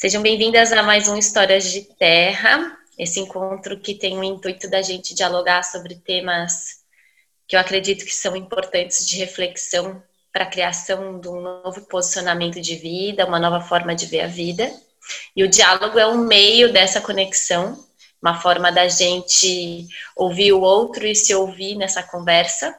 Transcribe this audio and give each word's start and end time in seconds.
Sejam 0.00 0.22
bem-vindas 0.22 0.72
a 0.72 0.82
mais 0.82 1.08
um 1.08 1.18
Histórias 1.18 1.70
de 1.70 1.82
Terra, 1.82 2.74
esse 2.98 3.20
encontro 3.20 3.78
que 3.78 3.94
tem 3.94 4.18
o 4.18 4.24
intuito 4.24 4.66
da 4.66 4.80
gente 4.80 5.14
dialogar 5.14 5.62
sobre 5.62 5.94
temas 5.94 6.78
que 7.46 7.54
eu 7.54 7.60
acredito 7.60 8.06
que 8.06 8.14
são 8.14 8.34
importantes 8.34 9.06
de 9.06 9.18
reflexão 9.18 10.02
para 10.32 10.44
a 10.44 10.50
criação 10.50 11.20
de 11.20 11.28
um 11.28 11.42
novo 11.42 11.82
posicionamento 11.82 12.62
de 12.62 12.76
vida, 12.76 13.26
uma 13.26 13.38
nova 13.38 13.60
forma 13.60 13.94
de 13.94 14.06
ver 14.06 14.22
a 14.22 14.26
vida. 14.26 14.72
E 15.36 15.44
o 15.44 15.48
diálogo 15.50 15.98
é 15.98 16.06
um 16.06 16.24
meio 16.24 16.72
dessa 16.72 17.02
conexão, 17.02 17.78
uma 18.22 18.40
forma 18.40 18.72
da 18.72 18.88
gente 18.88 19.86
ouvir 20.16 20.54
o 20.54 20.62
outro 20.62 21.06
e 21.06 21.14
se 21.14 21.34
ouvir 21.34 21.74
nessa 21.74 22.02
conversa. 22.02 22.74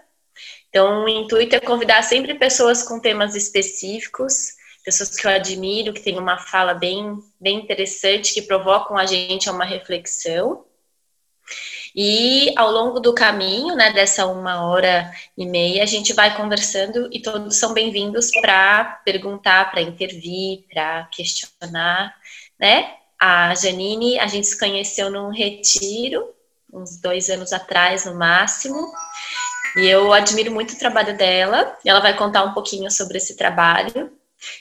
Então, 0.70 1.04
o 1.04 1.08
intuito 1.08 1.56
é 1.56 1.60
convidar 1.60 2.02
sempre 2.02 2.34
pessoas 2.34 2.82
com 2.82 3.00
temas 3.00 3.36
específicos 3.36 4.60
pessoas 4.84 5.16
que 5.16 5.26
eu 5.26 5.32
admiro, 5.32 5.94
que 5.94 6.02
têm 6.02 6.18
uma 6.18 6.38
fala 6.38 6.74
bem, 6.74 7.18
bem 7.40 7.60
interessante, 7.60 8.34
que 8.34 8.42
provocam 8.42 8.98
a 8.98 9.06
gente 9.06 9.50
a 9.50 9.52
uma 9.52 9.66
reflexão. 9.66 10.66
E 11.96 12.54
ao 12.58 12.72
longo 12.72 13.00
do 13.00 13.14
caminho, 13.14 13.76
né, 13.76 13.92
dessa 13.92 14.26
uma 14.26 14.66
hora 14.66 15.12
e 15.38 15.46
meia, 15.46 15.84
a 15.84 15.86
gente 15.86 16.14
vai 16.14 16.36
conversando 16.36 17.10
e 17.12 17.22
todos 17.22 17.58
são 17.58 17.74
bem-vindos 17.74 18.32
para 18.40 19.02
perguntar, 19.04 19.70
para 19.70 19.82
intervir, 19.82 20.66
para 20.72 21.06
questionar, 21.12 22.16
né? 22.60 22.96
A 23.20 23.54
Janine, 23.54 24.18
a 24.20 24.26
gente 24.26 24.48
se 24.48 24.58
conheceu 24.58 25.12
num 25.12 25.30
retiro, 25.30 26.34
uns 26.74 26.98
dois 26.98 27.30
anos 27.30 27.52
atrás, 27.52 28.06
no 28.06 28.16
máximo, 28.16 28.92
e 29.76 29.86
eu 29.86 30.12
admiro 30.14 30.52
muito 30.52 30.74
o 30.74 30.80
trabalho 30.80 31.16
dela, 31.16 31.78
ela 31.86 32.00
vai 32.00 32.16
contar 32.16 32.44
um 32.44 32.54
pouquinho 32.54 32.90
sobre 32.90 33.18
esse 33.18 33.36
trabalho. 33.36 34.12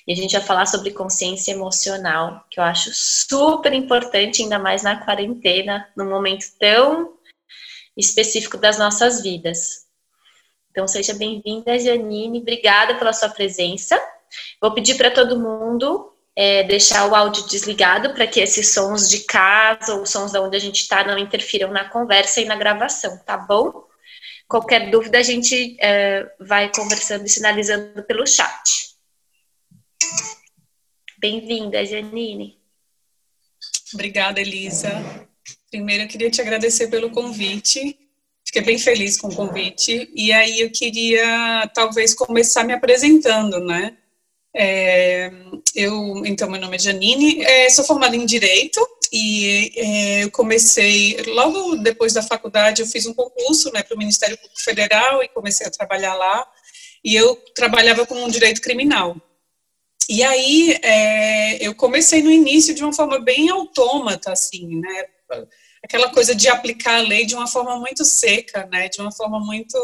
E 0.06 0.12
a 0.12 0.16
gente 0.16 0.36
vai 0.36 0.42
falar 0.42 0.66
sobre 0.66 0.90
consciência 0.92 1.52
emocional, 1.52 2.44
que 2.50 2.60
eu 2.60 2.64
acho 2.64 2.90
super 2.92 3.72
importante, 3.72 4.42
ainda 4.42 4.58
mais 4.58 4.82
na 4.82 5.04
quarentena, 5.04 5.88
num 5.96 6.08
momento 6.08 6.46
tão 6.58 7.14
específico 7.96 8.56
das 8.56 8.78
nossas 8.78 9.22
vidas. 9.22 9.86
Então, 10.70 10.86
seja 10.86 11.14
bem-vinda, 11.14 11.78
Janine. 11.78 12.40
Obrigada 12.40 12.94
pela 12.94 13.12
sua 13.12 13.28
presença. 13.28 14.00
Vou 14.60 14.72
pedir 14.72 14.96
para 14.96 15.10
todo 15.10 15.38
mundo 15.38 16.12
é, 16.36 16.62
deixar 16.62 17.08
o 17.08 17.14
áudio 17.14 17.46
desligado 17.46 18.14
para 18.14 18.26
que 18.26 18.40
esses 18.40 18.72
sons 18.72 19.08
de 19.08 19.20
casa 19.20 19.94
ou 19.94 20.06
sons 20.06 20.32
de 20.32 20.38
onde 20.38 20.56
a 20.56 20.60
gente 20.60 20.80
está 20.80 21.04
não 21.04 21.18
interfiram 21.18 21.70
na 21.70 21.88
conversa 21.88 22.40
e 22.40 22.44
na 22.44 22.56
gravação, 22.56 23.18
tá 23.26 23.36
bom? 23.36 23.84
Qualquer 24.48 24.90
dúvida, 24.90 25.18
a 25.18 25.22
gente 25.22 25.76
é, 25.80 26.26
vai 26.40 26.70
conversando 26.74 27.24
e 27.24 27.28
sinalizando 27.28 28.02
pelo 28.04 28.26
chat. 28.26 28.89
Bem-vinda, 31.18 31.84
Janine. 31.84 32.58
Obrigada, 33.92 34.40
Elisa. 34.40 34.90
Primeiro, 35.70 36.04
eu 36.04 36.08
queria 36.08 36.30
te 36.30 36.40
agradecer 36.40 36.88
pelo 36.88 37.10
convite. 37.10 37.98
Fiquei 38.44 38.62
bem 38.62 38.78
feliz 38.78 39.16
com 39.16 39.28
o 39.28 39.34
convite. 39.34 40.10
E 40.14 40.32
aí, 40.32 40.60
eu 40.60 40.70
queria, 40.70 41.70
talvez, 41.74 42.14
começar 42.14 42.64
me 42.64 42.72
apresentando, 42.72 43.60
né? 43.60 43.96
É, 44.54 45.30
eu, 45.74 46.24
então, 46.26 46.50
meu 46.50 46.60
nome 46.60 46.76
é 46.76 46.78
Janine, 46.78 47.44
é, 47.44 47.70
sou 47.70 47.84
formada 47.84 48.16
em 48.16 48.26
Direito 48.26 48.84
e 49.12 49.72
é, 49.76 50.24
eu 50.24 50.30
comecei, 50.30 51.16
logo 51.26 51.76
depois 51.76 52.12
da 52.12 52.22
faculdade, 52.22 52.82
eu 52.82 52.86
fiz 52.86 53.06
um 53.06 53.14
concurso 53.14 53.72
né, 53.72 53.82
para 53.82 53.94
o 53.94 53.98
Ministério 53.98 54.36
Público 54.36 54.60
Federal 54.60 55.22
e 55.22 55.28
comecei 55.28 55.66
a 55.66 55.70
trabalhar 55.70 56.14
lá. 56.14 56.46
E 57.04 57.14
eu 57.14 57.36
trabalhava 57.54 58.06
com 58.06 58.28
direito 58.28 58.60
criminal. 58.60 59.16
E 60.10 60.24
aí 60.24 60.76
é, 60.82 61.64
eu 61.64 61.72
comecei 61.72 62.20
no 62.20 62.32
início 62.32 62.74
de 62.74 62.82
uma 62.82 62.92
forma 62.92 63.20
bem 63.20 63.48
autômata, 63.48 64.32
assim, 64.32 64.80
né? 64.80 65.04
Aquela 65.84 66.10
coisa 66.10 66.34
de 66.34 66.48
aplicar 66.48 66.96
a 66.96 67.02
lei 67.02 67.24
de 67.24 67.36
uma 67.36 67.46
forma 67.46 67.78
muito 67.78 68.04
seca, 68.04 68.68
né? 68.72 68.88
De 68.88 69.00
uma 69.00 69.12
forma 69.12 69.38
muito 69.38 69.78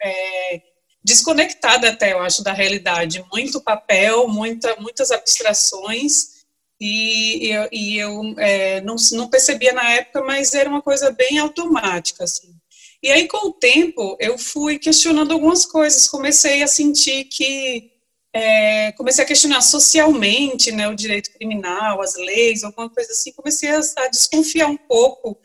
é, 0.00 0.62
desconectada 1.02 1.90
até, 1.90 2.12
eu 2.12 2.20
acho, 2.20 2.44
da 2.44 2.52
realidade. 2.52 3.24
Muito 3.32 3.60
papel, 3.60 4.28
muita, 4.28 4.76
muitas 4.76 5.10
abstrações. 5.10 6.44
E, 6.80 7.50
e, 7.50 7.68
e 7.72 7.98
eu 7.98 8.36
é, 8.38 8.80
não, 8.82 8.94
não 9.14 9.28
percebia 9.28 9.72
na 9.72 9.94
época, 9.94 10.22
mas 10.22 10.54
era 10.54 10.70
uma 10.70 10.80
coisa 10.80 11.10
bem 11.10 11.40
automática, 11.40 12.22
assim. 12.22 12.54
E 13.02 13.10
aí, 13.10 13.26
com 13.26 13.48
o 13.48 13.52
tempo, 13.52 14.16
eu 14.20 14.38
fui 14.38 14.78
questionando 14.78 15.32
algumas 15.32 15.66
coisas. 15.66 16.08
Comecei 16.08 16.62
a 16.62 16.68
sentir 16.68 17.24
que 17.24 17.91
é, 18.32 18.92
comecei 18.92 19.22
a 19.22 19.26
questionar 19.26 19.60
socialmente 19.60 20.72
né, 20.72 20.88
o 20.88 20.94
direito 20.94 21.30
criminal, 21.32 22.00
as 22.00 22.14
leis, 22.16 22.64
alguma 22.64 22.88
coisa 22.88 23.12
assim, 23.12 23.32
comecei 23.32 23.68
a, 23.68 23.80
a 23.98 24.08
desconfiar 24.08 24.68
um 24.68 24.76
pouco 24.76 25.38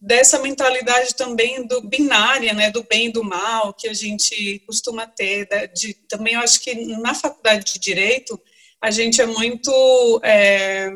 dessa 0.00 0.40
mentalidade 0.40 1.14
também 1.14 1.64
do 1.64 1.80
binária, 1.82 2.52
né, 2.52 2.72
do 2.72 2.82
bem 2.82 3.06
e 3.06 3.12
do 3.12 3.22
mal, 3.22 3.72
que 3.72 3.86
a 3.88 3.94
gente 3.94 4.58
costuma 4.66 5.06
ter. 5.06 5.48
De, 5.72 5.94
também 6.08 6.34
eu 6.34 6.40
acho 6.40 6.60
que 6.60 6.74
na 6.96 7.14
faculdade 7.14 7.72
de 7.72 7.78
Direito, 7.78 8.40
a 8.80 8.90
gente 8.90 9.20
é 9.20 9.26
muito... 9.26 10.20
É, 10.24 10.92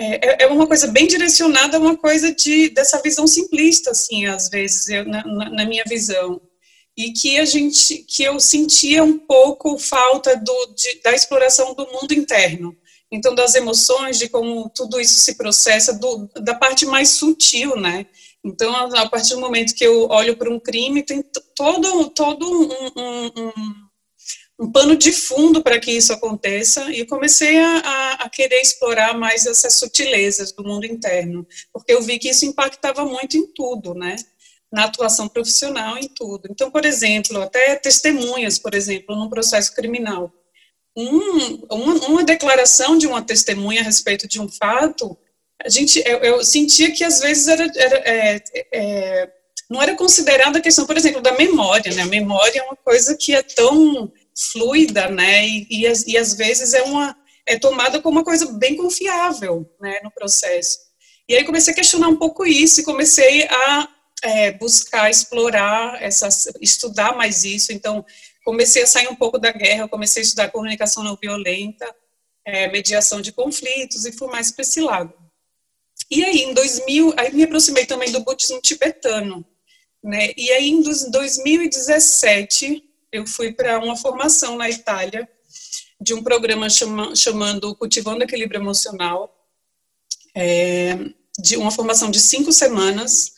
é, 0.00 0.44
é 0.44 0.46
uma 0.46 0.66
coisa 0.66 0.86
bem 0.86 1.08
direcionada 1.08 1.78
uma 1.78 1.96
coisa 1.96 2.32
de, 2.32 2.70
dessa 2.70 3.02
visão 3.02 3.26
simplista, 3.26 3.90
assim, 3.90 4.26
às 4.26 4.48
vezes, 4.48 4.88
eu, 4.88 5.04
na, 5.04 5.24
na 5.24 5.66
minha 5.66 5.82
visão 5.86 6.40
e 6.98 7.12
que 7.12 7.38
a 7.38 7.44
gente 7.44 7.98
que 7.98 8.24
eu 8.24 8.40
sentia 8.40 9.04
um 9.04 9.16
pouco 9.16 9.78
falta 9.78 10.36
do, 10.36 10.66
de, 10.74 11.00
da 11.00 11.14
exploração 11.14 11.72
do 11.72 11.86
mundo 11.92 12.12
interno. 12.12 12.76
Então 13.10 13.36
das 13.36 13.54
emoções 13.54 14.18
de 14.18 14.28
como 14.28 14.68
tudo 14.74 15.00
isso 15.00 15.14
se 15.20 15.36
processa 15.36 15.96
do, 15.96 16.28
da 16.40 16.56
parte 16.56 16.84
mais 16.84 17.10
sutil 17.10 17.76
né? 17.76 18.06
Então 18.44 18.74
a, 18.96 19.08
partir 19.08 19.34
do 19.34 19.40
momento 19.40 19.76
que 19.76 19.84
eu 19.84 20.08
olho 20.08 20.36
para 20.36 20.52
um 20.52 20.58
crime 20.58 21.04
tem 21.04 21.24
todo 21.54 22.10
todo 22.10 22.44
um, 22.44 22.68
um, 23.00 23.26
um, 23.36 23.52
um 24.62 24.72
pano 24.72 24.96
de 24.96 25.12
fundo 25.12 25.62
para 25.62 25.78
que 25.78 25.92
isso 25.92 26.12
aconteça. 26.12 26.90
E 26.90 27.06
comecei 27.06 27.58
a, 27.60 27.78
a, 27.78 28.12
a 28.24 28.28
querer 28.28 28.60
explorar 28.60 29.16
mais 29.16 29.46
essas 29.46 29.74
sutilezas 29.74 30.50
do 30.50 30.64
mundo 30.64 30.84
interno 30.84 31.46
porque 31.72 31.92
eu 31.92 32.02
vi 32.02 32.18
que 32.18 32.30
isso 32.30 32.44
impactava 32.44 33.04
muito 33.04 33.36
em 33.36 33.46
tudo 33.46 33.94
né 33.94 34.16
na 34.72 34.84
atuação 34.84 35.28
profissional 35.28 35.96
em 35.96 36.08
tudo. 36.08 36.48
Então, 36.50 36.70
por 36.70 36.84
exemplo, 36.84 37.40
até 37.40 37.76
testemunhas, 37.76 38.58
por 38.58 38.74
exemplo, 38.74 39.16
num 39.16 39.28
processo 39.28 39.74
criminal. 39.74 40.32
Um, 40.96 41.62
uma, 41.70 41.94
uma, 42.06 42.24
declaração 42.24 42.98
de 42.98 43.06
uma 43.06 43.22
testemunha 43.22 43.80
a 43.80 43.84
respeito 43.84 44.26
de 44.26 44.40
um 44.40 44.48
fato, 44.48 45.16
a 45.64 45.68
gente, 45.68 46.02
eu, 46.04 46.18
eu 46.18 46.44
sentia 46.44 46.92
que 46.92 47.04
às 47.04 47.20
vezes 47.20 47.48
era, 47.48 47.70
era 47.76 47.96
é, 48.04 48.42
é, 48.72 49.32
não 49.70 49.80
era 49.80 49.94
considerada 49.94 50.58
a 50.58 50.62
questão, 50.62 50.86
por 50.86 50.96
exemplo, 50.96 51.20
da 51.20 51.36
memória, 51.36 51.94
né? 51.94 52.02
A 52.02 52.06
memória 52.06 52.60
é 52.60 52.62
uma 52.62 52.76
coisa 52.76 53.16
que 53.16 53.34
é 53.34 53.42
tão 53.42 54.12
fluida, 54.52 55.08
né? 55.08 55.46
E, 55.46 55.66
e, 55.70 55.92
e 56.06 56.18
às 56.18 56.34
vezes 56.34 56.74
é 56.74 56.82
uma 56.82 57.16
é 57.46 57.58
tomada 57.58 58.00
como 58.00 58.18
uma 58.18 58.24
coisa 58.24 58.52
bem 58.52 58.76
confiável, 58.76 59.68
né, 59.80 60.00
no 60.04 60.10
processo. 60.10 60.78
E 61.26 61.34
aí 61.34 61.44
comecei 61.44 61.72
a 61.72 61.76
questionar 61.76 62.08
um 62.08 62.16
pouco 62.16 62.44
isso 62.44 62.80
e 62.80 62.84
comecei 62.84 63.46
a 63.48 63.88
é, 64.22 64.52
buscar 64.52 65.10
explorar 65.10 66.02
essas, 66.02 66.48
estudar 66.60 67.16
mais 67.16 67.44
isso. 67.44 67.72
Então, 67.72 68.04
comecei 68.44 68.82
a 68.82 68.86
sair 68.86 69.08
um 69.08 69.16
pouco 69.16 69.38
da 69.38 69.52
guerra, 69.52 69.88
comecei 69.88 70.22
a 70.22 70.24
estudar 70.24 70.50
comunicação 70.50 71.02
não 71.02 71.16
violenta, 71.16 71.94
é, 72.44 72.68
mediação 72.68 73.20
de 73.20 73.32
conflitos 73.32 74.06
e 74.06 74.12
fui 74.12 74.28
mais 74.28 74.50
para 74.50 74.62
esse 74.62 74.80
lado. 74.80 75.12
E 76.10 76.24
aí, 76.24 76.42
em 76.42 76.54
2000, 76.54 77.14
aí 77.16 77.32
me 77.32 77.44
aproximei 77.44 77.84
também 77.84 78.10
do 78.10 78.20
budismo 78.20 78.60
tibetano, 78.60 79.44
né? 80.02 80.32
E 80.36 80.50
aí, 80.52 80.70
em 80.70 80.80
2017, 80.80 82.82
eu 83.12 83.26
fui 83.26 83.52
para 83.52 83.78
uma 83.78 83.96
formação 83.96 84.56
na 84.56 84.70
Itália 84.70 85.28
de 86.00 86.14
um 86.14 86.22
programa 86.22 86.70
chama, 86.70 87.14
chamando 87.14 87.74
Cultivando 87.74 88.22
Equilíbrio 88.22 88.60
Emocional, 88.60 89.34
é, 90.34 90.96
de 91.38 91.56
uma 91.56 91.70
formação 91.70 92.10
de 92.10 92.20
cinco 92.20 92.52
semanas, 92.52 93.34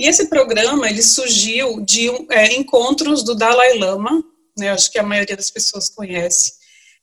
e 0.00 0.08
esse 0.08 0.28
programa, 0.28 0.88
ele 0.88 1.02
surgiu 1.02 1.78
de 1.82 2.08
é, 2.30 2.54
encontros 2.54 3.22
do 3.22 3.34
Dalai 3.34 3.76
Lama, 3.76 4.24
né, 4.56 4.70
acho 4.70 4.90
que 4.90 4.98
a 4.98 5.02
maioria 5.02 5.36
das 5.36 5.50
pessoas 5.50 5.90
conhece, 5.90 6.54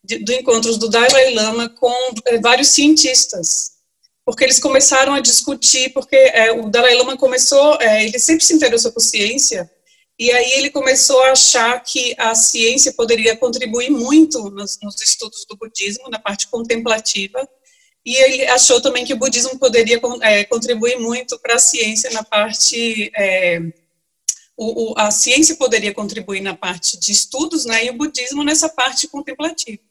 de, 0.04 0.18
do 0.18 0.34
encontros 0.34 0.80
do 0.80 0.90
Dalai 0.90 1.32
Lama 1.36 1.70
com 1.70 1.94
é, 2.26 2.40
vários 2.40 2.70
cientistas, 2.70 3.74
porque 4.26 4.44
eles 4.44 4.58
começaram 4.58 5.14
a 5.14 5.20
discutir, 5.20 5.94
porque 5.94 6.16
é, 6.16 6.52
o 6.52 6.72
Dalai 6.72 6.96
Lama 6.96 7.16
começou, 7.16 7.80
é, 7.80 8.04
ele 8.04 8.18
sempre 8.18 8.44
se 8.44 8.56
interessou 8.56 8.92
por 8.92 9.02
ciência, 9.02 9.70
e 10.18 10.32
aí 10.32 10.54
ele 10.54 10.72
começou 10.72 11.22
a 11.22 11.34
achar 11.34 11.80
que 11.84 12.16
a 12.18 12.34
ciência 12.34 12.92
poderia 12.94 13.38
contribuir 13.38 13.92
muito 13.92 14.50
nos, 14.50 14.80
nos 14.82 15.00
estudos 15.04 15.46
do 15.48 15.56
budismo, 15.56 16.10
na 16.10 16.18
parte 16.18 16.48
contemplativa, 16.48 17.48
e 18.08 18.16
ele 18.16 18.46
achou 18.48 18.80
também 18.80 19.04
que 19.04 19.14
o 19.14 19.18
budismo 19.18 19.60
poderia 19.60 20.00
é, 20.22 20.46
contribuir 20.46 20.98
muito 20.98 21.38
para 21.40 21.56
a 21.56 21.60
ciência 21.60 22.10
na 22.12 22.24
parte. 22.24 23.12
É, 23.14 23.60
o, 24.56 24.94
o, 24.94 24.94
a 24.98 25.12
ciência 25.12 25.58
poderia 25.58 25.94
contribuir 25.94 26.40
na 26.40 26.56
parte 26.56 26.98
de 26.98 27.12
estudos, 27.12 27.66
né, 27.66 27.86
e 27.86 27.90
o 27.90 27.98
budismo 27.98 28.46
nessa 28.46 28.70
parte 28.70 29.10
contemplativa. 29.10 29.82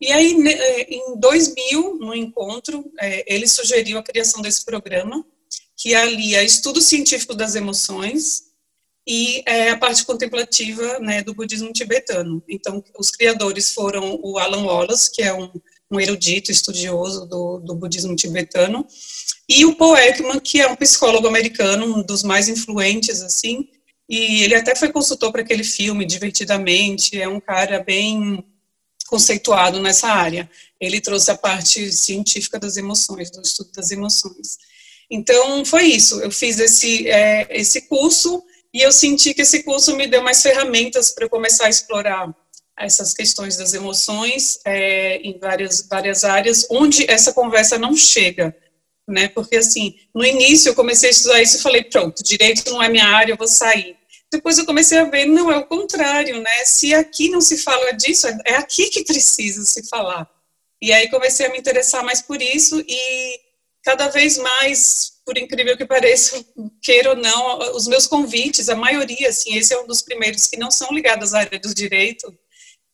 E 0.00 0.10
aí, 0.10 0.36
é, 0.48 0.94
em 0.94 1.16
2000, 1.16 1.94
no 2.00 2.12
encontro, 2.12 2.92
é, 3.00 3.24
ele 3.32 3.46
sugeriu 3.46 3.98
a 3.98 4.02
criação 4.02 4.42
desse 4.42 4.64
programa, 4.64 5.24
que 5.76 5.94
alia 5.94 6.42
estudo 6.42 6.80
científico 6.80 7.36
das 7.36 7.54
emoções 7.54 8.46
e 9.06 9.44
é, 9.46 9.70
a 9.70 9.78
parte 9.78 10.04
contemplativa 10.04 10.98
né, 10.98 11.22
do 11.22 11.32
budismo 11.32 11.72
tibetano. 11.72 12.42
Então, 12.48 12.82
os 12.98 13.12
criadores 13.12 13.72
foram 13.72 14.18
o 14.24 14.40
Alan 14.40 14.64
Wallace, 14.64 15.12
que 15.12 15.22
é 15.22 15.32
um, 15.32 15.48
um 15.94 16.00
erudito, 16.00 16.50
estudioso 16.50 17.26
do, 17.26 17.58
do, 17.58 17.74
budismo 17.74 18.14
tibetano, 18.16 18.86
e 19.48 19.64
o 19.64 19.76
Paul 19.76 19.96
Ekman, 19.96 20.40
que 20.40 20.60
é 20.60 20.68
um 20.68 20.76
psicólogo 20.76 21.26
americano, 21.26 21.98
um 21.98 22.02
dos 22.02 22.22
mais 22.22 22.48
influentes, 22.48 23.22
assim, 23.22 23.68
e 24.08 24.42
ele 24.42 24.54
até 24.54 24.74
foi 24.74 24.92
consultor 24.92 25.32
para 25.32 25.42
aquele 25.42 25.64
filme, 25.64 26.04
Divertidamente, 26.04 27.20
é 27.20 27.28
um 27.28 27.40
cara 27.40 27.82
bem 27.82 28.44
conceituado 29.06 29.80
nessa 29.80 30.08
área. 30.08 30.50
Ele 30.80 31.00
trouxe 31.00 31.30
a 31.30 31.36
parte 31.36 31.92
científica 31.92 32.58
das 32.58 32.76
emoções, 32.76 33.30
do 33.30 33.40
estudo 33.40 33.70
das 33.72 33.90
emoções. 33.90 34.58
Então, 35.10 35.64
foi 35.64 35.84
isso. 35.84 36.20
Eu 36.20 36.30
fiz 36.30 36.58
esse, 36.58 37.08
é, 37.08 37.46
esse 37.50 37.82
curso 37.82 38.42
e 38.72 38.80
eu 38.82 38.90
senti 38.90 39.32
que 39.32 39.42
esse 39.42 39.62
curso 39.62 39.94
me 39.96 40.06
deu 40.06 40.22
mais 40.22 40.42
ferramentas 40.42 41.10
para 41.10 41.28
começar 41.28 41.66
a 41.66 41.70
explorar 41.70 42.34
essas 42.78 43.14
questões 43.14 43.56
das 43.56 43.72
emoções 43.72 44.58
é, 44.64 45.16
em 45.18 45.38
várias, 45.38 45.86
várias 45.88 46.24
áreas, 46.24 46.66
onde 46.70 47.08
essa 47.10 47.32
conversa 47.32 47.78
não 47.78 47.96
chega. 47.96 48.56
Né? 49.06 49.28
Porque, 49.28 49.56
assim, 49.56 49.94
no 50.14 50.24
início 50.24 50.70
eu 50.70 50.74
comecei 50.74 51.10
a 51.10 51.12
estudar 51.12 51.42
isso 51.42 51.58
e 51.58 51.62
falei, 51.62 51.84
pronto, 51.84 52.22
direito 52.22 52.70
não 52.70 52.82
é 52.82 52.88
minha 52.88 53.06
área, 53.06 53.32
eu 53.32 53.36
vou 53.36 53.46
sair. 53.46 53.96
Depois 54.32 54.58
eu 54.58 54.66
comecei 54.66 54.98
a 54.98 55.04
ver, 55.04 55.26
não, 55.26 55.52
é 55.52 55.56
o 55.56 55.66
contrário, 55.66 56.40
né? 56.40 56.64
Se 56.64 56.92
aqui 56.92 57.28
não 57.28 57.40
se 57.40 57.58
fala 57.58 57.92
disso, 57.92 58.26
é 58.44 58.56
aqui 58.56 58.88
que 58.90 59.04
precisa 59.04 59.64
se 59.64 59.86
falar. 59.88 60.28
E 60.82 60.92
aí 60.92 61.08
comecei 61.08 61.46
a 61.46 61.50
me 61.50 61.58
interessar 61.58 62.02
mais 62.02 62.20
por 62.20 62.42
isso 62.42 62.82
e 62.88 63.40
cada 63.84 64.08
vez 64.08 64.38
mais, 64.38 65.12
por 65.24 65.38
incrível 65.38 65.76
que 65.76 65.86
pareça, 65.86 66.44
queira 66.82 67.10
ou 67.10 67.16
não, 67.16 67.76
os 67.76 67.86
meus 67.86 68.06
convites, 68.06 68.68
a 68.68 68.74
maioria, 68.74 69.28
assim, 69.28 69.56
esse 69.56 69.72
é 69.72 69.80
um 69.80 69.86
dos 69.86 70.02
primeiros 70.02 70.46
que 70.46 70.56
não 70.56 70.70
são 70.70 70.92
ligados 70.92 71.32
à 71.34 71.40
área 71.40 71.58
do 71.60 71.72
direito, 71.74 72.36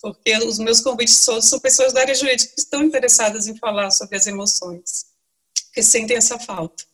porque 0.00 0.36
os 0.38 0.58
meus 0.58 0.80
convites 0.80 1.24
todos 1.24 1.46
são 1.46 1.60
pessoas 1.60 1.92
da 1.92 2.00
área 2.00 2.14
jurídica 2.14 2.54
que 2.54 2.60
estão 2.60 2.82
interessadas 2.82 3.46
em 3.46 3.56
falar 3.56 3.90
sobre 3.90 4.16
as 4.16 4.26
emoções, 4.26 5.06
que 5.72 5.82
sentem 5.82 6.16
essa 6.16 6.38
falta. 6.38 6.84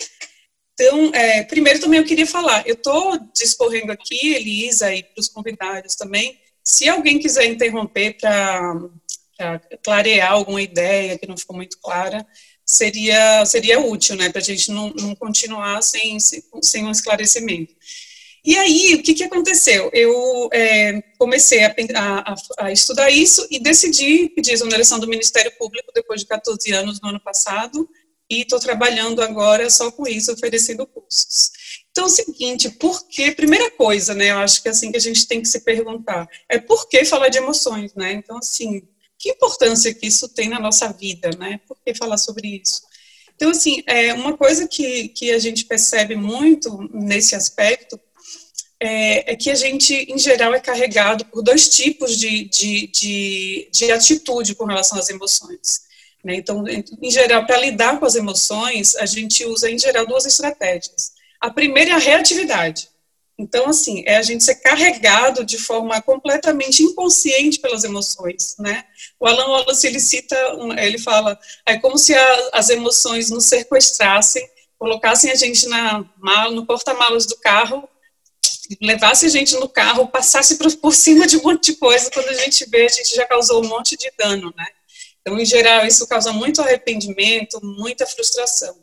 Então, 0.75 1.11
é, 1.15 1.43
primeiro 1.45 1.81
também 1.81 1.99
eu 1.99 2.05
queria 2.05 2.27
falar, 2.27 2.67
eu 2.67 2.75
estou 2.75 3.19
discorrendo 3.35 3.93
aqui, 3.93 4.35
Elisa, 4.35 4.95
e 4.95 5.03
para 5.03 5.21
os 5.21 5.29
convidados 5.29 5.95
também, 5.95 6.39
se 6.63 6.89
alguém 6.89 7.19
quiser 7.19 7.47
interromper 7.47 8.19
para 8.19 8.91
clarear 9.83 10.33
alguma 10.33 10.61
ideia 10.61 11.17
que 11.17 11.27
não 11.27 11.37
ficou 11.37 11.57
muito 11.57 11.79
clara, 11.79 12.27
seria, 12.65 13.45
seria 13.47 13.81
útil, 13.81 14.17
né, 14.17 14.29
para 14.29 14.41
a 14.41 14.45
gente 14.45 14.71
não, 14.71 14.91
não 14.91 15.15
continuar 15.15 15.81
sem, 15.83 16.19
sem 16.21 16.85
um 16.85 16.91
esclarecimento. 16.91 17.73
E 18.47 18.57
aí, 18.57 18.95
o 18.95 19.03
que, 19.03 19.13
que 19.13 19.25
aconteceu? 19.25 19.91
Eu 19.93 20.49
é, 20.53 21.03
comecei 21.19 21.65
a, 21.65 21.75
a, 21.97 22.35
a, 22.59 22.73
estudar 22.73 23.11
isso 23.11 23.45
e 23.51 23.59
decidi 23.59 24.29
pedir 24.29 24.53
exoneração 24.53 25.01
do 25.01 25.09
Ministério 25.09 25.51
Público 25.59 25.91
depois 25.93 26.21
de 26.21 26.29
14 26.29 26.73
anos 26.73 27.01
no 27.01 27.09
ano 27.09 27.19
passado, 27.19 27.91
e 28.31 28.43
estou 28.43 28.61
trabalhando 28.61 29.21
agora 29.21 29.69
só 29.69 29.91
com 29.91 30.07
isso, 30.07 30.33
oferecendo 30.33 30.87
cursos. 30.87 31.51
Então, 31.91 32.05
é 32.05 32.07
o 32.07 32.11
seguinte, 32.11 32.71
por 32.71 33.09
que, 33.09 33.33
primeira 33.33 33.69
coisa, 33.73 34.15
né, 34.15 34.31
eu 34.31 34.39
acho 34.39 34.63
que 34.63 34.69
é 34.69 34.71
assim 34.71 34.93
que 34.93 34.97
a 34.97 35.01
gente 35.01 35.27
tem 35.27 35.41
que 35.41 35.49
se 35.49 35.61
perguntar, 35.63 36.29
é 36.49 36.57
por 36.57 36.89
que 36.89 37.05
falar 37.05 37.29
de 37.29 37.39
emoções, 37.39 37.95
né, 37.95 38.13
então, 38.13 38.39
assim, 38.39 38.87
que 39.19 39.31
importância 39.31 39.93
que 39.93 40.07
isso 40.07 40.29
tem 40.29 40.49
na 40.49 40.61
nossa 40.61 40.93
vida, 40.93 41.31
né, 41.37 41.61
por 41.67 41.77
que 41.85 41.93
falar 41.95 42.17
sobre 42.17 42.61
isso? 42.63 42.83
Então, 43.35 43.51
assim, 43.51 43.83
é 43.87 44.15
uma 44.15 44.37
coisa 44.37 44.69
que, 44.69 45.09
que 45.09 45.33
a 45.33 45.39
gente 45.39 45.65
percebe 45.65 46.15
muito 46.15 46.89
nesse 46.93 47.35
aspecto 47.35 48.01
é, 48.81 49.33
é, 49.33 49.37
que 49.37 49.51
a 49.51 49.55
gente, 49.55 49.95
em 49.95 50.19
geral, 50.19 50.55
é 50.55 50.61
carregado 50.61 51.25
por 51.27 51.43
dois 51.43 51.69
tipos 51.69 52.17
de, 52.19 52.45
de, 52.45 52.87
de, 52.89 53.69
de 53.73 53.91
atitude 53.91 54.55
com 54.55 54.65
relação 54.65 54.99
às 54.99 55.09
emoções. 55.09 55.83
Né? 56.23 56.37
Então, 56.37 56.65
em 56.69 57.11
geral, 57.11 57.47
para 57.47 57.59
lidar 57.59 57.99
com 57.99 58.05
as 58.05 58.15
emoções, 58.15 58.97
a 58.97 59.07
gente 59.07 59.45
usa, 59.45 59.71
em 59.71 59.79
geral, 59.79 60.07
duas 60.07 60.27
estratégias. 60.27 61.13
A 61.41 61.51
primeira 61.51 61.93
é 61.93 61.95
a 61.95 61.99
reatividade. 61.99 62.89
Então, 63.39 63.69
assim, 63.69 64.03
é 64.07 64.17
a 64.17 64.23
gente 64.23 64.43
ser 64.43 64.57
carregado 64.57 65.45
de 65.45 65.59
forma 65.59 66.01
completamente 66.01 66.83
inconsciente 66.83 67.61
pelas 67.61 67.85
emoções, 67.85 68.57
né? 68.59 68.85
O 69.21 69.27
Alan 69.27 69.47
Wallace, 69.49 69.87
ele 69.87 70.01
cita, 70.01 70.37
ele 70.79 70.99
fala, 70.99 71.39
é 71.67 71.79
como 71.79 71.99
se 71.99 72.15
a, 72.15 72.51
as 72.55 72.71
emoções 72.71 73.29
nos 73.29 73.45
sequestrassem, 73.45 74.49
colocassem 74.79 75.31
a 75.31 75.35
gente 75.35 75.69
na 75.69 76.05
mala, 76.17 76.51
no 76.51 76.65
porta-malas 76.65 77.27
do 77.27 77.37
carro, 77.37 77.87
levasse 78.81 79.27
a 79.27 79.29
gente 79.29 79.55
no 79.57 79.69
carro, 79.69 80.09
passasse 80.09 80.57
por, 80.57 80.93
cima 80.93 81.27
de 81.27 81.37
um 81.37 81.43
monte 81.43 81.73
de 81.73 81.79
coisa, 81.79 82.11
quando 82.11 82.29
a 82.29 82.35
gente 82.35 82.69
vê, 82.69 82.87
a 82.87 82.89
gente 82.89 83.15
já 83.15 83.27
causou 83.27 83.65
um 83.65 83.69
monte 83.69 83.97
de 83.97 84.11
dano, 84.19 84.53
né? 84.57 84.67
Então, 85.21 85.39
em 85.39 85.45
geral, 85.45 85.87
isso 85.87 86.07
causa 86.07 86.33
muito 86.33 86.61
arrependimento, 86.61 87.61
muita 87.63 88.07
frustração. 88.07 88.77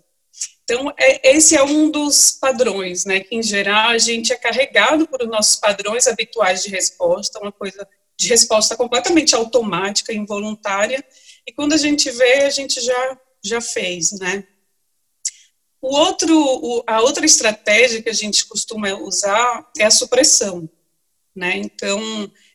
Então, 0.64 0.94
é, 0.98 1.36
esse 1.36 1.56
é 1.56 1.64
um 1.64 1.90
dos 1.90 2.32
padrões, 2.32 3.06
né? 3.06 3.20
Que, 3.20 3.36
em 3.36 3.44
geral, 3.44 3.90
a 3.90 3.98
gente 3.98 4.32
é 4.32 4.36
carregado 4.36 5.08
por 5.08 5.26
nossos 5.28 5.58
padrões 5.58 6.08
habituais 6.08 6.64
de 6.64 6.70
resposta, 6.70 7.40
uma 7.40 7.52
coisa 7.52 7.88
de 8.18 8.28
resposta 8.30 8.76
completamente 8.76 9.36
automática, 9.36 10.14
involuntária, 10.14 11.04
e 11.46 11.52
quando 11.52 11.74
a 11.74 11.78
gente 11.78 12.10
vê, 12.12 12.44
a 12.44 12.50
gente 12.50 12.80
já, 12.80 13.20
já 13.44 13.60
fez, 13.60 14.12
né? 14.14 14.46
O 15.84 15.98
outro, 15.98 16.34
o, 16.34 16.82
a 16.88 17.02
outra 17.02 17.26
estratégia 17.26 18.02
que 18.02 18.10
a 18.10 18.14
gente 18.14 18.46
costuma 18.46 18.94
usar 18.94 19.70
é 19.78 19.84
a 19.84 19.92
supressão, 19.92 20.70
né? 21.36 21.58
Então, 21.58 22.00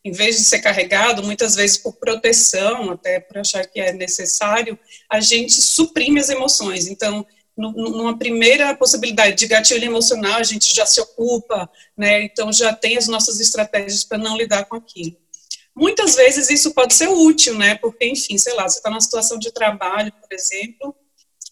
em 0.03 0.11
vez 0.11 0.39
de 0.39 0.45
ser 0.45 0.61
carregado, 0.61 1.23
muitas 1.23 1.55
vezes 1.55 1.77
por 1.77 1.93
proteção, 1.97 2.91
até 2.91 3.21
por 3.21 3.37
achar 3.37 3.67
que 3.67 3.79
é 3.79 3.93
necessário, 3.93 4.79
a 5.11 5.21
gente 5.21 5.61
suprime 5.61 6.19
as 6.19 6.31
emoções. 6.31 6.87
Então, 6.87 7.27
numa 7.55 8.17
primeira 8.17 8.75
possibilidade 8.75 9.37
de 9.37 9.47
gatilho 9.47 9.85
emocional, 9.85 10.39
a 10.39 10.43
gente 10.43 10.75
já 10.75 10.87
se 10.87 10.99
ocupa, 10.99 11.71
né? 11.95 12.23
Então 12.23 12.51
já 12.51 12.73
tem 12.73 12.97
as 12.97 13.09
nossas 13.09 13.41
estratégias 13.41 14.05
para 14.05 14.17
não 14.17 14.39
lidar 14.39 14.65
com 14.65 14.77
aquilo. 14.77 15.19
Muitas 15.77 16.17
vezes 16.17 16.49
isso 16.49 16.73
pode 16.73 16.95
ser 16.95 17.09
útil, 17.09 17.59
né? 17.59 17.75
Porque, 17.75 18.07
enfim, 18.09 18.39
sei 18.39 18.55
lá, 18.55 18.67
você 18.67 18.79
está 18.79 18.89
numa 18.89 19.03
situação 19.03 19.39
de 19.39 19.53
trabalho, 19.53 20.15
por 20.19 20.33
exemplo, 20.35 20.97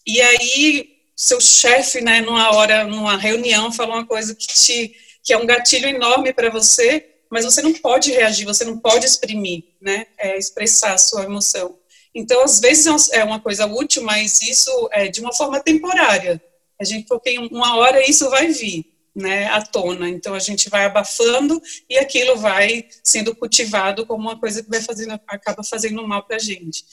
e 0.07 0.19
aí 0.19 0.96
seu 1.17 1.41
chefe, 1.41 1.99
né, 1.99 2.21
numa 2.21 2.55
hora, 2.55 2.85
numa 2.85 3.17
reunião, 3.17 3.71
fala 3.71 3.95
uma 3.95 4.05
coisa 4.05 4.35
que 4.35 4.45
te 4.45 4.95
que 5.23 5.33
é 5.33 5.37
um 5.37 5.45
gatilho 5.45 5.89
enorme 5.89 6.31
para 6.31 6.49
você, 6.49 7.05
mas 7.29 7.43
você 7.43 7.61
não 7.61 7.73
pode 7.73 8.11
reagir, 8.11 8.45
você 8.45 8.63
não 8.63 8.79
pode 8.79 9.05
exprimir, 9.05 9.65
né, 9.81 10.07
é, 10.17 10.37
expressar 10.37 10.93
a 10.93 10.97
sua 10.97 11.25
emoção. 11.25 11.77
Então, 12.15 12.41
às 12.41 12.61
vezes 12.61 13.09
é 13.11 13.23
uma 13.25 13.39
coisa 13.39 13.65
útil, 13.65 14.03
mas 14.03 14.41
isso 14.41 14.71
é 14.93 15.09
de 15.09 15.19
uma 15.19 15.33
forma 15.33 15.59
temporária. 15.59 16.41
A 16.79 16.85
gente, 16.85 17.07
porque 17.07 17.37
uma 17.51 17.75
hora 17.75 18.09
isso 18.09 18.29
vai 18.29 18.47
vir, 18.47 18.85
né, 19.13 19.47
à 19.47 19.61
tona. 19.61 20.07
Então, 20.09 20.33
a 20.33 20.39
gente 20.39 20.69
vai 20.69 20.85
abafando 20.85 21.61
e 21.89 21.97
aquilo 21.97 22.37
vai 22.37 22.87
sendo 23.03 23.35
cultivado 23.35 24.05
como 24.05 24.21
uma 24.21 24.39
coisa 24.39 24.63
que 24.63 24.69
vai 24.69 24.81
fazendo, 24.81 25.19
acaba 25.27 25.61
fazendo 25.61 26.07
mal 26.07 26.23
para 26.23 26.37
a 26.37 26.39
gente. 26.39 26.85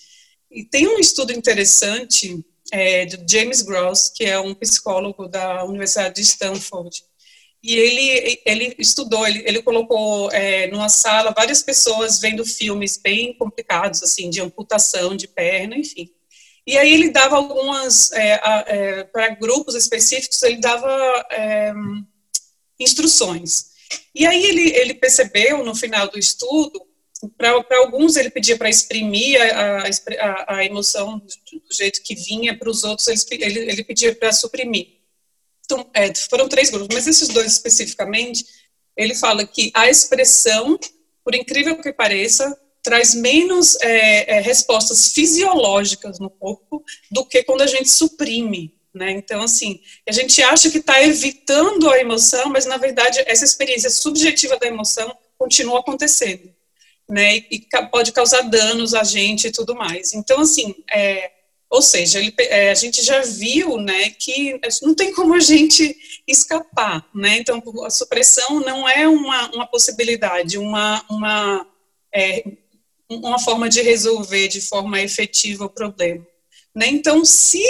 E 0.50 0.64
tem 0.64 0.88
um 0.88 0.99
estudo 0.99 1.33
interessante 1.33 2.45
é, 2.75 3.04
de 3.04 3.25
James 3.31 3.62
Gross, 3.62 4.09
que 4.12 4.25
é 4.25 4.37
um 4.40 4.52
psicólogo 4.52 5.28
da 5.28 5.64
Universidade 5.64 6.16
de 6.16 6.23
Stanford, 6.23 7.04
e 7.62 7.76
ele, 7.76 8.43
ele 8.45 8.75
estudou, 8.81 9.25
ele, 9.25 9.45
ele 9.47 9.62
colocou 9.62 10.28
é, 10.33 10.66
numa 10.66 10.88
sala 10.88 11.33
várias 11.33 11.62
pessoas 11.62 12.19
vendo 12.19 12.45
filmes 12.45 12.99
bem 12.99 13.33
complicados, 13.38 14.02
assim, 14.02 14.28
de 14.28 14.40
amputação 14.40 15.16
de 15.16 15.28
perna, 15.28 15.76
enfim. 15.76 16.11
E 16.66 16.76
aí 16.76 16.93
ele 16.93 17.11
dava 17.11 17.37
algumas, 17.37 18.11
é, 18.11 18.40
é, 18.66 19.04
para 19.04 19.28
grupos 19.37 19.76
específicos, 19.76 20.43
ele 20.43 20.57
dava 20.57 20.90
é, 21.31 21.73
instruções. 22.81 23.66
E 24.12 24.26
aí 24.26 24.45
ele, 24.45 24.76
ele 24.76 24.95
percebeu, 24.95 25.64
no 25.64 25.76
final 25.76 26.09
do 26.09 26.19
estudo, 26.19 26.85
para 27.28 27.78
alguns 27.78 28.16
ele 28.16 28.31
pedia 28.31 28.57
para 28.57 28.69
exprimir 28.69 29.40
a, 29.40 29.85
a, 29.85 30.57
a, 30.57 30.64
emoção 30.64 31.19
do, 31.19 31.75
jeito 31.75 32.02
que 32.02 32.14
vinha, 32.14 32.57
para 32.57 32.69
os 32.69 32.85
outros 32.85 33.09
ele, 33.31 33.59
ele 33.59 33.85
pedia 33.85 34.14
para 34.14 34.33
suprimir. 34.33 35.00
Então, 35.64 35.88
é, 35.95 36.12
foram 36.14 36.49
três 36.49 36.71
grupos, 36.71 36.95
mas 36.95 37.07
esses 37.07 37.28
dois 37.28 37.52
especificamente, 37.52 38.45
ele 38.97 39.14
fala 39.14 39.47
que 39.47 39.71
a 39.75 39.88
expressão, 39.88 40.78
por 41.25 41.35
incrível 41.35 41.81
que 41.81 41.93
pareça, 41.93 42.59
traz 42.83 43.14
menos 43.14 43.76
é, 43.81 44.37
é, 44.37 44.40
respostas 44.40 45.12
fisiológicas 45.12 46.19
no 46.19 46.28
corpo 46.28 46.85
do 47.11 47.25
que 47.25 47.43
quando 47.43 47.62
a 47.62 47.66
gente 47.66 47.88
suprime. 47.88 48.75
Né? 48.93 49.11
Então, 49.11 49.43
assim, 49.43 49.81
a 50.07 50.12
gente 50.12 50.40
acha 50.43 50.71
que 50.71 50.78
está 50.78 51.02
evitando 51.02 51.90
a 51.90 51.99
emoção, 51.99 52.50
mas 52.50 52.66
na 52.66 52.76
verdade 52.76 53.21
essa 53.26 53.45
experiência 53.45 53.90
subjetiva 53.90 54.57
da 54.57 54.69
emoção 54.69 55.16
continua 55.37 55.81
acontecendo. 55.81 56.53
Né, 57.08 57.37
e 57.37 57.66
pode 57.90 58.12
causar 58.12 58.42
danos 58.42 58.94
a 58.94 59.04
gente 59.04 59.49
e 59.49 59.52
tudo 59.52 59.75
mais. 59.75 60.14
Então, 60.14 60.40
assim, 60.40 60.75
é, 60.92 61.30
ou 61.75 61.82
seja, 61.82 62.20
ele, 62.20 62.32
é, 62.38 62.70
a 62.70 62.75
gente 62.75 63.02
já 63.02 63.20
viu, 63.20 63.78
né, 63.78 64.11
que 64.11 64.58
não 64.82 64.94
tem 64.94 65.12
como 65.12 65.34
a 65.34 65.40
gente 65.40 65.96
escapar, 66.26 67.04
né, 67.14 67.38
então 67.38 67.62
a 67.84 67.90
supressão 67.90 68.61
não 68.61 68.88
é 68.88 69.08
uma, 69.08 69.50
uma 69.54 69.66
possibilidade, 69.66 70.56
uma, 70.56 71.04
uma, 71.11 71.66
é, 72.14 72.44
uma 73.11 73.38
forma 73.38 73.68
de 73.68 73.82
resolver 73.82 74.49
de 74.49 74.61
forma 74.61 75.00
efetiva 75.00 75.64
o 75.64 75.70
problema, 75.70 76.25
né, 76.75 76.87
então 76.87 77.25
se 77.25 77.64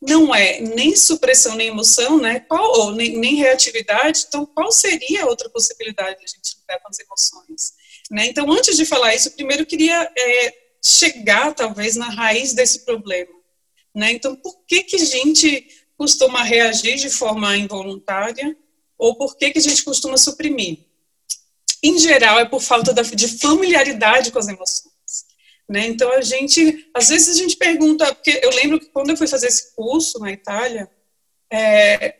não 0.00 0.34
é 0.34 0.58
nem 0.60 0.96
supressão 0.96 1.54
nem 1.54 1.68
emoção, 1.68 2.18
né, 2.18 2.40
qual, 2.40 2.80
ou 2.80 2.92
nem, 2.92 3.18
nem 3.18 3.34
reatividade, 3.34 4.24
então 4.26 4.46
qual 4.46 4.72
seria 4.72 5.24
a 5.24 5.26
outra 5.26 5.50
possibilidade 5.50 6.18
de 6.18 6.24
a 6.24 6.28
gente 6.28 6.56
lidar 6.60 6.80
com 6.80 6.88
as 6.88 6.98
emoções? 6.98 7.79
Né? 8.10 8.26
Então, 8.26 8.50
antes 8.50 8.76
de 8.76 8.84
falar 8.84 9.14
isso, 9.14 9.30
primeiro 9.30 9.62
eu 9.62 9.66
queria 9.66 10.10
é, 10.18 10.54
chegar, 10.84 11.54
talvez, 11.54 11.94
na 11.94 12.08
raiz 12.08 12.52
desse 12.52 12.80
problema. 12.80 13.32
Né? 13.94 14.12
Então, 14.12 14.34
por 14.34 14.64
que, 14.66 14.82
que 14.82 14.96
a 14.96 15.04
gente 15.04 15.84
costuma 15.96 16.42
reagir 16.42 16.96
de 16.96 17.10
forma 17.10 17.56
involuntária 17.56 18.56
ou 18.98 19.14
por 19.14 19.36
que, 19.36 19.50
que 19.50 19.58
a 19.58 19.62
gente 19.62 19.84
costuma 19.84 20.16
suprimir? 20.16 20.78
Em 21.82 21.98
geral, 21.98 22.38
é 22.38 22.44
por 22.44 22.60
falta 22.60 22.92
de 22.92 23.28
familiaridade 23.38 24.32
com 24.32 24.38
as 24.38 24.48
emoções. 24.48 24.90
Né? 25.68 25.86
Então, 25.86 26.12
a 26.12 26.20
gente, 26.20 26.90
às 26.92 27.08
vezes 27.08 27.36
a 27.36 27.38
gente 27.38 27.56
pergunta, 27.56 28.12
porque 28.12 28.40
eu 28.42 28.50
lembro 28.50 28.80
que 28.80 28.86
quando 28.86 29.10
eu 29.10 29.16
fui 29.16 29.28
fazer 29.28 29.46
esse 29.46 29.74
curso 29.74 30.18
na 30.18 30.32
Itália, 30.32 30.90
é, 31.50 32.16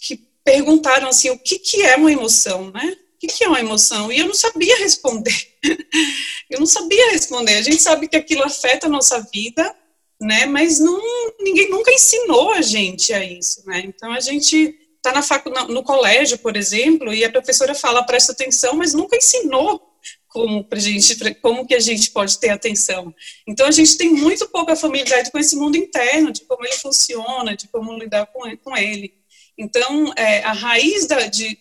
que 0.00 0.16
perguntaram 0.44 1.08
assim, 1.08 1.30
o 1.30 1.38
que, 1.38 1.58
que 1.58 1.82
é 1.82 1.96
uma 1.96 2.12
emoção, 2.12 2.70
né? 2.70 2.96
O 3.16 3.28
que 3.28 3.44
é 3.44 3.48
uma 3.48 3.60
emoção? 3.60 4.12
E 4.12 4.18
eu 4.18 4.26
não 4.26 4.34
sabia 4.34 4.78
responder. 4.78 5.34
eu 6.50 6.60
não 6.60 6.66
sabia 6.66 7.10
responder. 7.10 7.54
A 7.54 7.62
gente 7.62 7.82
sabe 7.82 8.08
que 8.08 8.16
aquilo 8.16 8.44
afeta 8.44 8.86
a 8.86 8.90
nossa 8.90 9.20
vida, 9.32 9.74
né? 10.20 10.46
Mas 10.46 10.78
não, 10.78 11.00
ninguém 11.40 11.70
nunca 11.70 11.92
ensinou 11.92 12.52
a 12.52 12.62
gente 12.62 13.12
a 13.12 13.24
isso, 13.24 13.64
né? 13.66 13.82
Então 13.84 14.12
a 14.12 14.20
gente 14.20 14.78
está 14.96 15.12
na 15.12 15.22
facu, 15.22 15.50
no 15.68 15.82
colégio, 15.82 16.38
por 16.38 16.56
exemplo, 16.56 17.14
e 17.14 17.24
a 17.24 17.30
professora 17.30 17.74
fala 17.74 18.02
presta 18.02 18.32
atenção, 18.32 18.74
mas 18.74 18.92
nunca 18.92 19.16
ensinou 19.16 19.80
como 20.28 20.62
pra 20.64 20.78
gente, 20.78 21.16
como 21.36 21.66
que 21.66 21.74
a 21.74 21.80
gente 21.80 22.10
pode 22.10 22.38
ter 22.38 22.50
atenção. 22.50 23.14
Então 23.48 23.66
a 23.66 23.70
gente 23.70 23.96
tem 23.96 24.10
muito 24.10 24.46
pouca 24.48 24.76
familiaridade 24.76 25.30
com 25.30 25.38
esse 25.38 25.56
mundo 25.56 25.76
interno, 25.76 26.30
de 26.30 26.42
como 26.42 26.64
ele 26.64 26.76
funciona, 26.76 27.56
de 27.56 27.68
como 27.68 27.96
lidar 27.98 28.26
com, 28.26 28.76
ele. 28.76 29.14
Então, 29.56 30.12
é, 30.14 30.42
a 30.42 30.52
raiz 30.52 31.06
da, 31.06 31.26
de, 31.26 31.58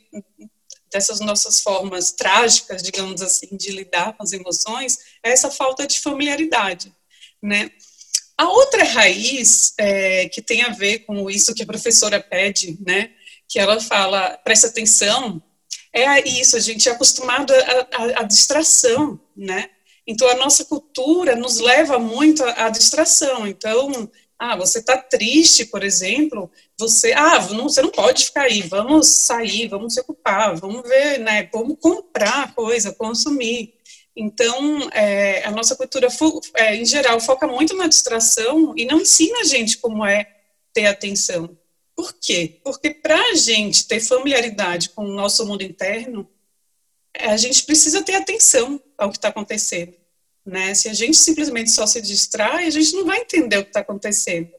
dessas 0.95 1.19
nossas 1.19 1.59
formas 1.59 2.13
trágicas, 2.13 2.81
digamos 2.81 3.21
assim, 3.21 3.49
de 3.51 3.69
lidar 3.69 4.13
com 4.13 4.23
as 4.23 4.31
emoções, 4.31 4.97
é 5.21 5.29
essa 5.29 5.51
falta 5.51 5.85
de 5.85 5.99
familiaridade, 5.99 6.89
né? 7.43 7.69
A 8.37 8.47
outra 8.47 8.85
raiz 8.85 9.73
é, 9.77 10.29
que 10.29 10.41
tem 10.41 10.63
a 10.63 10.69
ver 10.69 10.99
com 10.99 11.29
isso 11.29 11.53
que 11.53 11.63
a 11.63 11.65
professora 11.65 12.21
pede, 12.21 12.77
né? 12.79 13.11
Que 13.45 13.59
ela 13.59 13.77
fala, 13.81 14.37
presta 14.37 14.67
atenção, 14.67 15.43
é 15.91 16.25
isso, 16.25 16.55
a 16.55 16.61
gente 16.61 16.87
é 16.87 16.93
acostumado 16.93 17.53
à 18.15 18.23
distração, 18.23 19.19
né? 19.35 19.69
Então, 20.07 20.29
a 20.29 20.35
nossa 20.35 20.63
cultura 20.63 21.35
nos 21.35 21.59
leva 21.59 21.99
muito 21.99 22.41
à 22.41 22.69
distração. 22.69 23.45
Então, 23.45 24.09
ah, 24.37 24.55
você 24.55 24.79
está 24.79 24.97
triste, 24.97 25.65
por 25.65 25.83
exemplo, 25.83 26.51
você, 26.77 27.13
ah, 27.13 27.39
não, 27.51 27.69
você 27.69 27.81
não 27.81 27.91
pode 27.91 28.25
ficar 28.25 28.43
aí, 28.43 28.61
vamos 28.61 29.07
sair, 29.07 29.67
vamos 29.67 29.93
se 29.93 30.01
ocupar, 30.01 30.55
vamos 30.55 30.87
ver, 30.87 31.19
né, 31.19 31.49
vamos 31.53 31.77
comprar 31.79 32.53
coisa, 32.53 32.93
consumir. 32.93 33.73
Então, 34.15 34.89
é, 34.91 35.43
a 35.45 35.51
nossa 35.51 35.75
cultura, 35.75 36.07
é, 36.55 36.75
em 36.75 36.85
geral, 36.85 37.19
foca 37.19 37.47
muito 37.47 37.75
na 37.75 37.87
distração 37.87 38.73
e 38.77 38.85
não 38.85 39.01
ensina 39.01 39.39
a 39.39 39.43
gente 39.43 39.77
como 39.77 40.05
é 40.05 40.35
ter 40.73 40.85
atenção. 40.85 41.57
Por 41.95 42.13
quê? 42.13 42.59
Porque 42.63 42.91
para 42.91 43.19
a 43.31 43.35
gente 43.35 43.87
ter 43.87 44.01
familiaridade 44.01 44.89
com 44.89 45.05
o 45.05 45.13
nosso 45.13 45.45
mundo 45.45 45.63
interno, 45.63 46.29
a 47.17 47.37
gente 47.37 47.63
precisa 47.63 48.03
ter 48.03 48.15
atenção 48.15 48.81
ao 48.97 49.09
que 49.09 49.17
está 49.17 49.29
acontecendo. 49.29 49.93
Né? 50.45 50.75
Se 50.75 50.87
a 50.87 50.93
gente 50.93 51.17
simplesmente 51.17 51.71
só 51.71 51.87
se 51.87 52.01
distrai, 52.01 52.67
a 52.67 52.69
gente 52.69 52.93
não 52.93 53.05
vai 53.05 53.21
entender 53.21 53.57
o 53.57 53.63
que 53.63 53.69
está 53.69 53.79
acontecendo. 53.79 54.49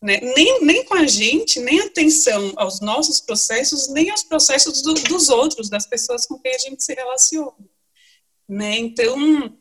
Né? 0.00 0.20
Nem, 0.20 0.64
nem 0.64 0.84
com 0.84 0.94
a 0.94 1.06
gente, 1.06 1.58
nem 1.60 1.80
atenção 1.80 2.52
aos 2.56 2.80
nossos 2.80 3.20
processos, 3.20 3.88
nem 3.88 4.10
aos 4.10 4.22
processos 4.22 4.82
do, 4.82 4.94
dos 4.94 5.28
outros, 5.30 5.68
das 5.68 5.86
pessoas 5.86 6.26
com 6.26 6.38
quem 6.38 6.54
a 6.54 6.58
gente 6.58 6.84
se 6.84 6.94
relaciona. 6.94 7.52
Né? 8.48 8.78
Então, 8.78 9.56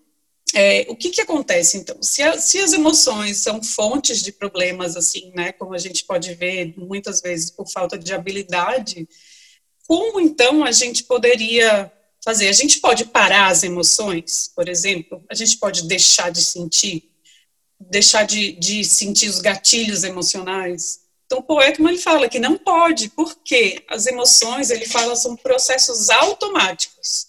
é, 0.53 0.85
o 0.89 0.95
que, 0.95 1.09
que 1.09 1.21
acontece, 1.21 1.77
então? 1.77 1.97
Se, 2.01 2.21
a, 2.21 2.37
se, 2.39 2.59
as 2.59 2.73
emoções 2.73 3.37
são 3.37 3.63
fontes 3.63 4.21
de 4.21 4.31
problemas, 4.31 4.95
assim, 4.95 5.31
né, 5.33 5.51
como 5.53 5.73
a 5.73 5.79
gente 5.79 6.05
pode 6.05 6.35
ver 6.35 6.75
muitas 6.77 7.21
vezes 7.21 7.49
por 7.49 7.67
falta 7.67 7.97
de 7.97 8.13
habilidade, 8.13 9.07
como, 9.87 10.19
então, 10.19 10.63
a 10.63 10.71
gente 10.71 11.03
poderia 11.05 11.91
fazer? 12.23 12.47
A 12.47 12.53
gente 12.53 12.79
pode 12.79 13.05
parar 13.05 13.47
as 13.47 13.63
emoções, 13.63 14.51
por 14.55 14.69
exemplo? 14.69 15.23
A 15.29 15.35
gente 15.35 15.57
pode 15.57 15.87
deixar 15.87 16.31
de 16.31 16.43
sentir? 16.43 17.11
Deixar 17.79 18.23
de, 18.23 18.53
de 18.53 18.83
sentir 18.83 19.29
os 19.29 19.39
gatilhos 19.39 20.03
emocionais? 20.03 21.01
Então, 21.25 21.39
o 21.39 21.43
Poetman 21.43 21.91
ele 21.91 22.01
fala 22.01 22.29
que 22.29 22.39
não 22.39 22.57
pode, 22.57 23.09
porque 23.09 23.83
as 23.89 24.05
emoções, 24.05 24.69
ele 24.69 24.85
fala, 24.85 25.15
são 25.15 25.35
processos 25.35 26.09
automáticos, 26.09 27.27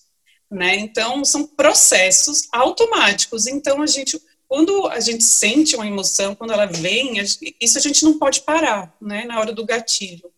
né? 0.50 0.76
Então, 0.76 1.24
são 1.24 1.46
processos 1.46 2.48
automáticos. 2.52 3.46
Então, 3.46 3.82
a 3.82 3.86
gente 3.86 4.20
quando 4.48 4.86
a 4.88 5.00
gente 5.00 5.24
sente 5.24 5.74
uma 5.74 5.86
emoção, 5.86 6.34
quando 6.34 6.52
ela 6.52 6.66
vem, 6.66 7.14
isso 7.60 7.78
a 7.78 7.80
gente 7.80 8.04
não 8.04 8.18
pode 8.18 8.42
parar, 8.42 8.94
né, 9.00 9.24
na 9.24 9.40
hora 9.40 9.52
do 9.52 9.64
gatilho, 9.64 10.30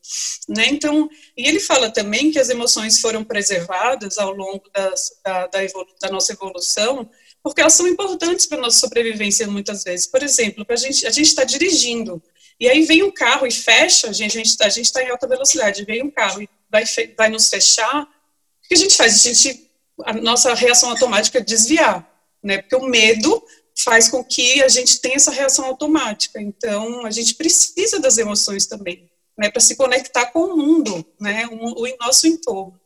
né, 0.48 0.66
então, 0.68 1.08
e 1.36 1.46
ele 1.46 1.60
fala 1.60 1.90
também 1.90 2.30
que 2.30 2.38
as 2.38 2.48
emoções 2.48 3.00
foram 3.00 3.24
preservadas 3.24 4.18
ao 4.18 4.32
longo 4.32 4.62
das, 4.72 5.20
da, 5.24 5.46
da, 5.46 5.58
da 6.00 6.10
nossa 6.10 6.32
evolução, 6.32 7.08
porque 7.42 7.60
elas 7.60 7.74
são 7.74 7.86
importantes 7.86 8.46
para 8.46 8.58
a 8.58 8.62
nossa 8.62 8.78
sobrevivência 8.78 9.46
muitas 9.46 9.84
vezes, 9.84 10.06
por 10.06 10.22
exemplo, 10.22 10.64
a 10.68 10.76
gente, 10.76 11.06
a 11.06 11.10
está 11.10 11.44
dirigindo, 11.44 12.22
e 12.58 12.68
aí 12.68 12.82
vem 12.82 13.02
um 13.02 13.10
carro 13.10 13.46
e 13.46 13.50
fecha, 13.50 14.08
a 14.08 14.12
gente 14.12 14.38
a 14.60 14.68
gente 14.68 14.86
está 14.86 15.02
em 15.02 15.10
alta 15.10 15.28
velocidade, 15.28 15.84
vem 15.84 16.02
um 16.02 16.10
carro 16.10 16.40
e 16.40 16.48
vai, 16.70 16.84
vai 17.16 17.28
nos 17.28 17.48
fechar, 17.48 18.02
o 18.02 18.68
que 18.68 18.74
a 18.74 18.78
gente 18.78 18.96
faz? 18.96 19.14
A 19.14 19.28
gente, 19.28 19.70
a 20.04 20.12
nossa 20.14 20.54
reação 20.54 20.90
automática 20.90 21.38
é 21.38 21.42
desviar, 21.42 22.10
né, 22.42 22.58
porque 22.58 22.76
o 22.76 22.86
medo 22.86 23.44
faz 23.78 24.08
com 24.08 24.24
que 24.24 24.62
a 24.62 24.68
gente 24.68 25.00
tenha 25.00 25.16
essa 25.16 25.30
reação 25.30 25.64
automática. 25.66 26.40
Então, 26.40 27.04
a 27.04 27.10
gente 27.10 27.34
precisa 27.34 28.00
das 28.00 28.18
emoções 28.18 28.66
também, 28.66 29.10
né, 29.38 29.50
para 29.50 29.60
se 29.60 29.76
conectar 29.76 30.26
com 30.26 30.40
o 30.40 30.56
mundo, 30.56 31.04
né, 31.20 31.46
o, 31.46 31.84
o 31.84 31.96
nosso 32.00 32.26
entorno. 32.26 32.80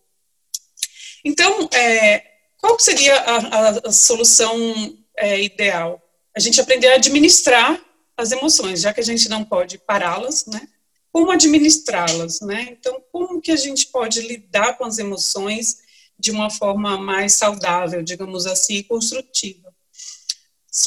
Então, 1.25 1.68
é, 1.73 2.25
qual 2.59 2.78
seria 2.78 3.14
a, 3.14 3.68
a, 3.88 3.92
solução 3.92 4.54
é, 5.16 5.40
ideal? 5.40 6.00
A 6.37 6.40
gente 6.40 6.61
aprender 6.61 6.88
a 6.88 6.94
administrar 6.94 7.80
as 8.16 8.32
emoções, 8.32 8.80
já 8.80 8.92
que 8.92 9.00
a 9.00 9.04
gente 9.04 9.28
não 9.28 9.44
pode 9.44 9.78
pará-las, 9.78 10.47
né? 10.47 10.68
Como 11.12 11.30
administrá-las, 11.30 12.40
né? 12.40 12.68
Então, 12.70 13.02
como 13.11 13.40
que 13.40 13.50
a 13.50 13.56
gente 13.56 13.87
pode 13.87 14.20
lidar 14.20 14.76
com 14.76 14.85
as 14.85 14.99
emoções 14.99 15.78
de 16.18 16.30
uma 16.30 16.50
forma 16.50 16.99
mais 16.99 17.32
saudável, 17.32 18.02
digamos 18.02 18.47
assim, 18.47 18.82
construtiva? 18.82 19.69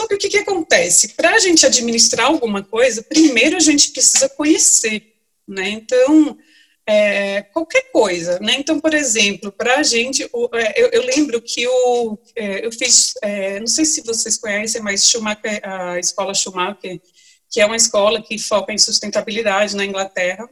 Que 0.07 0.15
o 0.15 0.17
que, 0.17 0.29
que 0.29 0.37
acontece? 0.37 1.09
Para 1.09 1.35
a 1.35 1.39
gente 1.39 1.65
administrar 1.65 2.27
alguma 2.27 2.63
coisa, 2.63 3.03
primeiro 3.03 3.57
a 3.57 3.59
gente 3.59 3.91
precisa 3.91 4.29
conhecer, 4.29 5.13
né? 5.47 5.69
Então, 5.69 6.37
é, 6.85 7.41
qualquer 7.41 7.91
coisa, 7.91 8.39
né? 8.39 8.55
Então, 8.57 8.79
por 8.79 8.93
exemplo, 8.93 9.51
para 9.51 9.77
a 9.77 9.83
gente, 9.83 10.23
é, 10.23 10.81
eu, 10.81 10.89
eu, 10.89 11.01
lembro 11.03 11.41
que 11.41 11.67
o, 11.67 12.17
é, 12.35 12.65
eu 12.65 12.71
fiz, 12.71 13.13
é, 13.21 13.59
não 13.59 13.67
sei 13.67 13.85
se 13.85 14.01
vocês 14.01 14.37
conhecem, 14.37 14.81
mas 14.81 15.09
Schumacher, 15.09 15.61
a 15.63 15.99
escola 15.99 16.33
Schumacher, 16.33 17.01
que 17.49 17.61
é 17.61 17.65
uma 17.65 17.75
escola 17.75 18.21
que 18.21 18.37
foca 18.37 18.73
em 18.73 18.77
sustentabilidade 18.77 19.75
na 19.75 19.85
Inglaterra, 19.85 20.49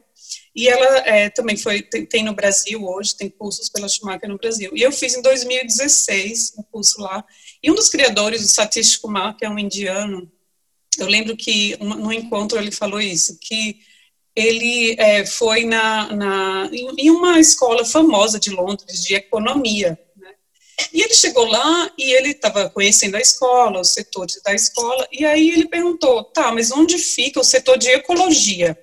e 0.55 0.67
ela 0.67 0.97
é, 0.99 1.29
também 1.29 1.57
foi 1.57 1.81
tem, 1.81 2.05
tem, 2.05 2.23
no 2.23 2.33
Brasil 2.33 2.83
hoje, 2.83 3.15
tem 3.15 3.29
cursos 3.29 3.69
pela 3.69 3.87
Schumacher 3.87 4.29
no 4.29 4.37
Brasil. 4.37 4.71
E 4.75 4.81
eu 4.81 4.91
fiz 4.91 5.15
em 5.15 5.21
2016 5.21 6.53
um 6.57 6.63
curso 6.63 7.01
lá, 7.01 7.23
e 7.63 7.69
um 7.69 7.75
dos 7.75 7.89
criadores, 7.89 8.43
o 8.43 8.47
Satish 8.47 8.97
Kumar, 8.97 9.37
que 9.37 9.45
é 9.45 9.49
um 9.49 9.59
indiano, 9.59 10.31
eu 10.97 11.07
lembro 11.07 11.37
que 11.37 11.77
no 11.77 12.11
encontro 12.11 12.57
ele 12.57 12.71
falou 12.71 12.99
isso, 12.99 13.37
que 13.39 13.79
ele 14.35 14.95
é, 14.97 15.25
foi 15.25 15.65
na, 15.65 16.11
na, 16.13 16.69
em 16.71 17.09
uma 17.09 17.39
escola 17.39 17.85
famosa 17.85 18.39
de 18.39 18.49
Londres 18.49 19.03
de 19.03 19.13
economia. 19.13 19.99
Né? 20.15 20.33
E 20.93 21.01
ele 21.01 21.13
chegou 21.13 21.45
lá 21.45 21.91
e 21.97 22.11
ele 22.13 22.29
estava 22.29 22.69
conhecendo 22.69 23.15
a 23.15 23.21
escola, 23.21 23.81
os 23.81 23.89
setores 23.89 24.41
da 24.43 24.53
escola, 24.53 25.07
e 25.11 25.25
aí 25.25 25.49
ele 25.51 25.67
perguntou: 25.67 26.23
tá, 26.23 26.51
mas 26.51 26.71
onde 26.71 26.97
fica 26.97 27.39
o 27.39 27.43
setor 27.43 27.77
de 27.77 27.89
ecologia? 27.89 28.77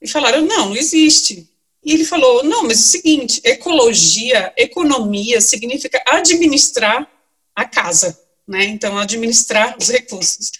E 0.00 0.08
falaram: 0.08 0.42
não, 0.42 0.70
não 0.70 0.76
existe. 0.76 1.48
E 1.84 1.92
ele 1.92 2.04
falou: 2.04 2.42
não, 2.42 2.64
mas 2.64 2.78
é 2.78 2.80
o 2.80 2.84
seguinte, 2.84 3.40
ecologia, 3.44 4.52
economia 4.56 5.40
significa 5.40 6.02
administrar 6.06 7.08
a 7.58 7.64
casa, 7.64 8.16
né? 8.46 8.64
Então, 8.66 8.96
administrar 8.96 9.76
os 9.78 9.88
recursos. 9.88 10.52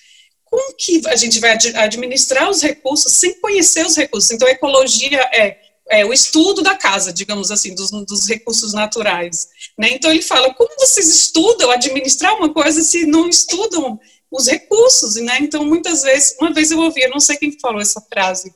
Como 0.45 0.75
que 0.75 1.01
a 1.07 1.15
gente 1.15 1.39
vai 1.39 1.57
administrar 1.77 2.51
os 2.51 2.61
recursos 2.61 3.13
sem 3.13 3.41
conhecer 3.41 3.87
os 3.87 3.97
recursos? 3.97 4.31
Então, 4.33 4.49
ecologia 4.49 5.21
é, 5.33 5.59
é 5.91 6.05
o 6.05 6.13
estudo 6.13 6.61
da 6.61 6.75
casa, 6.75 7.13
digamos 7.13 7.53
assim, 7.53 7.75
dos, 7.75 7.91
dos 7.91 8.27
recursos 8.27 8.73
naturais. 8.73 9.49
Né? 9.79 9.91
Então, 9.93 10.11
ele 10.11 10.23
fala, 10.23 10.53
como 10.55 10.71
vocês 10.79 11.07
estudam 11.09 11.71
administrar 11.71 12.35
uma 12.37 12.53
coisa 12.53 12.83
se 12.83 13.07
não 13.07 13.29
estudam 13.29 14.01
os 14.31 14.47
recursos, 14.47 15.15
né? 15.17 15.39
Então, 15.41 15.65
muitas 15.65 16.03
vezes, 16.03 16.37
uma 16.41 16.53
vez 16.53 16.71
eu 16.71 16.81
ouvi, 16.81 17.03
eu 17.03 17.11
não 17.11 17.21
sei 17.21 17.37
quem 17.37 17.59
falou 17.61 17.81
essa 17.81 18.01
frase, 18.13 18.53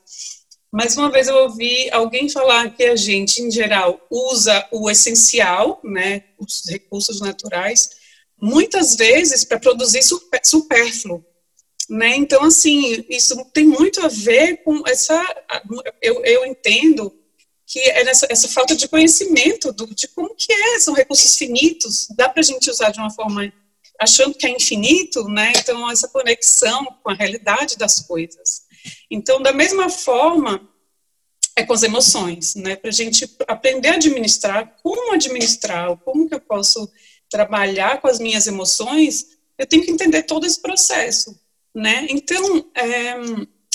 mas 0.72 0.96
uma 0.96 1.10
vez 1.10 1.28
eu 1.28 1.36
ouvi 1.36 1.90
alguém 1.90 2.28
falar 2.28 2.70
que 2.70 2.84
a 2.84 2.96
gente, 2.96 3.42
em 3.42 3.50
geral, 3.50 4.00
usa 4.10 4.66
o 4.72 4.90
essencial, 4.90 5.80
né, 5.84 6.24
os 6.38 6.62
recursos 6.68 7.20
naturais, 7.20 7.90
muitas 8.42 8.96
vezes 8.96 9.44
para 9.44 9.60
produzir 9.60 10.00
supérfluo. 10.42 11.24
Né? 11.88 12.16
Então, 12.16 12.42
assim, 12.42 13.04
isso 13.08 13.36
tem 13.52 13.64
muito 13.64 14.04
a 14.04 14.08
ver 14.08 14.58
com 14.64 14.82
essa. 14.86 15.22
Eu, 16.00 16.24
eu 16.24 16.44
entendo 16.44 17.14
que 17.66 17.78
é 17.78 18.02
nessa, 18.02 18.26
essa 18.28 18.48
falta 18.48 18.74
de 18.74 18.88
conhecimento 18.88 19.72
do, 19.72 19.86
de 19.94 20.08
como 20.08 20.34
que 20.34 20.52
é, 20.52 20.80
são 20.80 20.92
recursos 20.92 21.36
finitos, 21.36 22.08
dá 22.16 22.28
para 22.28 22.40
a 22.40 22.44
gente 22.44 22.68
usar 22.68 22.90
de 22.90 22.98
uma 22.98 23.10
forma 23.10 23.52
achando 24.00 24.34
que 24.34 24.46
é 24.46 24.50
infinito, 24.50 25.24
né? 25.28 25.52
Então, 25.56 25.88
essa 25.90 26.08
conexão 26.08 26.84
com 27.02 27.10
a 27.10 27.14
realidade 27.14 27.78
das 27.78 28.00
coisas. 28.00 28.62
Então, 29.08 29.40
da 29.40 29.52
mesma 29.52 29.88
forma, 29.88 30.68
é 31.54 31.64
com 31.64 31.72
as 31.72 31.82
emoções, 31.82 32.54
né? 32.56 32.74
Para 32.74 32.90
a 32.90 32.92
gente 32.92 33.30
aprender 33.46 33.88
a 33.88 33.94
administrar, 33.94 34.76
como 34.82 35.12
administrar, 35.12 35.96
como 35.98 36.28
que 36.28 36.34
eu 36.34 36.40
posso 36.40 36.90
trabalhar 37.32 38.00
com 38.00 38.06
as 38.06 38.20
minhas 38.20 38.46
emoções, 38.46 39.38
eu 39.58 39.66
tenho 39.66 39.82
que 39.82 39.90
entender 39.90 40.24
todo 40.24 40.46
esse 40.46 40.60
processo, 40.60 41.34
né? 41.74 42.06
Então, 42.10 42.70
é, 42.74 43.14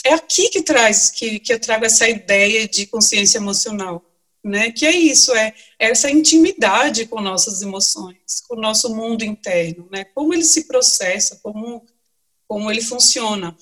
é 0.05 0.13
aqui 0.13 0.49
que 0.49 0.61
traz, 0.61 1.09
que, 1.09 1.39
que 1.39 1.51
eu 1.51 1.59
trago 1.59 1.83
essa 1.83 2.07
ideia 2.07 2.67
de 2.67 2.85
consciência 2.85 3.39
emocional, 3.39 4.05
né? 4.43 4.71
Que 4.71 4.85
é 4.85 4.91
isso, 4.91 5.35
é, 5.35 5.53
essa 5.79 6.09
intimidade 6.09 7.07
com 7.07 7.19
nossas 7.19 7.63
emoções, 7.63 8.39
com 8.47 8.55
o 8.55 8.61
nosso 8.61 8.95
mundo 8.95 9.23
interno, 9.23 9.89
né? 9.91 10.05
Como 10.05 10.33
ele 10.33 10.43
se 10.43 10.65
processa, 10.65 11.39
como, 11.41 11.83
como 12.47 12.69
ele 12.69 12.81
funciona. 12.81 13.57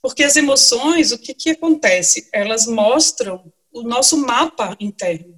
Porque 0.00 0.22
as 0.22 0.36
emoções, 0.36 1.12
o 1.12 1.18
que, 1.18 1.34
que 1.34 1.50
acontece? 1.50 2.28
Elas 2.32 2.66
mostram 2.66 3.52
o 3.70 3.82
nosso 3.82 4.16
mapa 4.16 4.74
interno. 4.80 5.35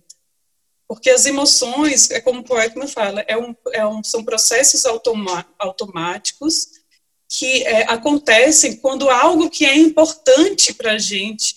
Porque 0.89 1.11
as 1.11 1.27
emoções, 1.27 2.11
é 2.11 2.21
como 2.21 2.41
o 2.41 2.45
poeta 2.45 2.89
fala, 2.89 3.23
é 3.29 3.37
um, 3.37 3.55
é 3.73 3.87
um, 3.87 4.03
são 4.03 4.25
processos 4.25 4.87
automa 4.87 5.47
automáticos 5.59 6.69
que 7.29 7.63
é, 7.65 7.83
acontecem 7.83 8.77
quando 8.77 9.11
algo 9.11 9.51
que 9.51 9.67
é 9.67 9.77
importante 9.77 10.73
para 10.73 10.93
a 10.93 10.99
gente 10.99 11.57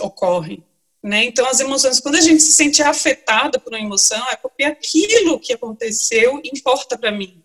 ocorre. 0.00 0.62
Né? 1.02 1.24
Então, 1.24 1.46
as 1.46 1.60
emoções, 1.60 2.00
quando 2.00 2.16
a 2.16 2.20
gente 2.20 2.42
se 2.42 2.54
sente 2.54 2.82
afetada 2.82 3.60
por 3.60 3.74
uma 3.74 3.78
emoção, 3.78 4.24
é 4.30 4.36
porque 4.36 4.64
aquilo 4.64 5.38
que 5.38 5.52
aconteceu 5.52 6.40
importa 6.42 6.96
para 6.96 7.12
mim 7.12 7.44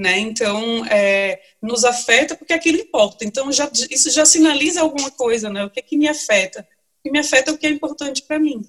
né? 0.00 0.18
Então, 0.18 0.84
é, 0.86 1.40
nos 1.60 1.84
afeta 1.84 2.34
porque 2.34 2.52
aquilo 2.52 2.78
importa. 2.78 3.24
Então, 3.24 3.50
já, 3.52 3.70
isso 3.90 4.10
já 4.10 4.24
sinaliza 4.24 4.80
alguma 4.80 5.10
coisa, 5.10 5.50
né? 5.50 5.64
O 5.64 5.70
que, 5.70 5.80
é 5.80 5.82
que 5.82 5.96
me 5.96 6.08
afeta? 6.08 6.66
O 6.98 7.02
que 7.02 7.10
me 7.10 7.18
afeta 7.18 7.50
é 7.50 7.54
o 7.54 7.58
que 7.58 7.66
é 7.66 7.70
importante 7.70 8.22
para 8.22 8.38
mim. 8.38 8.68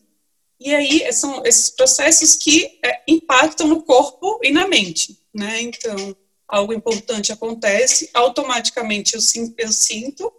E 0.64 0.76
aí, 0.76 1.12
são 1.12 1.44
esses 1.44 1.72
processos 1.72 2.36
que 2.36 2.80
é, 2.86 3.02
impactam 3.08 3.68
no 3.68 3.82
corpo 3.82 4.40
e 4.44 4.52
na 4.52 4.68
mente, 4.68 5.20
né? 5.34 5.60
Então, 5.60 6.16
algo 6.48 6.72
importante 6.72 7.32
acontece, 7.32 8.12
automaticamente 8.14 9.16
eu, 9.16 9.22
eu 9.58 9.72
sinto, 9.72 10.32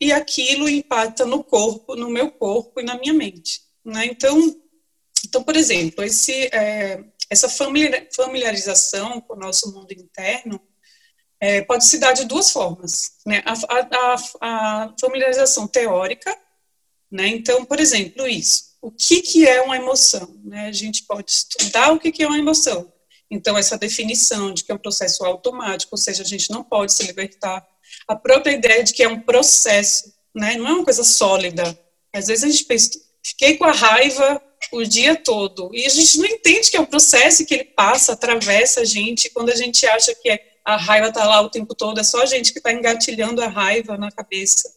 e 0.00 0.10
aquilo 0.12 0.66
impacta 0.66 1.26
no 1.26 1.44
corpo, 1.44 1.94
no 1.94 2.08
meu 2.08 2.30
corpo 2.30 2.80
e 2.80 2.84
na 2.84 2.96
minha 2.98 3.12
mente, 3.12 3.60
né? 3.84 4.06
Então, 4.06 4.56
então 5.24 5.42
por 5.42 5.54
exemplo, 5.56 6.02
esse... 6.02 6.46
É, 6.46 7.04
essa 7.30 7.48
familiarização 7.48 9.20
com 9.20 9.34
o 9.34 9.38
nosso 9.38 9.72
mundo 9.72 9.90
interno 9.92 10.60
é, 11.40 11.62
pode 11.62 11.84
se 11.84 11.98
dar 11.98 12.12
de 12.12 12.24
duas 12.24 12.50
formas. 12.50 13.18
Né? 13.26 13.42
A, 13.44 13.52
a, 13.52 14.16
a, 14.40 14.94
familiarização 15.00 15.66
teórica, 15.66 16.36
né? 17.10 17.26
então, 17.28 17.64
por 17.64 17.80
exemplo, 17.80 18.26
isso. 18.26 18.73
O 18.84 18.90
que, 18.90 19.22
que 19.22 19.48
é 19.48 19.62
uma 19.62 19.78
emoção? 19.78 20.38
Né? 20.44 20.66
A 20.66 20.72
gente 20.72 21.04
pode 21.04 21.30
estudar 21.30 21.90
o 21.90 21.98
que, 21.98 22.12
que 22.12 22.22
é 22.22 22.26
uma 22.26 22.38
emoção. 22.38 22.92
Então, 23.30 23.56
essa 23.56 23.78
definição 23.78 24.52
de 24.52 24.62
que 24.62 24.70
é 24.70 24.74
um 24.74 24.78
processo 24.78 25.24
automático, 25.24 25.94
ou 25.94 25.96
seja, 25.96 26.22
a 26.22 26.26
gente 26.26 26.50
não 26.50 26.62
pode 26.62 26.92
se 26.92 27.02
libertar. 27.02 27.66
A 28.06 28.14
própria 28.14 28.52
ideia 28.52 28.84
de 28.84 28.92
que 28.92 29.02
é 29.02 29.08
um 29.08 29.20
processo, 29.20 30.12
né? 30.34 30.58
não 30.58 30.68
é 30.68 30.72
uma 30.74 30.84
coisa 30.84 31.02
sólida. 31.02 31.64
Às 32.12 32.26
vezes 32.26 32.44
a 32.44 32.48
gente 32.48 32.66
pensa, 32.66 32.90
fiquei 33.24 33.56
com 33.56 33.64
a 33.64 33.72
raiva 33.72 34.42
o 34.70 34.84
dia 34.84 35.16
todo. 35.16 35.70
E 35.72 35.86
a 35.86 35.88
gente 35.88 36.18
não 36.18 36.26
entende 36.26 36.70
que 36.70 36.76
é 36.76 36.80
o 36.80 36.86
processo 36.86 37.46
que 37.46 37.54
ele 37.54 37.64
passa, 37.64 38.12
atravessa 38.12 38.82
a 38.82 38.84
gente, 38.84 39.30
quando 39.30 39.48
a 39.48 39.56
gente 39.56 39.86
acha 39.86 40.14
que 40.14 40.28
é, 40.28 40.38
a 40.62 40.76
raiva 40.76 41.08
está 41.08 41.24
lá 41.24 41.40
o 41.40 41.48
tempo 41.48 41.74
todo, 41.74 41.98
é 41.98 42.04
só 42.04 42.20
a 42.20 42.26
gente 42.26 42.52
que 42.52 42.58
está 42.58 42.70
engatilhando 42.70 43.42
a 43.42 43.48
raiva 43.48 43.96
na 43.96 44.12
cabeça. 44.12 44.70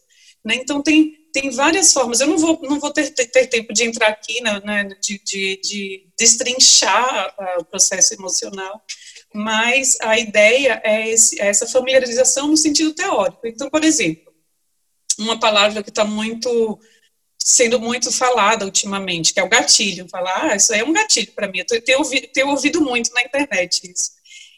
Né? 0.47 0.55
Então, 0.55 0.81
tem, 0.81 1.17
tem 1.33 1.49
várias 1.49 1.91
formas. 1.91 2.21
Eu 2.21 2.27
não 2.27 2.37
vou, 2.37 2.57
não 2.63 2.79
vou 2.79 2.89
ter, 2.89 3.09
ter, 3.11 3.25
ter 3.25 3.47
tempo 3.47 3.73
de 3.73 3.83
entrar 3.83 4.07
aqui, 4.07 4.39
né, 4.41 4.61
né 4.63 4.83
de, 5.01 5.21
de, 5.21 5.59
de 5.61 6.07
destrinchar 6.17 7.35
uh, 7.37 7.61
o 7.61 7.65
processo 7.65 8.13
emocional, 8.13 8.81
mas 9.33 9.97
a 9.99 10.17
ideia 10.17 10.81
é, 10.85 11.09
esse, 11.09 11.41
é 11.41 11.47
essa 11.47 11.67
familiarização 11.67 12.47
no 12.47 12.55
sentido 12.55 12.93
teórico. 12.93 13.45
Então, 13.45 13.69
por 13.69 13.83
exemplo, 13.83 14.31
uma 15.19 15.37
palavra 15.37 15.83
que 15.83 15.89
está 15.89 16.05
muito 16.05 16.79
sendo 17.37 17.79
muito 17.79 18.09
falada 18.11 18.63
ultimamente, 18.65 19.33
que 19.33 19.39
é 19.39 19.43
o 19.43 19.49
gatilho. 19.49 20.07
Falar, 20.09 20.51
ah, 20.51 20.55
isso 20.55 20.73
aí 20.73 20.79
é 20.79 20.83
um 20.85 20.93
gatilho 20.93 21.31
para 21.33 21.47
mim. 21.49 21.59
Eu 21.59 21.81
tenho, 21.81 21.99
ouvido, 21.99 22.27
tenho 22.33 22.47
ouvido 22.49 22.81
muito 22.81 23.13
na 23.13 23.21
internet 23.21 23.91
isso. 23.91 24.11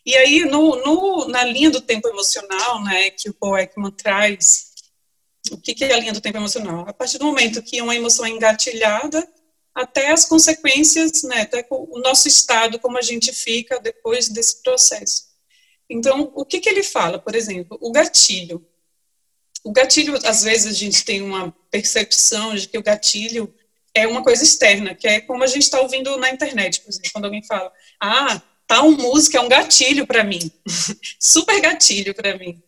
E 0.06 0.15
aí, 0.15 0.45
no, 0.45 0.75
no, 0.84 1.28
na 1.28 1.43
linha 1.43 1.69
do 1.69 1.82
tempo 1.82 2.08
emocional, 2.08 2.84
né, 2.84 3.10
que 3.12 3.30
o 3.30 3.34
Paul 3.34 3.58
Ekman 3.58 3.91
traz, 3.91 4.69
o 5.52 5.58
que, 5.58 5.84
é 5.84 5.94
a 5.94 6.00
linha 6.00 6.14
do 6.14 6.22
tempo 6.22 6.38
emocional? 6.38 6.86
A 6.88 6.94
partir 6.94 7.18
do 7.18 7.26
momento 7.26 7.62
que 7.62 7.82
uma 7.82 7.96
emoção 7.96 8.26
é 8.26 8.30
engatilhada, 8.30 9.28
até 9.74 10.12
as 10.12 10.26
consequências, 10.26 11.24
né, 11.24 11.42
até 11.42 11.66
o 11.70 12.00
nosso 12.00 12.28
estado, 12.28 12.80
como 12.80 12.98
a 12.98 13.02
gente 13.02 13.32
fica 13.32 13.80
depois 13.80 14.28
desse 14.30 14.62
processo. 14.62 15.30
Então, 15.90 16.32
o 16.36 16.46
que, 16.46 16.60
que 16.60 16.70
ele 16.70 16.84
fala? 16.84 17.18
Por 17.18 17.36
exemplo, 17.36 17.78
o 17.82 17.92
gatilho 17.92 18.66
o 19.64 19.72
gatilho, 19.72 20.18
às 20.24 20.44
vezes, 20.44 20.68
a 20.68 20.76
gente 20.76 21.04
tem 21.04 21.22
uma 21.22 21.54
percepção 21.70 22.56
de 22.56 22.68
que 22.68 22.78
o 22.78 22.84
gatilho 22.84 23.54
é 23.94 24.08
uma 24.08 24.24
coisa 24.24 24.44
externa, 24.44 24.96
que 24.96 25.08
é 25.08 25.20
como 25.20 25.44
a 25.44 25.48
gente 25.48 25.64
está 25.64 25.80
ouvindo 25.82 26.16
na 26.18 26.30
internet, 26.30 26.82
por 26.82 26.90
exemplo, 26.90 27.10
quando 27.12 27.26
alguém 27.26 27.44
fala, 27.44 27.72
ah, 28.00 28.42
tal 28.66 28.92
música 28.92 29.38
é 29.38 29.42
um 29.42 29.50
gatilho 29.50 30.08
para 30.08 30.24
mim, 30.24 30.52
super 31.20 31.60
gatilho 31.60 32.14
para 32.14 32.38
mim. 32.38 32.62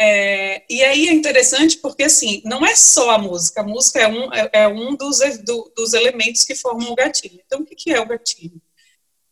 É, 0.00 0.62
e 0.70 0.82
aí 0.84 1.08
é 1.08 1.12
interessante 1.12 1.76
porque, 1.78 2.04
assim, 2.04 2.40
não 2.44 2.64
é 2.64 2.76
só 2.76 3.10
a 3.10 3.18
música, 3.18 3.62
a 3.62 3.64
música 3.64 4.00
é 4.00 4.06
um, 4.06 4.32
é, 4.32 4.50
é 4.52 4.68
um 4.68 4.94
dos, 4.94 5.18
do, 5.44 5.72
dos 5.76 5.92
elementos 5.92 6.44
que 6.44 6.54
formam 6.54 6.92
o 6.92 6.94
gatilho. 6.94 7.40
Então, 7.44 7.60
o 7.60 7.64
que, 7.66 7.90
é 7.90 8.00
o 8.00 8.06
gatilho? 8.06 8.62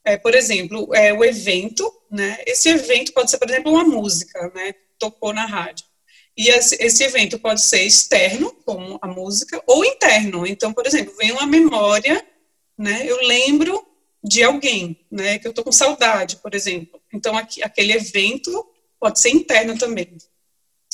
É, 0.04 0.16
por 0.16 0.34
exemplo, 0.34 0.92
é 0.94 1.12
o 1.12 1.24
evento, 1.24 1.92
né? 2.10 2.38
Esse 2.46 2.68
evento 2.68 3.12
pode 3.12 3.30
ser, 3.30 3.38
por 3.38 3.48
exemplo, 3.48 3.72
uma 3.72 3.84
música, 3.84 4.50
né? 4.54 4.74
Tocou 4.98 5.32
na 5.32 5.46
rádio. 5.46 5.86
E 6.36 6.48
esse, 6.48 7.02
evento 7.02 7.38
pode 7.38 7.62
ser 7.62 7.82
externo, 7.82 8.52
como 8.64 8.98
a 9.00 9.06
música, 9.06 9.62
ou 9.66 9.84
interno. 9.84 10.46
Então, 10.46 10.72
por 10.72 10.86
exemplo, 10.86 11.14
vem 11.16 11.32
uma 11.32 11.46
memória, 11.46 12.24
né? 12.76 13.04
Eu 13.06 13.18
lembro 13.22 13.86
de 14.22 14.42
alguém, 14.42 15.06
né? 15.10 15.38
Que 15.38 15.48
eu 15.48 15.52
tô 15.52 15.62
com 15.64 15.72
saudade, 15.72 16.36
por 16.36 16.54
exemplo. 16.54 17.00
Então, 17.12 17.36
aqui, 17.36 17.62
aquele 17.62 17.92
evento 17.92 18.68
pode 18.98 19.20
ser 19.20 19.30
interno 19.30 19.78
também. 19.78 20.16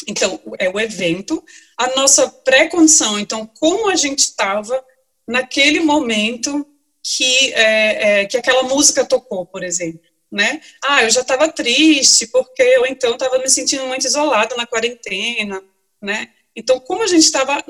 Então, 0.08 0.40
é 0.58 0.68
o 0.68 0.80
evento, 0.80 1.42
a 1.76 1.94
nossa 1.94 2.28
pré-condição. 2.28 3.18
Então, 3.18 3.46
como 3.46 3.88
a 3.90 3.96
gente 3.96 4.20
estava 4.20 4.82
naquele 5.26 5.80
momento 5.80 6.66
que, 7.02 7.52
é, 7.54 8.20
é, 8.20 8.26
que 8.26 8.36
aquela 8.36 8.62
música 8.64 9.04
tocou, 9.04 9.46
por 9.46 9.62
exemplo 9.62 10.12
né? 10.32 10.62
Ah, 10.82 11.04
eu 11.04 11.10
já 11.10 11.20
estava 11.20 11.46
triste 11.52 12.26
porque 12.28 12.62
eu 12.62 12.86
então 12.86 13.12
estava 13.12 13.38
me 13.38 13.50
sentindo 13.50 13.86
muito 13.86 14.06
isolada 14.06 14.56
na 14.56 14.66
quarentena, 14.66 15.62
né? 16.00 16.30
Então, 16.56 16.80
como 16.80 17.02
a 17.02 17.06
gente 17.06 17.22
estava 17.22 17.62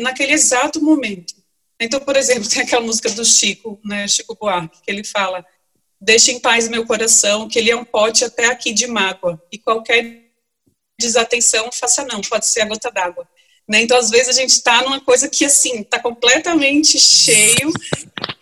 naquele 0.00 0.32
exato 0.34 0.82
momento. 0.82 1.34
Então, 1.80 1.98
por 2.00 2.14
exemplo, 2.16 2.48
tem 2.48 2.62
aquela 2.62 2.82
música 2.82 3.10
do 3.10 3.24
Chico, 3.24 3.80
né, 3.82 4.06
Chico 4.06 4.36
Buarque, 4.38 4.82
que 4.82 4.90
ele 4.90 5.02
fala: 5.02 5.44
"Deixe 5.98 6.30
em 6.30 6.40
paz 6.40 6.68
meu 6.68 6.86
coração, 6.86 7.48
que 7.48 7.58
ele 7.58 7.70
é 7.70 7.76
um 7.76 7.84
pote 7.84 8.22
até 8.22 8.46
aqui 8.46 8.74
de 8.74 8.86
mágoa, 8.86 9.42
e 9.50 9.56
qualquer 9.56 10.27
desatenção 10.98 11.70
faça 11.72 12.04
não, 12.04 12.20
pode 12.20 12.46
ser 12.46 12.62
a 12.62 12.66
gota 12.66 12.90
d'água". 12.90 13.28
Né? 13.68 13.82
Então, 13.82 13.98
às 13.98 14.08
vezes 14.08 14.28
a 14.30 14.40
gente 14.40 14.50
está 14.50 14.82
numa 14.82 15.00
coisa 15.00 15.28
que 15.28 15.44
assim 15.44 15.80
está 15.80 16.00
completamente 16.00 16.98
cheio, 16.98 17.70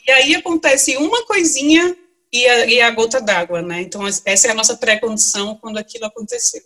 e 0.06 0.10
aí 0.12 0.34
acontece 0.36 0.96
uma 0.96 1.26
coisinha 1.26 1.96
e 2.32 2.46
a, 2.46 2.66
e 2.66 2.80
a 2.80 2.90
gota 2.90 3.20
d'água, 3.20 3.62
né? 3.62 3.82
Então, 3.82 4.06
essa 4.06 4.48
é 4.48 4.50
a 4.50 4.54
nossa 4.54 4.76
pré-condição 4.76 5.56
quando 5.56 5.78
aquilo 5.78 6.04
aconteceu. 6.04 6.62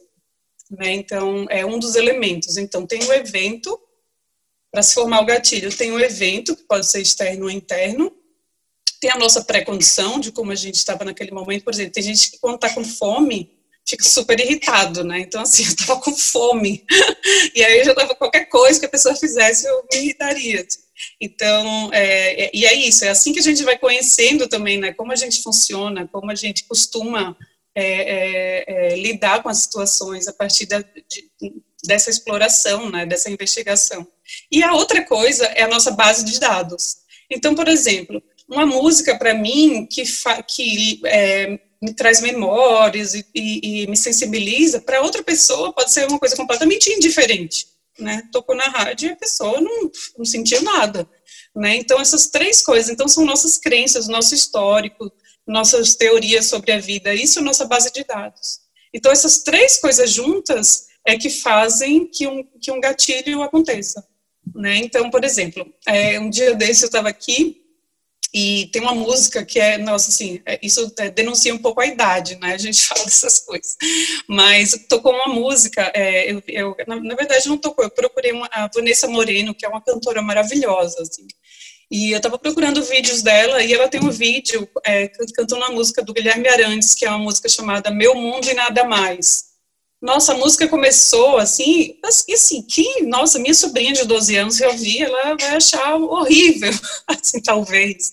Né? 0.70 0.92
Então, 0.92 1.46
é 1.48 1.64
um 1.64 1.78
dos 1.78 1.96
elementos. 1.96 2.56
Então, 2.56 2.86
tem 2.86 3.02
o 3.02 3.12
evento, 3.12 3.80
para 4.70 4.82
se 4.82 4.94
formar 4.94 5.20
o 5.20 5.26
gatilho, 5.26 5.74
tem 5.74 5.90
o 5.90 5.98
evento, 5.98 6.54
que 6.54 6.64
pode 6.64 6.86
ser 6.86 7.00
externo 7.00 7.44
ou 7.44 7.50
interno, 7.50 8.12
tem 9.00 9.10
a 9.10 9.18
nossa 9.18 9.42
pré-condição 9.42 10.20
de 10.20 10.30
como 10.30 10.52
a 10.52 10.54
gente 10.54 10.74
estava 10.74 11.04
naquele 11.04 11.30
momento. 11.30 11.64
Por 11.64 11.72
exemplo, 11.72 11.92
tem 11.92 12.02
gente 12.02 12.30
que, 12.30 12.38
quando 12.38 12.56
está 12.56 12.72
com 12.74 12.84
fome, 12.84 13.50
fica 13.88 14.04
super 14.04 14.38
irritado, 14.38 15.04
né? 15.04 15.20
Então, 15.20 15.42
assim, 15.42 15.64
eu 15.66 15.70
estava 15.70 16.00
com 16.00 16.14
fome. 16.14 16.84
e 17.54 17.62
aí 17.64 17.78
eu 17.78 17.84
já 17.84 17.92
estava 17.92 18.14
qualquer 18.14 18.46
coisa 18.46 18.78
que 18.78 18.86
a 18.86 18.90
pessoa 18.90 19.16
fizesse, 19.16 19.66
eu 19.66 19.84
me 19.92 19.98
irritaria. 19.98 20.66
Então, 21.20 21.90
é, 21.92 22.44
é, 22.44 22.50
e 22.52 22.64
é 22.66 22.74
isso, 22.74 23.04
é 23.04 23.08
assim 23.08 23.32
que 23.32 23.38
a 23.38 23.42
gente 23.42 23.62
vai 23.64 23.78
conhecendo 23.78 24.48
também, 24.48 24.78
né? 24.78 24.92
Como 24.92 25.12
a 25.12 25.16
gente 25.16 25.42
funciona, 25.42 26.08
como 26.08 26.30
a 26.30 26.34
gente 26.34 26.64
costuma 26.64 27.36
é, 27.74 27.84
é, 27.84 28.64
é 28.66 28.96
lidar 28.96 29.42
com 29.42 29.48
as 29.48 29.58
situações 29.58 30.28
a 30.28 30.32
partir 30.32 30.66
da, 30.66 30.80
de, 30.80 31.30
dessa 31.84 32.10
exploração, 32.10 32.90
né? 32.90 33.06
Dessa 33.06 33.30
investigação. 33.30 34.06
E 34.50 34.62
a 34.62 34.74
outra 34.74 35.04
coisa 35.04 35.46
é 35.46 35.62
a 35.62 35.68
nossa 35.68 35.90
base 35.90 36.24
de 36.24 36.38
dados. 36.38 36.96
Então, 37.30 37.54
por 37.54 37.68
exemplo, 37.68 38.22
uma 38.48 38.66
música 38.66 39.16
para 39.16 39.32
mim 39.32 39.86
que, 39.86 40.02
que 40.48 41.00
é, 41.06 41.58
me 41.82 41.94
traz 41.94 42.20
memórias 42.20 43.14
e, 43.14 43.24
e, 43.34 43.82
e 43.82 43.86
me 43.86 43.96
sensibiliza, 43.96 44.80
para 44.80 45.02
outra 45.02 45.22
pessoa 45.22 45.72
pode 45.72 45.92
ser 45.92 46.06
uma 46.06 46.18
coisa 46.18 46.36
completamente 46.36 46.90
indiferente. 46.90 47.66
Né? 47.98 48.22
Tocou 48.32 48.54
na 48.54 48.64
rádio 48.64 49.08
e 49.08 49.12
a 49.12 49.16
pessoa 49.16 49.60
não, 49.60 49.90
não 50.16 50.24
sentiu 50.24 50.62
nada. 50.62 51.08
Né? 51.54 51.76
Então, 51.76 52.00
essas 52.00 52.28
três 52.28 52.62
coisas, 52.62 52.90
então, 52.90 53.08
são 53.08 53.24
nossas 53.24 53.56
crenças, 53.56 54.08
nosso 54.08 54.34
histórico, 54.34 55.10
nossas 55.46 55.94
teorias 55.94 56.46
sobre 56.46 56.72
a 56.72 56.78
vida, 56.78 57.14
isso 57.14 57.38
é 57.38 57.42
nossa 57.42 57.64
base 57.64 57.92
de 57.92 58.04
dados. 58.04 58.60
Então, 58.92 59.10
essas 59.10 59.42
três 59.42 59.78
coisas 59.78 60.10
juntas 60.10 60.86
é 61.06 61.16
que 61.16 61.30
fazem 61.30 62.06
que 62.06 62.26
um, 62.26 62.44
que 62.60 62.70
um 62.70 62.80
gatilho 62.80 63.42
aconteça. 63.42 64.06
Né? 64.54 64.76
Então, 64.76 65.10
por 65.10 65.24
exemplo, 65.24 65.66
é, 65.86 66.18
um 66.20 66.28
dia 66.28 66.54
desse 66.54 66.84
eu 66.84 66.88
estava 66.88 67.08
aqui 67.08 67.59
e 68.32 68.66
tem 68.72 68.80
uma 68.80 68.94
música 68.94 69.44
que 69.44 69.58
é, 69.58 69.76
nossa, 69.76 70.10
assim, 70.10 70.40
é, 70.46 70.58
isso 70.62 70.92
é, 70.98 71.10
denuncia 71.10 71.52
um 71.52 71.58
pouco 71.58 71.80
a 71.80 71.86
idade, 71.86 72.36
né? 72.36 72.54
A 72.54 72.58
gente 72.58 72.80
fala 72.86 73.04
dessas 73.04 73.40
coisas. 73.40 73.76
Mas 74.28 74.86
tocou 74.88 75.12
uma 75.12 75.34
música, 75.34 75.90
é, 75.94 76.30
eu, 76.30 76.42
eu 76.46 76.76
na, 76.86 76.96
na, 76.96 77.14
verdade 77.16 77.48
não 77.48 77.58
tocou, 77.58 77.84
eu 77.84 77.90
procurei 77.90 78.32
uma, 78.32 78.48
a 78.52 78.68
Vanessa 78.72 79.08
Moreno, 79.08 79.54
que 79.54 79.66
é 79.66 79.68
uma 79.68 79.82
cantora 79.82 80.22
maravilhosa, 80.22 81.02
assim. 81.02 81.26
E 81.90 82.12
eu 82.12 82.18
estava 82.18 82.38
procurando 82.38 82.84
vídeos 82.84 83.20
dela 83.20 83.64
e 83.64 83.72
ela 83.74 83.88
tem 83.88 84.00
um 84.00 84.10
vídeo 84.10 84.68
é, 84.84 85.08
cantando 85.08 85.56
uma 85.56 85.70
música 85.70 86.04
do 86.04 86.12
Guilherme 86.14 86.48
Arantes, 86.48 86.94
que 86.94 87.04
é 87.04 87.08
uma 87.08 87.18
música 87.18 87.48
chamada 87.48 87.90
Meu 87.90 88.14
Mundo 88.14 88.48
e 88.48 88.54
Nada 88.54 88.84
Mais. 88.84 89.49
Nossa, 90.00 90.32
a 90.32 90.36
música 90.36 90.66
começou 90.66 91.36
assim, 91.36 91.98
assim, 92.02 92.62
que, 92.62 93.02
nossa, 93.02 93.38
minha 93.38 93.52
sobrinha 93.52 93.92
de 93.92 94.06
12 94.06 94.34
anos, 94.34 94.56
se 94.56 94.64
ouvir, 94.64 95.02
ela 95.02 95.36
vai 95.36 95.56
achar 95.56 95.94
horrível, 95.96 96.72
assim, 97.06 97.38
talvez. 97.42 98.10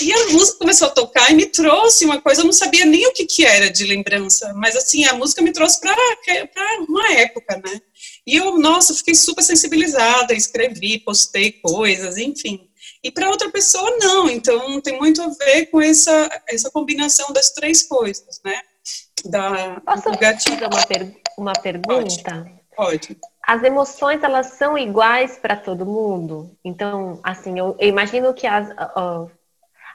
E 0.00 0.10
a 0.10 0.28
música 0.28 0.58
começou 0.58 0.88
a 0.88 0.90
tocar 0.90 1.30
e 1.30 1.34
me 1.34 1.44
trouxe 1.44 2.06
uma 2.06 2.18
coisa, 2.18 2.40
eu 2.40 2.46
não 2.46 2.52
sabia 2.52 2.86
nem 2.86 3.06
o 3.06 3.12
que, 3.12 3.26
que 3.26 3.44
era 3.44 3.70
de 3.70 3.84
lembrança, 3.84 4.54
mas 4.54 4.74
assim, 4.74 5.04
a 5.04 5.12
música 5.12 5.42
me 5.42 5.52
trouxe 5.52 5.78
para 5.80 5.94
uma 6.88 7.12
época, 7.12 7.60
né? 7.62 7.78
E 8.26 8.36
eu, 8.36 8.56
nossa, 8.58 8.94
fiquei 8.94 9.14
super 9.14 9.42
sensibilizada, 9.42 10.32
escrevi, 10.32 10.98
postei 10.98 11.52
coisas, 11.52 12.16
enfim. 12.16 12.68
E 13.02 13.10
para 13.10 13.30
outra 13.30 13.50
pessoa, 13.50 13.96
não. 13.98 14.28
Então, 14.28 14.80
tem 14.80 14.98
muito 14.98 15.22
a 15.22 15.28
ver 15.28 15.66
com 15.66 15.80
essa, 15.80 16.42
essa 16.48 16.70
combinação 16.70 17.32
das 17.32 17.50
três 17.50 17.82
coisas, 17.82 18.40
né? 18.44 18.60
Da, 19.24 19.80
Posso 19.80 20.02
fazer 20.02 20.66
uma, 20.66 20.86
per 20.86 21.16
uma 21.36 21.52
pergunta? 21.52 22.52
Pode, 22.76 23.14
pode. 23.14 23.18
As 23.42 23.62
emoções, 23.62 24.22
elas 24.22 24.48
são 24.48 24.76
iguais 24.76 25.38
para 25.38 25.56
todo 25.56 25.86
mundo? 25.86 26.54
Então, 26.64 27.18
assim, 27.22 27.58
eu, 27.58 27.74
eu 27.78 27.88
imagino 27.88 28.34
que 28.34 28.46
as, 28.46 28.68
uh, 28.70 29.30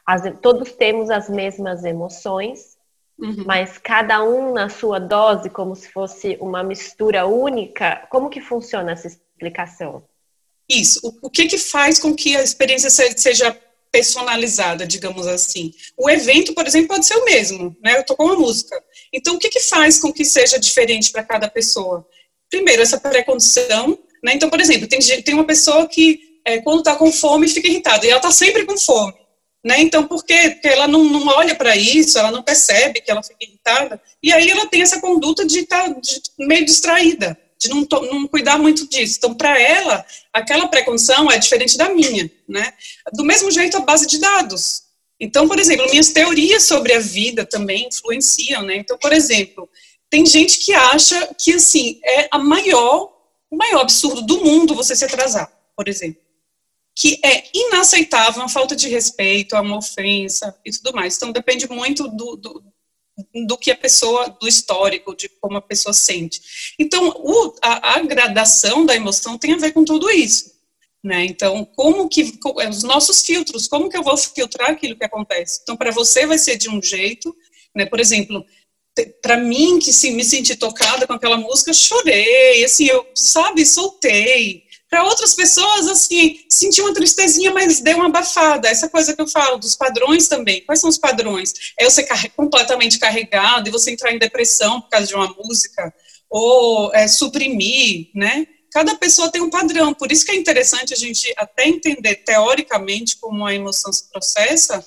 as, 0.06 0.21
todos 0.41 0.71
temos 0.71 1.10
as 1.10 1.29
mesmas 1.29 1.84
emoções, 1.84 2.77
uhum. 3.19 3.43
mas 3.45 3.77
cada 3.77 4.23
um 4.23 4.53
na 4.53 4.69
sua 4.69 4.99
dose, 4.99 5.49
como 5.49 5.75
se 5.75 5.91
fosse 5.91 6.38
uma 6.41 6.63
mistura 6.63 7.25
única. 7.25 8.08
Como 8.10 8.29
que 8.29 8.41
funciona 8.41 8.91
essa 8.91 9.08
explicação? 9.08 10.03
Isso. 10.67 10.99
O, 11.03 11.27
o 11.27 11.29
que 11.29 11.45
que 11.45 11.58
faz 11.58 11.99
com 11.99 12.15
que 12.15 12.36
a 12.36 12.41
experiência 12.41 12.89
seja 12.89 13.58
personalizada, 13.93 14.88
digamos 14.88 15.27
assim. 15.27 15.71
O 15.95 16.10
evento, 16.10 16.51
por 16.56 16.65
exemplo, 16.65 16.88
pode 16.88 17.06
ser 17.06 17.15
o 17.15 17.25
mesmo, 17.25 17.77
né? 17.79 17.99
Eu 17.99 18.15
com 18.15 18.25
uma 18.25 18.36
música. 18.36 18.84
Então, 19.13 19.36
o 19.36 19.39
que, 19.39 19.49
que 19.49 19.60
faz 19.60 19.99
com 19.99 20.12
que 20.12 20.25
seja 20.25 20.60
diferente 20.60 21.12
para 21.12 21.23
cada 21.23 21.47
pessoa? 21.47 22.03
Primeiro, 22.49 22.82
essa 22.82 22.99
pré-condição, 22.99 23.99
né? 24.23 24.34
Então, 24.34 24.49
por 24.49 24.60
exemplo, 24.60 24.88
tem, 24.88 24.99
tem 24.99 25.36
uma 25.36 25.45
pessoa 25.45 25.88
que, 25.88 26.39
é, 26.43 26.60
quando 26.60 26.79
está 26.79 26.95
com 26.95 27.12
fome, 27.12 27.47
fica 27.47 27.67
irritada, 27.67 28.03
e 28.03 28.10
ela 28.10 28.17
está 28.17 28.32
sempre 28.32 28.65
com 28.65 28.75
fome. 28.75 29.13
Né? 29.63 29.79
Então, 29.79 30.08
por 30.08 30.25
quê? 30.25 30.49
Porque 30.49 30.67
ela 30.67 30.88
não, 30.88 31.03
não 31.03 31.27
olha 31.27 31.56
para 31.56 31.75
isso, 31.75 32.17
ela 32.17 32.32
não 32.32 32.43
percebe 32.43 32.99
que 32.99 33.12
ela 33.12 33.23
fica 33.23 33.45
irritada, 33.45 34.01
e 34.21 34.34
aí 34.34 34.49
ela 34.49 34.65
tem 34.65 34.82
essa 34.82 34.99
conduta 34.99 35.45
de 35.45 35.60
estar 35.60 35.88
tá, 35.88 36.01
meio 36.39 36.65
distraída 36.65 37.38
de 37.63 37.69
não, 37.69 37.88
não 38.12 38.28
cuidar 38.28 38.58
muito 38.58 38.88
disso. 38.88 39.15
Então, 39.17 39.34
para 39.34 39.60
ela, 39.60 40.06
aquela 40.32 40.67
precondição 40.67 41.32
é 41.32 41.38
diferente 41.38 41.78
da 41.78 41.89
minha, 41.89 42.30
né? 42.47 42.73
Do 43.13 43.23
mesmo 43.23 43.49
jeito, 43.49 43.78
a 43.78 43.82
base 43.82 44.06
de 44.06 44.19
dados. 44.19 44.84
Então, 45.19 45.47
por 45.47 45.60
exemplo, 45.60 45.89
minhas 45.89 46.10
teorias 46.10 46.63
sobre 46.63 46.93
a 46.93 46.99
vida 46.99 47.45
também 47.45 47.88
influenciam, 47.88 48.63
né? 48.63 48.76
Então, 48.76 48.97
por 48.97 49.13
exemplo, 49.13 49.69
tem 50.10 50.26
gente 50.26 50.60
que 50.60 50.73
acha 50.73 51.34
que, 51.38 51.54
assim, 51.54 51.99
é 52.04 52.28
a 52.32 52.38
maior, 52.38 53.12
o 53.49 53.56
maior 53.56 53.82
absurdo 53.82 54.21
do 54.21 54.43
mundo 54.43 54.76
você 54.76 54.95
se 54.95 55.06
atrasar, 55.06 55.52
por 55.76 55.88
exemplo. 55.88 56.21
Que 56.95 57.19
é 57.23 57.45
inaceitável, 57.54 58.41
uma 58.41 58.49
falta 58.49 58.76
de 58.76 58.88
respeito, 58.89 59.56
uma 59.56 59.78
ofensa 59.78 60.56
e 60.65 60.71
tudo 60.71 60.93
mais. 60.93 61.15
Então, 61.15 61.32
depende 61.32 61.67
muito 61.69 62.08
do, 62.10 62.36
do 62.36 62.72
do 63.47 63.58
que 63.58 63.69
a 63.69 63.78
pessoa, 63.78 64.36
do 64.41 64.47
histórico, 64.47 65.15
de 65.15 65.30
como 65.30 65.58
a 65.58 65.62
pessoa 65.62 65.93
sente. 65.93 66.41
Então, 66.80 67.10
o, 67.10 67.56
a, 67.62 67.95
a, 67.95 67.99
gradação 68.02 68.86
da 68.86 68.95
emoção 68.95 69.38
tem 69.38 69.54
a 69.54 69.58
ver 69.58 69.71
com 69.71 69.86
tudo 69.86 70.10
isso. 70.10 70.52
Né? 71.04 71.26
Então, 71.26 71.65
como 71.76 72.10
que, 72.10 72.39
é, 72.60 72.69
os 72.69 72.84
nossos 72.84 73.21
filtros, 73.21 73.67
como 73.67 73.89
que 73.89 73.97
eu 73.97 74.04
vou 74.04 74.17
filtrar 74.17 74.71
aquilo 74.71 74.95
que 74.95 75.04
acontece? 75.04 75.60
Então, 75.62 75.78
para 75.78 75.91
você 75.91 76.26
vai 76.26 76.38
ser 76.38 76.58
de 76.58 76.69
um 76.69 76.82
jeito, 76.82 77.36
né? 77.76 77.86
por 77.86 77.99
exemplo, 77.99 78.43
para 79.21 79.38
mim, 79.38 79.80
que 79.80 79.91
se 79.91 80.12
me 80.12 80.23
senti 80.23 80.56
tocada 80.56 81.06
com 81.06 81.13
aquela 81.13 81.38
música, 81.38 81.73
chorei, 81.73 82.63
assim, 82.63 82.86
eu, 82.86 83.06
sabe, 83.13 83.65
soltei, 83.65 84.63
para 84.93 85.06
outras 85.06 85.34
pessoas, 85.34 85.88
assim, 85.88 86.39
senti 86.47 86.79
uma 86.79 86.93
tristezinha, 86.93 87.51
mas 87.51 87.79
deu 87.79 87.95
uma 87.95 88.06
abafada. 88.06 88.67
Essa 88.67 88.88
coisa 88.88 89.15
que 89.15 89.19
eu 89.19 89.27
falo, 89.27 89.58
dos 89.58 89.75
padrões 89.75 90.27
também. 90.27 90.63
Quais 90.63 90.79
são 90.79 90.88
os 90.88 90.99
padrões? 90.99 91.51
É 91.79 91.84
você 91.84 92.06
completamente 92.36 92.99
carregado 92.99 93.67
e 93.67 93.71
você 93.71 93.89
entrar 93.89 94.13
em 94.13 94.19
depressão 94.19 94.82
por 94.82 94.89
causa 94.89 95.08
de 95.08 95.15
uma 95.15 95.34
música, 95.34 95.91
ou 96.29 96.93
é, 96.93 97.08
suprimir, 97.08 98.12
né? 98.13 98.45
Cada 98.71 98.93
pessoa 98.93 99.32
tem 99.32 99.41
um 99.41 99.49
padrão, 99.49 99.95
por 99.95 100.12
isso 100.12 100.23
que 100.23 100.32
é 100.32 100.36
interessante 100.36 100.93
a 100.93 100.97
gente 100.97 101.34
até 101.38 101.67
entender 101.67 102.17
teoricamente 102.17 103.17
como 103.17 103.47
a 103.47 103.56
emoção 103.56 103.91
se 103.91 104.08
processa, 104.12 104.86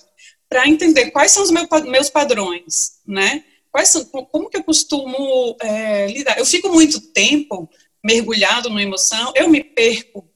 para 0.49 0.69
entender 0.69 1.11
quais 1.11 1.33
são 1.33 1.43
os 1.43 1.51
meus 1.51 2.11
padrões, 2.11 3.01
né? 3.05 3.43
Quais 3.73 3.89
são, 3.89 4.05
como 4.05 4.49
que 4.49 4.57
eu 4.57 4.63
costumo 4.63 5.57
é, 5.61 6.07
lidar? 6.07 6.39
Eu 6.39 6.47
fico 6.47 6.69
muito 6.69 7.01
tempo 7.13 7.69
mergulhado 8.07 8.69
numa 8.69 8.83
emoção, 8.83 9.33
eu 9.35 9.49
me 9.49 9.63
perco. 9.63 10.29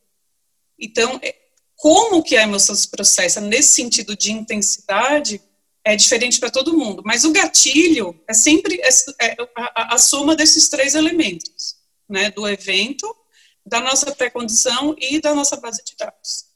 Então, 0.79 1.21
é, 1.23 1.35
como 1.77 2.23
que 2.23 2.37
a 2.37 2.43
emoção 2.43 2.75
se 2.75 2.89
processa 2.89 3.41
nesse 3.41 3.75
sentido 3.75 4.17
de 4.17 4.33
intensidade 4.33 5.41
é 5.85 5.95
diferente 5.97 6.41
para 6.41 6.51
todo 6.51 6.77
mundo. 6.77 7.03
Mas 7.07 7.25
o 7.25 7.33
gatilho 7.33 8.21
é 8.29 8.35
sempre 8.35 8.81
é, 8.83 8.89
é 9.25 9.37
a, 9.75 9.97
soma 9.97 10.35
desses 10.37 10.69
três 10.69 10.95
elementos, 10.95 11.77
né? 12.09 12.31
Do 12.31 12.47
evento, 12.49 13.17
da 13.65 13.81
nossa 13.81 14.11
pré-condição 14.15 14.95
e 14.99 15.21
da 15.21 15.35
nossa 15.35 15.57
base 15.57 15.83
de 15.85 15.95
dados. 15.97 16.47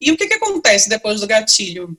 E 0.00 0.10
o 0.10 0.16
que, 0.16 0.26
que 0.26 0.34
acontece 0.34 0.88
depois 0.88 1.20
do 1.20 1.26
gatilho? 1.26 1.96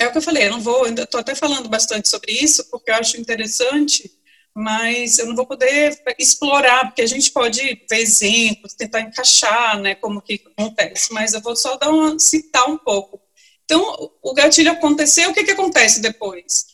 É 0.00 0.06
o 0.06 0.12
que 0.12 0.18
eu 0.18 0.22
falei, 0.22 0.46
eu 0.46 0.50
não 0.50 0.60
vou, 0.60 0.84
ainda 0.84 1.02
estou 1.02 1.20
até 1.20 1.34
falando 1.34 1.68
bastante 1.68 2.08
sobre 2.08 2.32
isso, 2.32 2.64
porque 2.70 2.90
eu 2.90 2.96
acho 2.96 3.20
interessante 3.20 4.10
mas 4.54 5.18
eu 5.18 5.26
não 5.26 5.34
vou 5.34 5.46
poder 5.46 5.98
explorar, 6.18 6.86
porque 6.86 7.02
a 7.02 7.06
gente 7.06 7.30
pode 7.32 7.60
ver 7.88 7.96
exemplos, 7.96 8.74
tentar 8.74 9.00
encaixar, 9.00 9.78
né, 9.78 9.94
como 9.94 10.20
que 10.20 10.42
acontece, 10.56 11.12
mas 11.12 11.32
eu 11.32 11.40
vou 11.40 11.56
só 11.56 11.76
dar 11.76 11.90
uma, 11.90 12.18
citar 12.18 12.68
um 12.68 12.76
pouco. 12.76 13.20
Então, 13.64 14.10
o 14.22 14.34
gatilho 14.34 14.70
aconteceu, 14.70 15.30
o 15.30 15.34
que, 15.34 15.44
que 15.44 15.52
acontece 15.52 16.00
depois? 16.00 16.66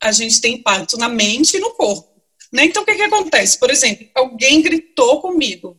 A 0.00 0.12
gente 0.12 0.40
tem 0.40 0.54
impacto 0.54 0.96
na 0.96 1.08
mente 1.08 1.56
e 1.56 1.60
no 1.60 1.74
corpo. 1.74 2.08
Né? 2.52 2.66
Então, 2.66 2.82
o 2.82 2.86
que, 2.86 2.94
que 2.94 3.02
acontece? 3.02 3.58
Por 3.58 3.70
exemplo, 3.70 4.06
alguém 4.14 4.62
gritou 4.62 5.20
comigo, 5.20 5.76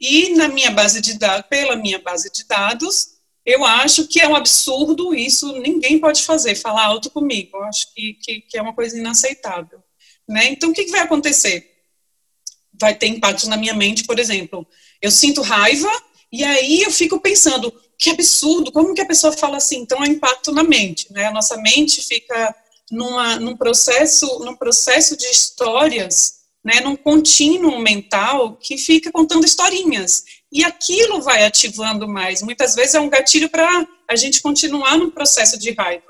e 0.00 0.30
na 0.34 0.48
minha 0.48 0.70
base 0.70 1.00
de 1.00 1.18
dados, 1.18 1.46
pela 1.48 1.76
minha 1.76 1.98
base 1.98 2.32
de 2.32 2.44
dados, 2.46 3.18
eu 3.44 3.64
acho 3.64 4.08
que 4.08 4.20
é 4.20 4.26
um 4.26 4.34
absurdo 4.34 5.14
isso, 5.14 5.52
ninguém 5.60 5.98
pode 5.98 6.24
fazer, 6.24 6.54
falar 6.54 6.86
alto 6.86 7.10
comigo, 7.10 7.56
eu 7.56 7.64
acho 7.64 7.92
que, 7.94 8.14
que, 8.14 8.40
que 8.40 8.58
é 8.58 8.62
uma 8.62 8.74
coisa 8.74 8.98
inaceitável. 8.98 9.82
Né? 10.30 10.50
Então, 10.50 10.70
o 10.70 10.72
que, 10.72 10.84
que 10.84 10.92
vai 10.92 11.00
acontecer? 11.00 11.68
Vai 12.80 12.94
ter 12.94 13.08
impactos 13.08 13.48
na 13.48 13.56
minha 13.56 13.74
mente, 13.74 14.04
por 14.04 14.16
exemplo, 14.20 14.64
eu 15.02 15.10
sinto 15.10 15.42
raiva, 15.42 15.90
e 16.30 16.44
aí 16.44 16.82
eu 16.82 16.90
fico 16.92 17.18
pensando, 17.18 17.74
que 17.98 18.10
absurdo, 18.10 18.70
como 18.70 18.94
que 18.94 19.00
a 19.00 19.06
pessoa 19.06 19.32
fala 19.32 19.56
assim? 19.56 19.78
Então, 19.78 20.04
é 20.04 20.06
impacto 20.06 20.52
na 20.52 20.62
mente, 20.62 21.12
né? 21.12 21.26
A 21.26 21.32
nossa 21.32 21.56
mente 21.56 22.00
fica 22.00 22.54
numa, 22.92 23.40
num, 23.40 23.56
processo, 23.56 24.38
num 24.44 24.54
processo 24.54 25.16
de 25.16 25.26
histórias, 25.26 26.36
né? 26.64 26.80
Num 26.80 26.94
contínuo 26.94 27.80
mental 27.80 28.56
que 28.56 28.78
fica 28.78 29.10
contando 29.10 29.44
historinhas. 29.44 30.24
E 30.52 30.62
aquilo 30.62 31.20
vai 31.20 31.44
ativando 31.44 32.06
mais. 32.06 32.40
Muitas 32.40 32.76
vezes 32.76 32.94
é 32.94 33.00
um 33.00 33.10
gatilho 33.10 33.50
para 33.50 33.84
a 34.08 34.14
gente 34.14 34.40
continuar 34.40 34.96
no 34.96 35.10
processo 35.10 35.58
de 35.58 35.72
raiva. 35.72 36.09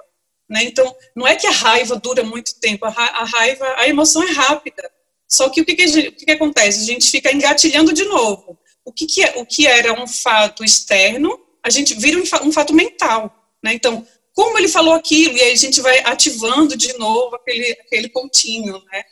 Né? 0.51 0.65
Então, 0.65 0.93
não 1.15 1.29
é 1.29 1.37
que 1.37 1.47
a 1.47 1.53
raiva 1.53 1.95
dura 1.95 2.25
muito 2.25 2.59
tempo, 2.59 2.85
a, 2.85 2.91
raiva, 2.91 3.73
a 3.77 3.89
emoção 3.89 4.21
é 4.25 4.33
rápida. 4.33 4.91
Só 5.29 5.49
que 5.49 5.61
o 5.61 5.65
que, 5.65 5.77
que, 5.77 5.85
o 5.85 6.13
que, 6.13 6.25
que 6.25 6.31
acontece? 6.33 6.81
A 6.81 6.87
gente 6.87 7.09
fica 7.09 7.33
engatilhando 7.33 7.93
de 7.93 8.05
novo. 8.05 8.59
O 8.85 8.93
que, 8.93 9.07
que, 9.07 9.23
é, 9.23 9.35
o 9.37 9.47
que 9.47 9.69
era 9.69 9.93
um 9.93 10.09
fato 10.09 10.65
externo, 10.65 11.39
a 11.63 11.71
gente 11.71 11.95
vira 11.95 12.19
um, 12.19 12.49
um 12.49 12.53
fato 12.53 12.75
mental. 12.75 13.33
Né? 13.63 13.75
Então, 13.75 14.05
como 14.35 14.59
ele 14.59 14.67
falou 14.67 14.95
aquilo, 14.95 15.37
e 15.37 15.41
aí 15.41 15.53
a 15.53 15.57
gente 15.57 15.81
vai 15.81 16.01
ativando 16.01 16.77
de 16.77 16.99
novo 16.99 17.37
aquele, 17.37 17.71
aquele 17.87 18.09
pontinho. 18.09 18.83
Né? 18.91 19.05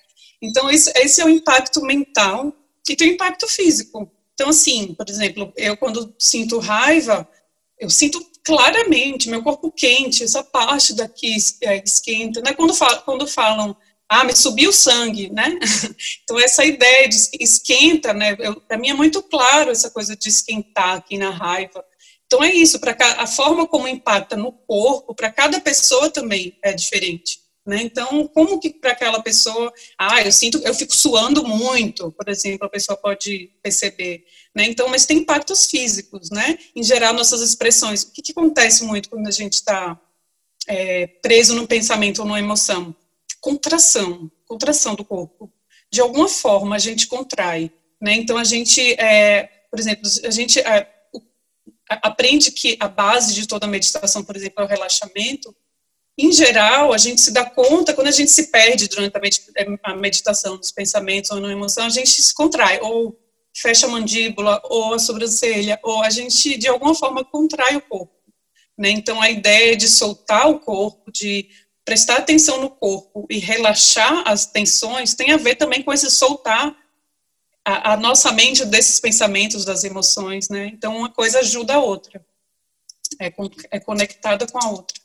Então, 0.43 0.69
esse, 0.69 0.91
esse 0.97 1.21
é 1.21 1.25
o 1.25 1.29
impacto 1.29 1.81
mental 1.83 2.53
e 2.89 2.97
tem 2.97 3.11
o 3.11 3.13
impacto 3.13 3.47
físico. 3.47 4.11
Então, 4.35 4.49
assim, 4.49 4.93
por 4.95 5.09
exemplo, 5.09 5.53
eu 5.57 5.77
quando 5.77 6.13
sinto 6.19 6.59
raiva, 6.59 7.29
eu 7.79 7.91
sinto 7.91 8.21
claramente 8.49 9.29
meu 9.29 9.43
corpo 9.43 9.71
quente, 9.71 10.25
essa 10.25 10.43
parte 10.43 10.95
daqui 10.95 11.37
é, 11.63 11.83
esquenta, 11.85 12.41
né? 12.41 12.55
Quando, 12.55 12.73
falam, 12.73 13.03
quando 13.03 13.27
falam, 13.27 13.77
ah, 14.09 14.25
me 14.25 14.35
subiu 14.35 14.71
o 14.71 14.73
sangue, 14.73 15.31
né? 15.31 15.59
Então, 16.25 16.41
essa 16.41 16.65
ideia 16.65 17.07
de 17.07 17.17
esquenta, 17.39 18.15
né? 18.15 18.35
Para 18.67 18.79
mim 18.79 18.89
é 18.89 18.95
muito 18.95 19.23
claro 19.23 19.71
essa 19.71 19.91
coisa 19.91 20.17
de 20.17 20.31
esquentar 20.31 20.97
aqui 20.97 21.19
na 21.19 21.29
raiva. 21.29 21.85
Então, 22.25 22.43
é 22.43 22.51
isso, 22.51 22.81
para 22.81 22.97
a 23.19 23.27
forma 23.27 23.67
como 23.67 23.87
impacta 23.87 24.35
no 24.35 24.51
corpo, 24.51 25.15
para 25.15 25.31
cada 25.31 25.61
pessoa 25.61 26.11
também 26.11 26.59
é 26.63 26.73
diferente. 26.73 27.41
Né? 27.69 27.83
Então, 27.83 28.27
como 28.29 28.59
que 28.59 28.71
para 28.71 28.93
aquela 28.93 29.23
pessoa, 29.23 29.71
ah, 29.99 30.23
eu 30.23 30.33
sinto, 30.33 30.57
eu 30.65 30.73
fico 30.73 30.97
suando 30.97 31.47
muito, 31.47 32.11
por 32.13 32.27
exemplo, 32.27 32.67
a 32.67 32.71
pessoa 32.71 32.97
pode 32.97 33.51
perceber, 33.63 34.25
né? 34.55 34.65
Então, 34.65 34.89
mas 34.89 35.05
tem 35.05 35.19
impactos 35.19 35.67
físicos, 35.67 36.31
né? 36.31 36.59
Em 36.75 36.83
geral, 36.83 37.13
nossas 37.13 37.43
expressões. 37.43 38.05
O 38.05 38.13
que, 38.13 38.23
que 38.23 38.33
acontece 38.33 38.85
muito 38.85 39.11
quando 39.11 39.27
a 39.27 39.31
gente 39.31 39.53
está 39.53 40.01
é, 40.67 41.09
preso 41.21 41.55
no 41.55 41.67
pensamento 41.67 42.21
ou 42.21 42.25
numa 42.25 42.39
emoção? 42.39 42.97
Contração, 43.39 44.33
contração 44.47 44.95
do 44.95 45.05
corpo. 45.05 45.53
De 45.93 46.01
alguma 46.01 46.27
forma, 46.27 46.75
a 46.75 46.79
gente 46.79 47.07
contrai, 47.07 47.71
né? 48.01 48.15
Então, 48.15 48.39
a 48.39 48.45
gente, 48.45 48.81
é, 48.99 49.43
por 49.71 49.79
exemplo, 49.79 50.11
a 50.25 50.31
gente 50.31 50.59
é, 50.59 50.89
aprende 51.87 52.51
que 52.51 52.79
a 52.81 52.89
base 52.89 53.35
de 53.35 53.47
toda 53.47 53.67
a 53.67 53.69
meditação, 53.69 54.25
por 54.25 54.37
exemplo, 54.37 54.63
é 54.63 54.65
o 54.65 54.69
relaxamento 54.69 55.55
em 56.19 56.33
geral, 56.33 56.93
a 56.93 56.99
gente 56.99 57.21
se 57.21 57.31
dá 57.31 57.49
conta, 57.49 57.95
quando 57.95 58.09
a 58.09 58.13
gente 58.13 58.33
se 58.33 58.49
perde 58.49 58.89
durante 58.89 59.15
a 59.85 59.95
meditação, 59.95 60.57
nos 60.57 60.73
pensamentos 60.73 61.31
ou 61.31 61.39
na 61.39 61.53
emoção, 61.53 61.87
a 61.87 61.91
gente 61.91 62.11
se 62.11 62.35
contrai, 62.35 62.81
ou 62.83 63.17
fecha 63.57 63.87
a 63.87 63.91
mandíbula, 63.91 64.61
ou 64.65 64.95
a 64.95 64.99
sobrancelha, 64.99 65.79
ou 65.81 66.03
a 66.03 66.11
gente, 66.11 66.57
de 66.57 66.67
alguma 66.67 66.93
forma, 66.93 67.25
contrai 67.25 67.77
o 67.77 67.81
corpo. 67.81 68.13
Né? 68.77 68.91
Então, 68.91 69.23
a 69.23 69.31
ideia 69.31 69.77
de 69.77 69.89
soltar 69.89 70.51
o 70.51 70.59
corpo, 70.59 71.13
de 71.13 71.49
prestar 71.85 72.17
atenção 72.17 72.61
no 72.61 72.71
corpo 72.71 73.25
e 73.31 73.39
relaxar 73.39 74.25
as 74.27 74.45
tensões, 74.45 75.15
tem 75.15 75.31
a 75.31 75.37
ver 75.37 75.55
também 75.55 75.85
com 75.85 75.93
esse 75.93 76.11
soltar 76.11 76.77
a, 77.65 77.93
a 77.93 77.97
nossa 77.97 78.33
mente 78.33 78.65
desses 78.65 78.99
pensamentos, 78.99 79.65
das 79.65 79.85
emoções. 79.85 80.49
Né? 80.49 80.67
Então, 80.67 80.97
uma 80.97 81.11
coisa 81.11 81.39
ajuda 81.39 81.75
a 81.75 81.81
outra, 81.81 82.21
é, 83.21 83.33
é 83.71 83.79
conectada 83.79 84.47
com 84.49 84.59
a 84.59 84.71
outra. 84.71 84.98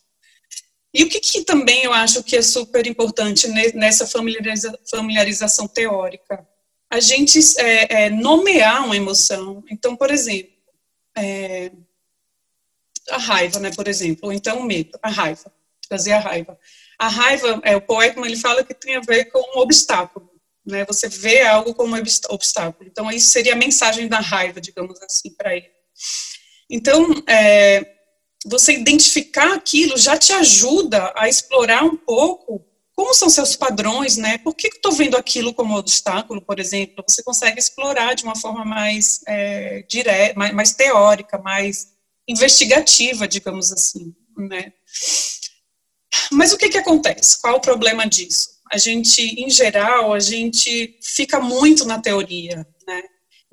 E 0.93 1.03
o 1.03 1.09
que, 1.09 1.19
que, 1.19 1.43
também 1.43 1.83
eu 1.83 1.91
acho 1.91 2.23
que 2.23 2.35
é 2.35 2.41
super 2.41 2.85
importante 2.85 3.47
nessa 3.73 4.05
familiariza, 4.05 4.77
familiarização 4.89 5.67
teórica? 5.67 6.47
A 6.89 6.99
gente 6.99 7.39
é, 7.57 8.03
é, 8.03 8.09
nomear 8.11 8.85
uma 8.85 8.95
emoção. 8.95 9.63
Então, 9.71 9.95
por 9.95 10.11
exemplo, 10.11 10.53
é, 11.17 11.71
a 13.09 13.17
raiva, 13.17 13.59
né, 13.59 13.71
por 13.75 13.87
exemplo, 13.87 14.27
ou 14.27 14.33
então 14.33 14.59
o 14.59 14.63
medo, 14.63 14.97
a 15.01 15.09
raiva, 15.09 15.51
trazer 15.89 16.11
a 16.11 16.19
raiva. 16.19 16.57
A 16.99 17.07
raiva, 17.07 17.59
é, 17.63 17.75
o 17.75 17.81
Poetman, 17.81 18.27
ele 18.27 18.37
fala 18.37 18.63
que 18.63 18.75
tem 18.75 18.95
a 18.95 19.01
ver 19.01 19.25
com 19.25 19.39
um 19.57 19.61
obstáculo, 19.61 20.29
né, 20.63 20.85
você 20.85 21.09
vê 21.09 21.41
algo 21.41 21.73
como 21.73 21.95
obstáculo. 22.29 22.87
Então, 22.87 23.09
isso 23.11 23.31
seria 23.31 23.53
a 23.53 23.57
mensagem 23.57 24.07
da 24.07 24.19
raiva, 24.19 24.61
digamos 24.61 25.01
assim, 25.01 25.31
para 25.31 25.55
ele. 25.55 25.69
Então, 26.69 27.11
é, 27.27 27.92
você 28.45 28.73
identificar 28.73 29.53
aquilo 29.53 29.97
já 29.97 30.17
te 30.17 30.33
ajuda 30.33 31.13
a 31.15 31.29
explorar 31.29 31.83
um 31.83 31.95
pouco 31.95 32.65
como 32.95 33.13
são 33.13 33.29
seus 33.29 33.55
padrões, 33.55 34.17
né? 34.17 34.37
Por 34.37 34.55
que 34.55 34.67
estou 34.67 34.91
vendo 34.91 35.17
aquilo 35.17 35.53
como 35.53 35.77
obstáculo, 35.77 36.41
por 36.41 36.59
exemplo? 36.59 37.03
Você 37.07 37.23
consegue 37.23 37.59
explorar 37.59 38.13
de 38.13 38.23
uma 38.23 38.35
forma 38.35 38.63
mais 38.63 39.21
é, 39.27 39.83
direta, 39.89 40.37
mais, 40.37 40.53
mais, 40.53 40.73
teórica, 40.73 41.39
mais 41.39 41.87
investigativa, 42.27 43.27
digamos 43.27 43.71
assim, 43.71 44.13
né? 44.37 44.71
Mas 46.31 46.53
o 46.53 46.57
que 46.57 46.69
que 46.69 46.77
acontece? 46.77 47.41
Qual 47.41 47.55
o 47.55 47.61
problema 47.61 48.07
disso? 48.07 48.49
A 48.71 48.77
gente, 48.77 49.21
em 49.21 49.49
geral, 49.49 50.13
a 50.13 50.19
gente 50.19 50.97
fica 51.01 51.39
muito 51.39 51.85
na 51.85 51.99
teoria? 51.99 52.65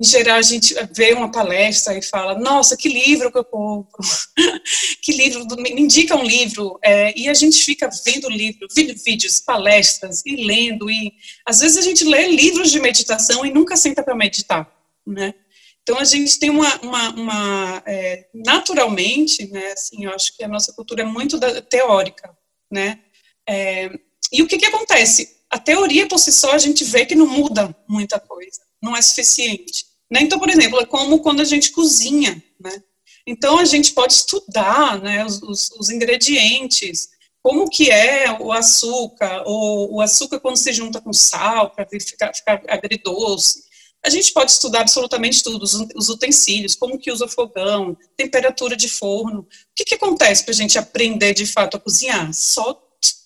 Em 0.01 0.03
geral, 0.03 0.37
a 0.37 0.41
gente 0.41 0.73
vê 0.95 1.13
uma 1.13 1.29
palestra 1.31 1.95
e 1.95 2.01
fala: 2.01 2.33
Nossa, 2.33 2.75
que 2.75 2.89
livro 2.89 3.31
que 3.31 3.37
eu 3.37 3.43
compro, 3.43 4.01
que 4.99 5.11
livro, 5.11 5.45
me 5.57 5.69
indica 5.69 6.15
um 6.15 6.23
livro. 6.23 6.79
É, 6.83 7.13
e 7.15 7.29
a 7.29 7.35
gente 7.35 7.63
fica 7.63 7.87
vendo 8.03 8.27
livro, 8.27 8.67
vídeos, 9.05 9.39
palestras 9.39 10.23
e 10.25 10.43
lendo. 10.43 10.89
E 10.89 11.13
às 11.45 11.59
vezes 11.59 11.77
a 11.77 11.81
gente 11.81 12.03
lê 12.03 12.29
livros 12.29 12.71
de 12.71 12.79
meditação 12.79 13.45
e 13.45 13.53
nunca 13.53 13.77
senta 13.77 14.01
para 14.01 14.15
meditar, 14.15 14.67
né? 15.05 15.35
Então 15.83 15.99
a 15.99 16.03
gente 16.03 16.39
tem 16.39 16.49
uma, 16.49 16.81
uma, 16.81 17.09
uma 17.11 17.83
é, 17.85 18.27
naturalmente, 18.33 19.45
né? 19.51 19.73
Assim, 19.73 20.05
eu 20.05 20.15
acho 20.15 20.35
que 20.35 20.43
a 20.43 20.47
nossa 20.47 20.73
cultura 20.73 21.03
é 21.03 21.05
muito 21.05 21.37
da, 21.37 21.61
teórica, 21.61 22.35
né? 22.71 22.99
É, 23.47 23.91
e 24.33 24.41
o 24.41 24.47
que 24.47 24.57
que 24.57 24.65
acontece? 24.65 25.37
A 25.47 25.59
teoria 25.59 26.07
por 26.07 26.17
si 26.17 26.31
só 26.31 26.53
a 26.53 26.57
gente 26.57 26.83
vê 26.83 27.05
que 27.05 27.13
não 27.13 27.27
muda 27.27 27.75
muita 27.87 28.19
coisa, 28.19 28.61
não 28.81 28.97
é 28.97 29.01
suficiente. 29.03 29.90
Né? 30.11 30.19
Então, 30.21 30.37
por 30.37 30.49
exemplo, 30.49 30.79
é 30.81 30.85
como 30.85 31.19
quando 31.19 31.39
a 31.39 31.45
gente 31.45 31.71
cozinha, 31.71 32.43
né? 32.59 32.83
Então, 33.25 33.59
a 33.59 33.65
gente 33.65 33.93
pode 33.93 34.13
estudar 34.13 35.01
né, 35.01 35.23
os, 35.23 35.41
os, 35.41 35.71
os 35.79 35.89
ingredientes, 35.89 37.09
como 37.41 37.69
que 37.69 37.89
é 37.89 38.35
o 38.39 38.51
açúcar, 38.51 39.43
ou 39.45 39.95
o 39.95 40.01
açúcar 40.01 40.39
quando 40.39 40.57
se 40.57 40.73
junta 40.73 40.99
com 40.99 41.13
sal, 41.13 41.69
para 41.69 41.87
ficar, 41.87 42.33
ficar 42.33 42.61
agridoce. 42.67 43.63
A 44.03 44.09
gente 44.09 44.33
pode 44.33 44.51
estudar 44.51 44.81
absolutamente 44.81 45.43
tudo, 45.43 45.63
os, 45.63 45.73
os, 45.95 46.09
utensílios, 46.09 46.75
como 46.75 46.97
que 46.97 47.11
usa 47.11 47.27
fogão, 47.27 47.95
temperatura 48.17 48.75
de 48.75 48.89
forno. 48.89 49.41
O 49.41 49.47
que, 49.75 49.85
que 49.85 49.95
acontece 49.95 50.43
para 50.43 50.53
a 50.53 50.57
gente 50.57 50.77
aprender 50.77 51.33
de 51.35 51.45
fato 51.45 51.77
a 51.77 51.79
cozinhar? 51.79 52.33
Só, 52.33 52.81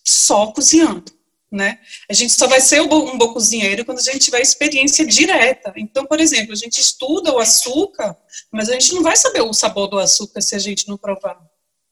só 0.05 0.47
cozinhando 0.47 1.14
né? 1.55 1.79
A 2.09 2.13
gente 2.13 2.33
só 2.33 2.47
vai 2.47 2.59
ser 2.59 2.81
um 2.81 3.17
bom 3.17 3.33
cozinheiro 3.33 3.85
quando 3.85 3.99
a 3.99 4.01
gente 4.01 4.19
tiver 4.19 4.41
experiência 4.41 5.05
direta. 5.05 5.73
Então, 5.77 6.05
por 6.05 6.19
exemplo, 6.19 6.51
a 6.51 6.55
gente 6.55 6.81
estuda 6.81 7.33
o 7.33 7.39
açúcar, 7.39 8.15
mas 8.51 8.69
a 8.69 8.73
gente 8.73 8.93
não 8.93 9.01
vai 9.01 9.15
saber 9.15 9.41
o 9.41 9.53
sabor 9.53 9.87
do 9.87 9.97
açúcar 9.97 10.41
se 10.41 10.53
a 10.53 10.59
gente 10.59 10.87
não 10.87 10.97
provar, 10.97 11.39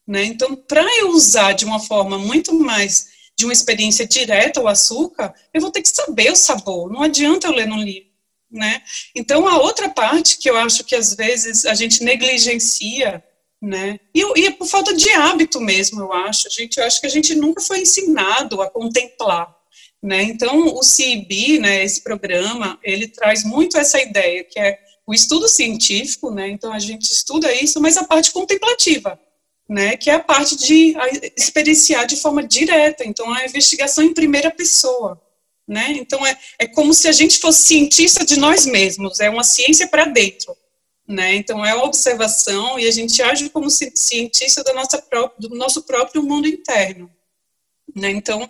né? 0.05 0.25
Então, 0.25 0.53
para 0.53 0.85
eu 0.99 1.11
usar 1.11 1.53
de 1.53 1.63
uma 1.63 1.79
forma 1.79 2.17
muito 2.17 2.53
mais 2.53 3.07
de 3.37 3.45
uma 3.45 3.53
experiência 3.53 4.05
direta 4.05 4.61
o 4.61 4.67
açúcar, 4.67 5.33
eu 5.53 5.61
vou 5.61 5.71
ter 5.71 5.81
que 5.81 5.89
saber 5.89 6.31
o 6.31 6.35
sabor. 6.35 6.91
Não 6.91 7.01
adianta 7.01 7.47
eu 7.47 7.53
ler 7.53 7.65
no 7.65 7.77
livro, 7.77 8.09
né? 8.51 8.83
Então, 9.15 9.47
a 9.47 9.59
outra 9.59 9.87
parte 9.89 10.37
que 10.37 10.49
eu 10.49 10.57
acho 10.57 10.83
que 10.83 10.93
às 10.93 11.15
vezes 11.15 11.65
a 11.65 11.73
gente 11.73 12.03
negligencia 12.03 13.23
né? 13.63 13.97
E, 14.13 14.41
e 14.41 14.45
é 14.45 14.51
por 14.51 14.67
falta 14.67 14.93
de 14.93 15.09
hábito 15.11 15.61
mesmo, 15.61 16.01
eu 16.01 16.11
acho. 16.11 16.47
A 16.47 16.51
gente, 16.51 16.77
eu 16.77 16.85
acho 16.85 16.99
que 16.99 17.07
a 17.07 17.09
gente 17.09 17.33
nunca 17.33 17.61
foi 17.61 17.79
ensinado 17.79 18.61
a 18.61 18.69
contemplar, 18.69 19.52
né? 20.03 20.21
Então, 20.23 20.75
o 20.75 20.83
CIB, 20.83 21.59
né, 21.59 21.81
esse 21.81 22.01
programa, 22.01 22.77
ele 22.83 23.07
traz 23.07 23.45
muito 23.45 23.77
essa 23.77 24.01
ideia, 24.01 24.43
que 24.43 24.59
é 24.59 24.77
o 25.07 25.13
estudo 25.13 25.47
científico, 25.47 26.29
né? 26.29 26.49
Então, 26.49 26.73
a 26.73 26.79
gente 26.79 27.03
estuda 27.03 27.53
isso, 27.53 27.79
mas 27.79 27.95
a 27.95 28.03
parte 28.03 28.31
contemplativa, 28.31 29.17
né? 29.67 29.95
Que 29.95 30.09
é 30.09 30.15
a 30.15 30.19
parte 30.19 30.57
de 30.57 30.93
experienciar 31.37 32.05
de 32.05 32.17
forma 32.17 32.45
direta. 32.45 33.05
Então, 33.05 33.33
a 33.33 33.45
investigação 33.45 34.03
em 34.03 34.13
primeira 34.13 34.51
pessoa, 34.51 35.21
né? 35.65 35.91
Então, 35.91 36.25
é, 36.25 36.37
é 36.59 36.67
como 36.67 36.93
se 36.93 37.07
a 37.07 37.13
gente 37.13 37.39
fosse 37.39 37.63
cientista 37.63 38.25
de 38.25 38.37
nós 38.37 38.65
mesmos, 38.65 39.21
é 39.21 39.29
uma 39.29 39.43
ciência 39.43 39.87
para 39.87 40.03
dentro, 40.03 40.55
né? 41.07 41.35
Então 41.35 41.65
é 41.65 41.73
uma 41.73 41.85
observação 41.85 42.77
e 42.77 42.87
a 42.87 42.91
gente 42.91 43.21
age 43.21 43.49
como 43.49 43.69
cientista 43.69 44.63
do 45.39 45.49
nosso 45.55 45.81
próprio 45.83 46.23
mundo 46.23 46.47
interno, 46.47 47.09
né? 47.95 48.09
Então, 48.11 48.49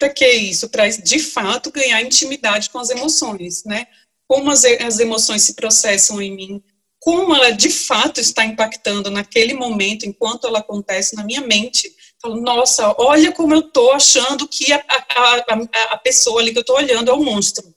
para 0.00 0.08
que 0.08 0.26
isso? 0.26 0.70
Para 0.70 0.88
de 0.88 1.18
fato 1.18 1.70
ganhar 1.70 2.00
intimidade 2.00 2.70
com 2.70 2.78
as 2.78 2.88
emoções, 2.88 3.62
né? 3.64 3.86
Como 4.26 4.50
as, 4.50 4.64
as 4.64 4.98
emoções 4.98 5.42
se 5.42 5.52
processam 5.52 6.22
em 6.22 6.34
mim, 6.34 6.62
como 6.98 7.34
ela 7.34 7.50
de 7.50 7.68
fato 7.68 8.18
está 8.18 8.44
impactando 8.44 9.10
naquele 9.10 9.52
momento, 9.52 10.06
enquanto 10.06 10.46
ela 10.46 10.60
acontece 10.60 11.14
na 11.14 11.22
minha 11.22 11.42
mente. 11.42 11.94
Falo, 12.20 12.40
nossa, 12.40 12.94
olha 12.98 13.30
como 13.32 13.54
eu 13.54 13.60
estou 13.60 13.92
achando 13.92 14.48
que 14.48 14.72
a, 14.72 14.82
a, 14.88 15.34
a, 15.34 15.82
a, 15.92 15.98
pessoa 15.98 16.40
ali 16.40 16.52
que 16.52 16.58
eu 16.58 16.62
estou 16.62 16.76
olhando 16.76 17.10
é 17.10 17.14
o 17.14 17.22
monstro. 17.22 17.74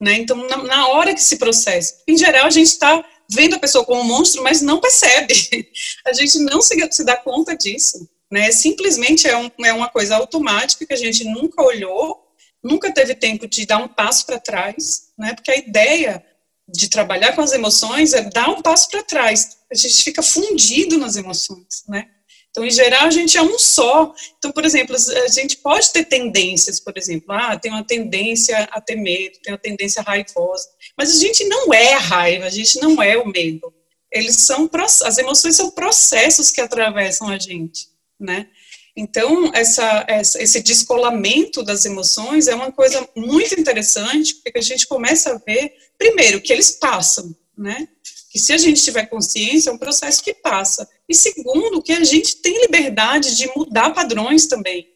Né? 0.00 0.14
Então, 0.14 0.36
na, 0.48 0.56
na 0.56 0.88
hora 0.88 1.14
que 1.14 1.22
se 1.22 1.36
processa. 1.36 2.02
Em 2.06 2.16
geral, 2.16 2.46
a 2.46 2.50
gente 2.50 2.68
está 2.68 3.04
vendo 3.30 3.54
a 3.54 3.58
pessoa 3.60 3.84
como 3.84 4.00
um 4.00 4.04
monstro, 4.04 4.42
mas 4.42 4.60
não 4.60 4.80
percebe. 4.80 5.34
A 6.04 6.12
gente 6.12 6.38
não 6.40 6.60
se, 6.60 6.74
se 6.90 7.04
dá 7.04 7.16
conta 7.16 7.56
disso. 7.56 8.08
Né? 8.30 8.52
Simplesmente 8.52 9.26
é, 9.26 9.36
um, 9.36 9.50
é 9.64 9.72
uma 9.72 9.88
coisa 9.88 10.16
automática 10.16 10.86
que 10.86 10.92
a 10.92 10.96
gente 10.96 11.24
nunca 11.24 11.62
olhou, 11.62 12.28
nunca 12.62 12.92
teve 12.92 13.14
tempo 13.14 13.48
de 13.48 13.66
dar 13.66 13.78
um 13.78 13.88
passo 13.88 14.24
para 14.26 14.38
trás, 14.38 15.08
né? 15.18 15.34
porque 15.34 15.50
a 15.50 15.56
ideia 15.56 16.24
de 16.68 16.88
trabalhar 16.88 17.34
com 17.34 17.40
as 17.40 17.52
emoções 17.52 18.12
é 18.12 18.22
dar 18.30 18.48
um 18.48 18.62
passo 18.62 18.88
para 18.88 19.02
trás. 19.02 19.58
A 19.70 19.74
gente 19.74 20.04
fica 20.04 20.22
fundido 20.22 20.98
nas 20.98 21.16
emoções, 21.16 21.84
né? 21.88 22.06
Então, 22.50 22.64
em 22.64 22.70
geral, 22.70 23.06
a 23.06 23.10
gente 23.10 23.36
é 23.38 23.42
um 23.42 23.58
só. 23.58 24.12
Então, 24.38 24.50
por 24.50 24.64
exemplo, 24.64 24.96
a 24.96 25.28
gente 25.28 25.56
pode 25.58 25.92
ter 25.92 26.04
tendências, 26.04 26.80
por 26.80 26.96
exemplo, 26.98 27.32
ah, 27.32 27.56
tem 27.56 27.70
uma 27.70 27.84
tendência 27.84 28.68
a 28.72 28.80
ter 28.80 28.96
medo, 28.96 29.38
tem 29.40 29.52
uma 29.52 29.58
tendência 29.58 30.02
raivosa, 30.02 30.68
mas 30.98 31.14
a 31.14 31.18
gente 31.18 31.44
não 31.44 31.72
é 31.72 31.94
a 31.94 31.98
raiva, 31.98 32.46
a 32.46 32.50
gente 32.50 32.80
não 32.80 33.00
é 33.00 33.16
o 33.16 33.26
medo. 33.26 33.72
Eles 34.12 34.36
são 34.36 34.68
as 35.04 35.18
emoções 35.18 35.54
são 35.54 35.70
processos 35.70 36.50
que 36.50 36.60
atravessam 36.60 37.28
a 37.28 37.38
gente, 37.38 37.86
né? 38.20 38.46
Então, 38.94 39.50
essa, 39.54 40.04
essa, 40.06 40.42
esse 40.42 40.60
descolamento 40.62 41.62
das 41.62 41.86
emoções 41.86 42.48
é 42.48 42.54
uma 42.54 42.70
coisa 42.70 43.08
muito 43.16 43.58
interessante, 43.58 44.34
porque 44.34 44.58
a 44.58 44.62
gente 44.62 44.86
começa 44.86 45.32
a 45.32 45.38
ver, 45.38 45.72
primeiro, 45.96 46.40
que 46.40 46.52
eles 46.52 46.72
passam, 46.72 47.34
né? 47.56 47.88
Que 48.30 48.38
se 48.38 48.52
a 48.52 48.58
gente 48.58 48.82
tiver 48.82 49.06
consciência, 49.06 49.70
é 49.70 49.72
um 49.72 49.78
processo 49.78 50.22
que 50.22 50.34
passa. 50.34 50.88
E 51.08 51.14
segundo, 51.14 51.82
que 51.82 51.92
a 51.92 52.04
gente 52.04 52.36
tem 52.36 52.60
liberdade 52.60 53.36
de 53.36 53.50
mudar 53.56 53.90
padrões 53.90 54.46
também. 54.46 54.88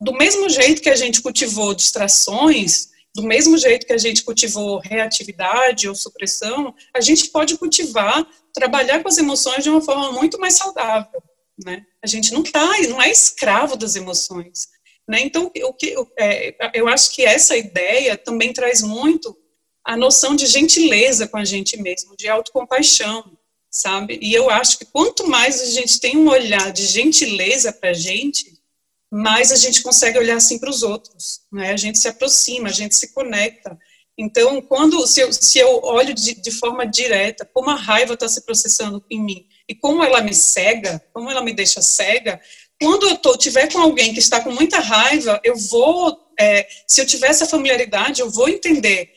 Do 0.00 0.12
mesmo 0.14 0.48
jeito 0.48 0.80
que 0.80 0.88
a 0.88 0.96
gente 0.96 1.20
cultivou 1.20 1.74
distrações, 1.74 2.88
do 3.14 3.22
mesmo 3.22 3.58
jeito 3.58 3.86
que 3.86 3.92
a 3.92 3.98
gente 3.98 4.22
cultivou 4.22 4.78
reatividade 4.78 5.88
ou 5.88 5.94
supressão, 5.94 6.74
a 6.94 7.00
gente 7.00 7.28
pode 7.28 7.58
cultivar, 7.58 8.26
trabalhar 8.54 9.02
com 9.02 9.08
as 9.08 9.18
emoções 9.18 9.64
de 9.64 9.70
uma 9.70 9.82
forma 9.82 10.12
muito 10.12 10.38
mais 10.38 10.54
saudável 10.54 11.20
né? 11.64 11.84
A 12.02 12.06
gente 12.06 12.32
não 12.32 12.42
tá, 12.42 12.68
não 12.88 13.00
é 13.00 13.10
escravo 13.10 13.76
das 13.76 13.96
emoções, 13.96 14.68
né? 15.08 15.20
Então, 15.22 15.50
o 15.64 15.72
que 15.74 15.94
é, 16.18 16.54
eu 16.74 16.88
acho 16.88 17.12
que 17.12 17.22
essa 17.22 17.56
ideia 17.56 18.16
também 18.16 18.52
traz 18.52 18.82
muito 18.82 19.36
a 19.84 19.96
noção 19.96 20.36
de 20.36 20.46
gentileza 20.46 21.26
com 21.26 21.36
a 21.36 21.44
gente 21.44 21.76
mesmo, 21.80 22.16
de 22.16 22.28
autocompaixão, 22.28 23.36
sabe? 23.70 24.18
E 24.20 24.32
eu 24.34 24.50
acho 24.50 24.78
que 24.78 24.84
quanto 24.84 25.26
mais 25.26 25.60
a 25.60 25.66
gente 25.66 26.00
tem 26.00 26.16
um 26.16 26.28
olhar 26.28 26.72
de 26.72 26.86
gentileza 26.86 27.72
para 27.72 27.90
a 27.90 27.94
gente, 27.94 28.60
mais 29.10 29.50
a 29.50 29.56
gente 29.56 29.82
consegue 29.82 30.18
olhar 30.18 30.36
assim 30.36 30.58
para 30.58 30.70
os 30.70 30.82
outros, 30.82 31.40
né? 31.52 31.72
A 31.72 31.76
gente 31.76 31.98
se 31.98 32.08
aproxima, 32.08 32.68
a 32.68 32.72
gente 32.72 32.94
se 32.94 33.12
conecta. 33.12 33.76
Então, 34.18 34.60
quando 34.60 35.06
se 35.06 35.20
eu, 35.20 35.32
se 35.32 35.58
eu 35.58 35.80
olho 35.82 36.14
de, 36.14 36.34
de 36.34 36.50
forma 36.50 36.86
direta, 36.86 37.48
como 37.52 37.70
a 37.70 37.74
raiva 37.74 38.14
está 38.14 38.28
se 38.28 38.44
processando 38.44 39.02
em 39.10 39.22
mim, 39.22 39.46
e 39.70 39.74
como 39.76 40.02
ela 40.02 40.20
me 40.20 40.34
cega, 40.34 41.00
como 41.14 41.30
ela 41.30 41.40
me 41.40 41.52
deixa 41.52 41.80
cega, 41.80 42.40
quando 42.82 43.08
eu 43.08 43.16
tô, 43.18 43.36
tiver 43.36 43.72
com 43.72 43.78
alguém 43.78 44.12
que 44.12 44.18
está 44.18 44.40
com 44.40 44.50
muita 44.50 44.80
raiva, 44.80 45.40
eu 45.44 45.56
vou, 45.56 46.18
é, 46.36 46.66
se 46.88 47.00
eu 47.00 47.06
tiver 47.06 47.28
essa 47.28 47.46
familiaridade, 47.46 48.20
eu 48.20 48.28
vou 48.28 48.48
entender. 48.48 49.12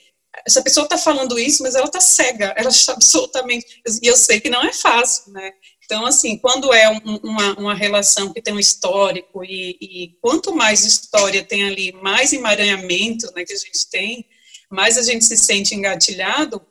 Essa 0.45 0.61
pessoa 0.61 0.83
está 0.83 0.95
falando 0.95 1.39
isso, 1.39 1.63
mas 1.63 1.73
ela 1.73 1.87
está 1.87 1.99
cega, 1.99 2.53
ela 2.55 2.69
está 2.69 2.93
absolutamente. 2.93 3.81
E 3.99 4.05
eu 4.05 4.15
sei 4.15 4.39
que 4.39 4.49
não 4.49 4.61
é 4.61 4.71
fácil, 4.71 5.33
né? 5.33 5.53
Então, 5.83 6.05
assim, 6.05 6.37
quando 6.37 6.71
é 6.71 6.87
um, 6.87 7.17
uma, 7.23 7.53
uma 7.57 7.73
relação 7.73 8.31
que 8.31 8.41
tem 8.41 8.53
um 8.53 8.59
histórico, 8.59 9.43
e, 9.43 9.75
e, 9.81 10.17
quanto 10.21 10.53
mais 10.53 10.85
história 10.85 11.43
tem 11.43 11.65
ali, 11.65 11.91
mais 11.93 12.31
emaranhamento 12.31 13.25
né, 13.35 13.43
que 13.43 13.53
a 13.53 13.57
gente 13.57 13.89
tem, 13.89 14.23
mais 14.69 14.99
a 14.99 15.01
gente 15.01 15.25
se 15.25 15.35
sente 15.35 15.73
engatilhado, 15.73 16.61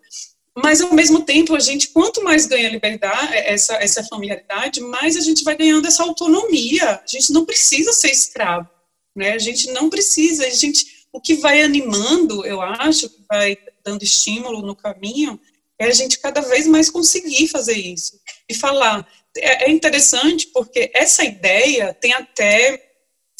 mas 0.56 0.80
ao 0.80 0.92
mesmo 0.92 1.24
tempo 1.24 1.54
a 1.54 1.60
gente 1.60 1.88
quanto 1.88 2.22
mais 2.22 2.46
ganha 2.46 2.68
liberdade 2.68 3.34
essa 3.34 3.74
essa 3.74 4.04
familiaridade 4.04 4.80
mais 4.80 5.16
a 5.16 5.20
gente 5.20 5.44
vai 5.44 5.56
ganhando 5.56 5.86
essa 5.86 6.02
autonomia. 6.02 7.00
A 7.02 7.06
gente 7.06 7.32
não 7.32 7.44
precisa 7.44 7.92
ser 7.92 8.10
escravo 8.10 8.68
né? 9.14 9.32
A 9.32 9.38
gente 9.38 9.70
não 9.72 9.88
precisa 9.88 10.46
a 10.46 10.50
gente 10.50 11.06
o 11.12 11.20
que 11.20 11.34
vai 11.34 11.62
animando 11.62 12.44
eu 12.44 12.60
acho 12.60 13.08
que 13.08 13.22
vai 13.28 13.56
dando 13.84 14.02
estímulo 14.02 14.62
no 14.62 14.74
caminho 14.74 15.38
é 15.78 15.86
a 15.86 15.90
gente 15.90 16.18
cada 16.18 16.40
vez 16.40 16.66
mais 16.66 16.88
conseguir 16.88 17.48
fazer 17.48 17.76
isso 17.76 18.20
e 18.48 18.54
falar. 18.54 19.06
É, 19.36 19.64
é 19.64 19.70
interessante 19.70 20.46
porque 20.48 20.90
essa 20.94 21.24
ideia 21.24 21.94
tem 21.94 22.12
até 22.12 22.90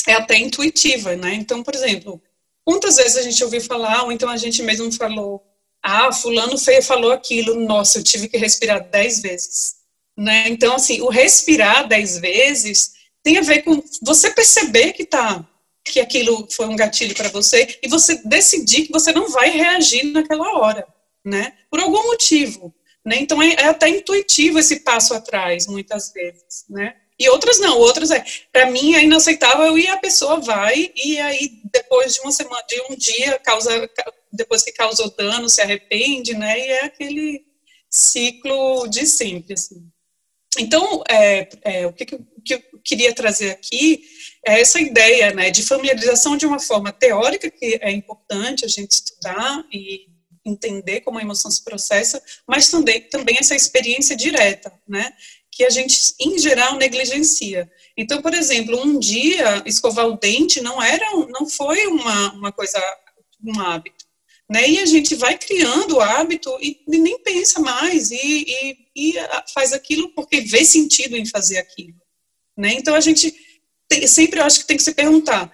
é 0.07 0.15
até 0.15 0.39
intuitiva 0.39 1.15
né? 1.15 1.35
Então 1.35 1.63
por 1.63 1.75
exemplo 1.75 2.23
quantas 2.65 2.97
vezes 2.97 3.17
a 3.19 3.23
gente 3.23 3.43
ouviu 3.45 3.61
falar 3.61 4.05
ou 4.05 4.13
então 4.13 4.31
a 4.31 4.37
gente 4.37 4.63
mesmo 4.63 4.91
falou 4.93 5.52
ah, 5.83 6.13
fulano 6.13 6.57
falou 6.83 7.11
aquilo, 7.11 7.59
nossa, 7.65 7.99
eu 7.99 8.05
tive 8.05 8.29
que 8.29 8.39
respirar 8.39 8.89
dez 8.89 9.21
vezes. 9.21 9.77
Né? 10.17 10.49
Então, 10.49 10.75
assim, 10.75 11.01
o 11.01 11.09
respirar 11.09 11.89
dez 11.89 12.19
vezes 12.19 12.93
tem 13.23 13.39
a 13.39 13.43
ver 13.43 13.63
com 13.63 13.83
você 14.03 14.31
perceber 14.31 14.93
que 14.93 15.05
tá 15.05 15.47
que 15.85 15.99
aquilo 15.99 16.47
foi 16.51 16.67
um 16.67 16.77
gatilho 16.77 17.15
para 17.15 17.29
você 17.29 17.79
e 17.83 17.89
você 17.89 18.21
decidir 18.25 18.87
que 18.87 18.93
você 18.93 19.13
não 19.13 19.29
vai 19.29 19.51
reagir 19.51 20.05
naquela 20.13 20.57
hora, 20.59 20.87
né? 21.25 21.55
Por 21.69 21.81
algum 21.81 22.05
motivo, 22.05 22.73
né? 23.05 23.17
Então 23.19 23.43
é, 23.43 23.55
é 23.55 23.65
até 23.67 23.89
intuitivo 23.89 24.61
esse 24.61 24.81
passo 24.81 25.13
atrás, 25.13 25.67
muitas 25.67 26.13
vezes, 26.13 26.65
né? 26.69 26.95
E 27.19 27.29
outras 27.29 27.59
não, 27.59 27.79
outras 27.79 28.11
é, 28.11 28.25
para 28.53 28.67
mim 28.67 28.95
é 28.95 29.03
inaceitável 29.03 29.77
e 29.77 29.89
a 29.89 29.97
pessoa 29.97 30.41
vai 30.41 30.93
e 30.95 31.19
aí 31.19 31.61
depois 31.73 32.15
de 32.15 32.21
uma 32.21 32.33
semana, 32.33 32.63
de 32.69 32.81
um 32.89 32.97
dia 32.97 33.39
causa 33.41 33.89
depois 34.33 34.63
que 34.63 34.73
causou 34.73 35.15
dano, 35.17 35.49
se 35.49 35.61
arrepende, 35.61 36.35
né? 36.35 36.59
E 36.59 36.71
é 36.71 36.85
aquele 36.85 37.45
ciclo 37.91 38.89
de 38.89 39.07
sempre, 39.07 39.55
assim. 39.55 39.87
Então, 40.59 41.03
é, 41.09 41.49
é, 41.63 41.87
o 41.87 41.93
que, 41.93 42.05
que, 42.05 42.15
eu 42.55 42.63
queria 42.85 43.15
trazer 43.15 43.51
aqui 43.51 44.05
é 44.47 44.61
essa 44.61 44.81
ideia 44.81 45.33
né, 45.33 45.51
de 45.51 45.63
familiarização 45.63 46.37
de 46.37 46.47
uma 46.47 46.59
forma 46.59 46.93
teórica, 46.93 47.51
que 47.51 47.79
é 47.81 47.91
importante 47.91 48.65
a 48.65 48.69
gente 48.69 48.91
estudar 48.91 49.65
e 49.73 50.09
entender 50.45 51.01
como 51.03 51.19
a 51.19 51.23
emoção 51.23 51.51
se 51.51 51.63
processa, 51.63 52.23
mas 52.47 52.69
também, 52.69 53.01
também 53.03 53.37
essa 53.39 53.55
experiência 53.55 54.17
direta, 54.17 54.73
né, 54.87 55.13
que 55.51 55.65
a 55.65 55.71
gente, 55.71 56.15
em 56.19 56.39
geral, 56.39 56.77
negligencia. 56.77 57.71
Então, 57.97 58.21
por 58.21 58.35
exemplo, 58.35 58.83
um 58.83 58.99
dia 58.99 59.63
escovar 59.65 60.07
o 60.07 60.19
dente 60.19 60.61
não 60.61 60.83
era, 60.83 61.07
não 61.29 61.49
foi 61.49 61.87
uma, 61.87 62.33
uma 62.33 62.53
coisa, 62.53 62.79
um 63.43 63.61
hábito 63.61 64.02
né? 64.53 64.69
E 64.69 64.79
a 64.81 64.87
gente 64.87 65.15
vai 65.15 65.39
criando 65.39 65.97
o 65.97 66.01
hábito 66.01 66.55
e, 66.61 66.79
nem 66.87 67.19
pensa 67.21 67.59
mais 67.59 68.11
e, 68.11 68.17
e, 68.17 68.77
e, 68.95 69.15
faz 69.55 69.73
aquilo 69.73 70.11
porque 70.11 70.43
vê 70.43 70.63
sentido 70.63 71.17
em 71.17 71.25
fazer 71.25 71.57
aquilo, 71.57 71.97
né? 72.57 72.75
Então 72.75 72.95
a 72.95 73.01
gente 73.01 73.35
tem, 73.89 74.07
sempre 74.07 74.41
acho 74.41 74.61
que 74.61 74.67
tem 74.67 74.77
que 74.77 74.83
se 74.83 74.93
perguntar 74.93 75.51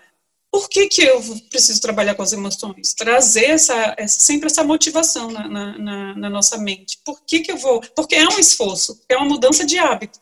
por 0.51 0.69
que, 0.69 0.89
que 0.89 1.03
eu 1.03 1.23
preciso 1.51 1.81
trabalhar 1.81 2.15
com 2.15 2.23
as 2.23 2.33
emoções? 2.33 2.95
Trazer 2.95 3.51
essa, 3.51 3.95
essa 3.99 4.19
sempre 4.19 4.47
essa 4.47 4.65
motivação 4.65 5.31
na, 5.31 5.47
na, 5.47 6.15
na, 6.15 6.31
nossa 6.31 6.57
mente. 6.57 6.99
Por 7.05 7.23
que, 7.25 7.41
que 7.41 7.53
eu 7.53 7.59
vou? 7.59 7.81
Porque 7.95 8.15
é 8.15 8.27
um 8.27 8.39
esforço, 8.39 9.01
é 9.09 9.17
uma 9.17 9.27
mudança 9.27 9.65
de 9.65 9.79
hábito. 9.79 10.19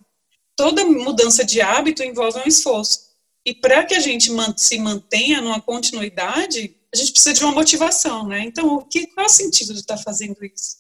Toda 0.57 0.85
mudança 0.85 1.45
de 1.45 1.61
hábito 1.61 2.03
envolve 2.03 2.41
um 2.41 2.49
esforço. 2.49 3.07
E 3.45 3.55
para 3.55 3.85
que 3.85 3.95
a 3.95 4.01
gente 4.01 4.33
se 4.57 4.79
mantenha 4.79 5.41
numa 5.41 5.61
continuidade, 5.61 6.75
a 6.97 6.99
gente 6.99 7.13
precisa 7.13 7.35
de 7.35 7.45
uma 7.45 7.53
motivação, 7.53 8.27
né? 8.27 8.41
Então, 8.41 8.77
o 8.77 8.85
que, 8.85 9.07
qual 9.09 9.27
é 9.27 9.29
o 9.29 9.33
sentido 9.33 9.75
de 9.75 9.81
estar 9.81 9.99
fazendo 9.99 10.37
isso? 10.45 10.79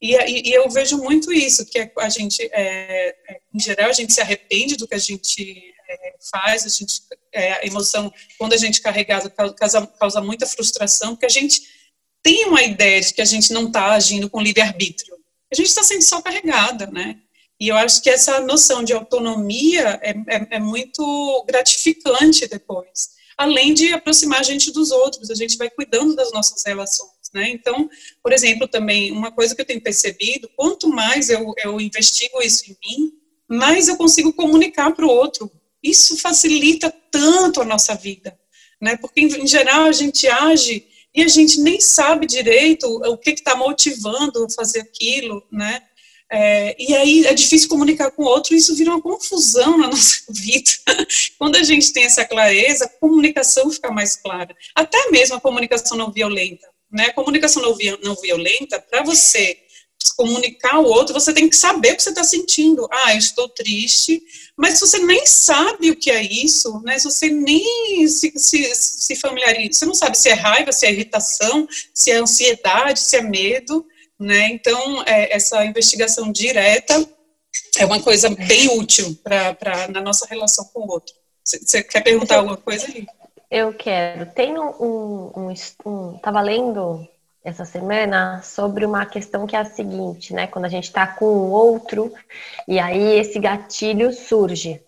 E, 0.00 0.16
e, 0.16 0.50
e 0.50 0.52
eu 0.52 0.68
vejo 0.68 0.98
muito 0.98 1.32
isso, 1.32 1.64
que 1.64 1.90
a 1.96 2.08
gente, 2.08 2.42
é, 2.52 3.14
é, 3.28 3.40
em 3.54 3.60
geral, 3.60 3.88
a 3.88 3.92
gente 3.92 4.12
se 4.12 4.20
arrepende 4.20 4.76
do 4.76 4.88
que 4.88 4.94
a 4.96 4.98
gente 4.98 5.72
é, 5.88 6.14
faz, 6.30 6.66
a, 6.66 6.68
gente, 6.68 7.00
é, 7.32 7.52
a 7.52 7.66
emoção, 7.66 8.12
quando 8.36 8.52
a 8.52 8.56
gente 8.56 8.80
é 8.80 8.82
carregado, 8.82 9.30
causa, 9.30 9.86
causa 9.86 10.20
muita 10.20 10.46
frustração, 10.46 11.10
porque 11.10 11.26
a 11.26 11.30
gente 11.30 11.62
tem 12.20 12.46
uma 12.46 12.62
ideia 12.62 13.00
de 13.00 13.14
que 13.14 13.22
a 13.22 13.24
gente 13.24 13.52
não 13.52 13.68
está 13.68 13.92
agindo 13.92 14.28
com 14.28 14.40
livre-arbítrio. 14.40 15.16
A 15.52 15.54
gente 15.54 15.68
está 15.68 15.84
sendo 15.84 16.02
só 16.02 16.20
carregada, 16.20 16.86
né? 16.86 17.18
E 17.60 17.68
eu 17.68 17.76
acho 17.76 18.02
que 18.02 18.10
essa 18.10 18.40
noção 18.40 18.82
de 18.82 18.92
autonomia 18.92 20.00
é, 20.02 20.10
é, 20.10 20.56
é 20.56 20.58
muito 20.58 21.44
gratificante 21.46 22.48
depois 22.48 23.21
além 23.36 23.74
de 23.74 23.92
aproximar 23.92 24.40
a 24.40 24.42
gente 24.42 24.70
dos 24.72 24.90
outros, 24.90 25.30
a 25.30 25.34
gente 25.34 25.56
vai 25.56 25.70
cuidando 25.70 26.14
das 26.14 26.32
nossas 26.32 26.62
relações. 26.64 27.10
né? 27.32 27.50
Então, 27.50 27.88
por 28.22 28.32
exemplo, 28.32 28.68
também 28.68 29.10
uma 29.12 29.32
coisa 29.32 29.54
que 29.54 29.60
eu 29.60 29.66
tenho 29.66 29.80
percebido, 29.80 30.50
quanto 30.56 30.88
mais 30.88 31.30
eu, 31.30 31.52
eu 31.64 31.80
investigo 31.80 32.42
isso 32.42 32.64
em 32.70 32.76
mim, 32.84 33.12
mais 33.48 33.88
eu 33.88 33.96
consigo 33.96 34.32
comunicar 34.32 34.92
para 34.92 35.06
o 35.06 35.10
outro. 35.10 35.50
Isso 35.82 36.16
facilita 36.16 36.94
tanto 37.10 37.60
a 37.60 37.64
nossa 37.64 37.94
vida, 37.94 38.38
né? 38.80 38.96
Porque 38.96 39.20
em, 39.20 39.46
geral 39.46 39.84
a 39.84 39.92
gente 39.92 40.26
age 40.28 40.86
e 41.14 41.22
a 41.22 41.28
gente 41.28 41.60
nem 41.60 41.80
sabe 41.80 42.26
direito 42.26 42.86
o 42.86 43.18
que 43.18 43.30
está 43.30 43.54
motivando 43.54 44.48
fazer 44.50 44.80
aquilo, 44.80 45.42
né? 45.50 45.82
É, 46.34 46.74
e 46.78 46.94
aí 46.94 47.26
é 47.26 47.34
difícil 47.34 47.68
comunicar 47.68 48.10
com 48.10 48.22
o 48.22 48.26
outro, 48.26 48.54
e 48.54 48.56
isso 48.56 48.74
vira 48.74 48.90
uma 48.90 49.02
confusão 49.02 49.76
na 49.76 49.88
nossa 49.92 50.22
vida. 50.30 50.70
Quando 51.38 51.56
a 51.56 51.62
gente 51.62 51.92
tem 51.92 52.04
essa 52.04 52.24
clareza, 52.24 52.86
a 52.86 52.88
comunicação 52.88 53.70
fica 53.70 53.90
mais 53.90 54.16
clara. 54.16 54.56
Até 54.74 55.10
mesmo 55.10 55.36
a 55.36 55.40
comunicação 55.40 55.96
não 55.96 56.10
violenta. 56.10 56.66
Né? 56.90 57.06
A 57.06 57.12
comunicação 57.12 57.62
não, 57.62 57.76
não 58.02 58.16
violenta, 58.16 58.80
para 58.80 59.02
você 59.02 59.58
comunicar 60.16 60.76
ao 60.76 60.84
outro, 60.84 61.14
você 61.14 61.32
tem 61.32 61.48
que 61.48 61.56
saber 61.56 61.92
o 61.92 61.96
que 61.96 62.02
você 62.02 62.10
está 62.10 62.24
sentindo. 62.24 62.88
Ah, 62.90 63.12
eu 63.12 63.18
estou 63.18 63.48
triste, 63.48 64.22
mas 64.56 64.74
se 64.74 64.80
você 64.80 64.98
nem 64.98 65.26
sabe 65.26 65.90
o 65.90 65.96
que 65.96 66.10
é 66.10 66.22
isso, 66.22 66.80
né? 66.82 66.98
Se 66.98 67.04
você 67.04 67.28
nem 67.28 68.08
se, 68.08 68.32
se, 68.36 68.74
se 68.74 69.16
familiariza, 69.16 69.80
você 69.80 69.86
não 69.86 69.94
sabe 69.94 70.16
se 70.16 70.30
é 70.30 70.32
raiva, 70.32 70.72
se 70.72 70.86
é 70.86 70.92
irritação, 70.92 71.68
se 71.94 72.10
é 72.10 72.16
ansiedade, 72.16 73.00
se 73.00 73.16
é 73.16 73.22
medo, 73.22 73.86
né? 74.22 74.48
Então, 74.50 75.02
é, 75.04 75.34
essa 75.34 75.64
investigação 75.64 76.30
direta 76.30 76.94
é 77.78 77.84
uma 77.84 78.00
coisa 78.00 78.30
bem 78.30 78.78
útil 78.78 79.16
para 79.22 79.88
na 79.88 80.00
nossa 80.00 80.26
relação 80.26 80.64
com 80.72 80.80
o 80.80 80.90
outro. 80.90 81.14
Você 81.44 81.82
quer 81.82 82.02
perguntar 82.02 82.36
alguma 82.38 82.56
coisa 82.56 82.86
ali? 82.86 83.06
Eu 83.50 83.74
quero. 83.74 84.26
Tem 84.26 84.58
um, 84.58 85.30
um, 85.36 85.54
um, 85.84 86.18
Tava 86.18 86.40
lendo 86.40 87.06
essa 87.44 87.64
semana 87.64 88.40
sobre 88.42 88.86
uma 88.86 89.04
questão 89.04 89.46
que 89.46 89.56
é 89.56 89.58
a 89.58 89.64
seguinte, 89.64 90.32
né? 90.32 90.46
Quando 90.46 90.64
a 90.64 90.68
gente 90.68 90.84
está 90.84 91.06
com 91.06 91.26
o 91.26 91.50
outro 91.50 92.12
e 92.68 92.78
aí 92.78 93.18
esse 93.18 93.38
gatilho 93.38 94.12
surge. 94.12 94.80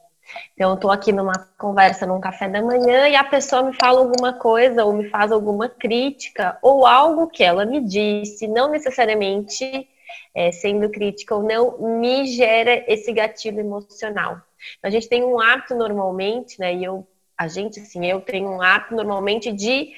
Então, 0.54 0.70
eu 0.70 0.74
estou 0.74 0.90
aqui 0.90 1.12
numa 1.12 1.48
conversa, 1.58 2.06
num 2.06 2.20
café 2.20 2.48
da 2.48 2.62
manhã, 2.62 3.08
e 3.08 3.16
a 3.16 3.24
pessoa 3.24 3.62
me 3.62 3.74
fala 3.74 4.00
alguma 4.00 4.32
coisa, 4.34 4.84
ou 4.84 4.92
me 4.92 5.08
faz 5.08 5.32
alguma 5.32 5.68
crítica, 5.68 6.58
ou 6.62 6.86
algo 6.86 7.28
que 7.28 7.42
ela 7.42 7.64
me 7.64 7.80
disse, 7.80 8.46
não 8.46 8.70
necessariamente 8.70 9.88
é, 10.34 10.52
sendo 10.52 10.88
crítica 10.88 11.34
ou 11.34 11.42
não, 11.42 11.78
me 12.00 12.26
gera 12.26 12.84
esse 12.86 13.12
gatilho 13.12 13.60
emocional. 13.60 14.40
A 14.82 14.90
gente 14.90 15.08
tem 15.08 15.24
um 15.24 15.40
hábito 15.40 15.74
normalmente, 15.74 16.58
né, 16.58 16.74
e 16.74 16.84
eu, 16.84 17.06
a 17.36 17.48
gente, 17.48 17.80
assim, 17.80 18.06
eu 18.06 18.20
tenho 18.20 18.48
um 18.48 18.62
hábito 18.62 18.94
normalmente 18.94 19.52
de 19.52 19.92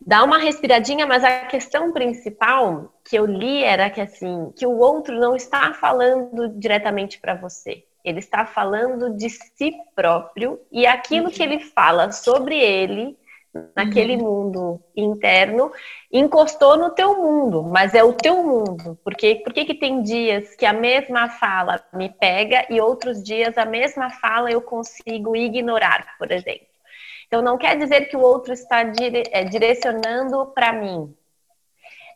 dar 0.00 0.24
uma 0.24 0.38
respiradinha, 0.38 1.06
mas 1.06 1.22
a 1.22 1.46
questão 1.46 1.92
principal 1.92 2.92
que 3.04 3.16
eu 3.16 3.24
li 3.24 3.62
era 3.62 3.88
que, 3.90 4.00
assim, 4.00 4.52
que 4.56 4.66
o 4.66 4.78
outro 4.78 5.18
não 5.18 5.36
está 5.36 5.72
falando 5.74 6.48
diretamente 6.48 7.20
para 7.20 7.34
você 7.34 7.84
ele 8.04 8.18
está 8.18 8.44
falando 8.44 9.16
de 9.16 9.30
si 9.30 9.72
próprio 9.94 10.60
e 10.70 10.86
aquilo 10.86 11.30
que 11.30 11.42
ele 11.42 11.60
fala 11.60 12.10
sobre 12.10 12.58
ele 12.58 13.16
naquele 13.76 14.16
uhum. 14.16 14.22
mundo 14.22 14.80
interno 14.96 15.70
encostou 16.10 16.76
no 16.76 16.90
teu 16.90 17.16
mundo, 17.16 17.62
mas 17.62 17.94
é 17.94 18.02
o 18.02 18.12
teu 18.12 18.42
mundo. 18.42 18.98
Porque 19.04 19.36
por 19.36 19.52
que 19.52 19.74
tem 19.74 20.02
dias 20.02 20.54
que 20.56 20.64
a 20.64 20.72
mesma 20.72 21.28
fala 21.28 21.82
me 21.92 22.08
pega 22.08 22.66
e 22.70 22.80
outros 22.80 23.22
dias 23.22 23.56
a 23.58 23.66
mesma 23.66 24.10
fala 24.10 24.50
eu 24.50 24.60
consigo 24.60 25.36
ignorar, 25.36 26.16
por 26.18 26.30
exemplo. 26.32 26.66
Então 27.26 27.42
não 27.42 27.58
quer 27.58 27.76
dizer 27.78 28.08
que 28.08 28.16
o 28.16 28.20
outro 28.20 28.52
está 28.52 28.82
dire 28.82 29.22
é, 29.30 29.44
direcionando 29.44 30.46
para 30.54 30.72
mim, 30.72 31.14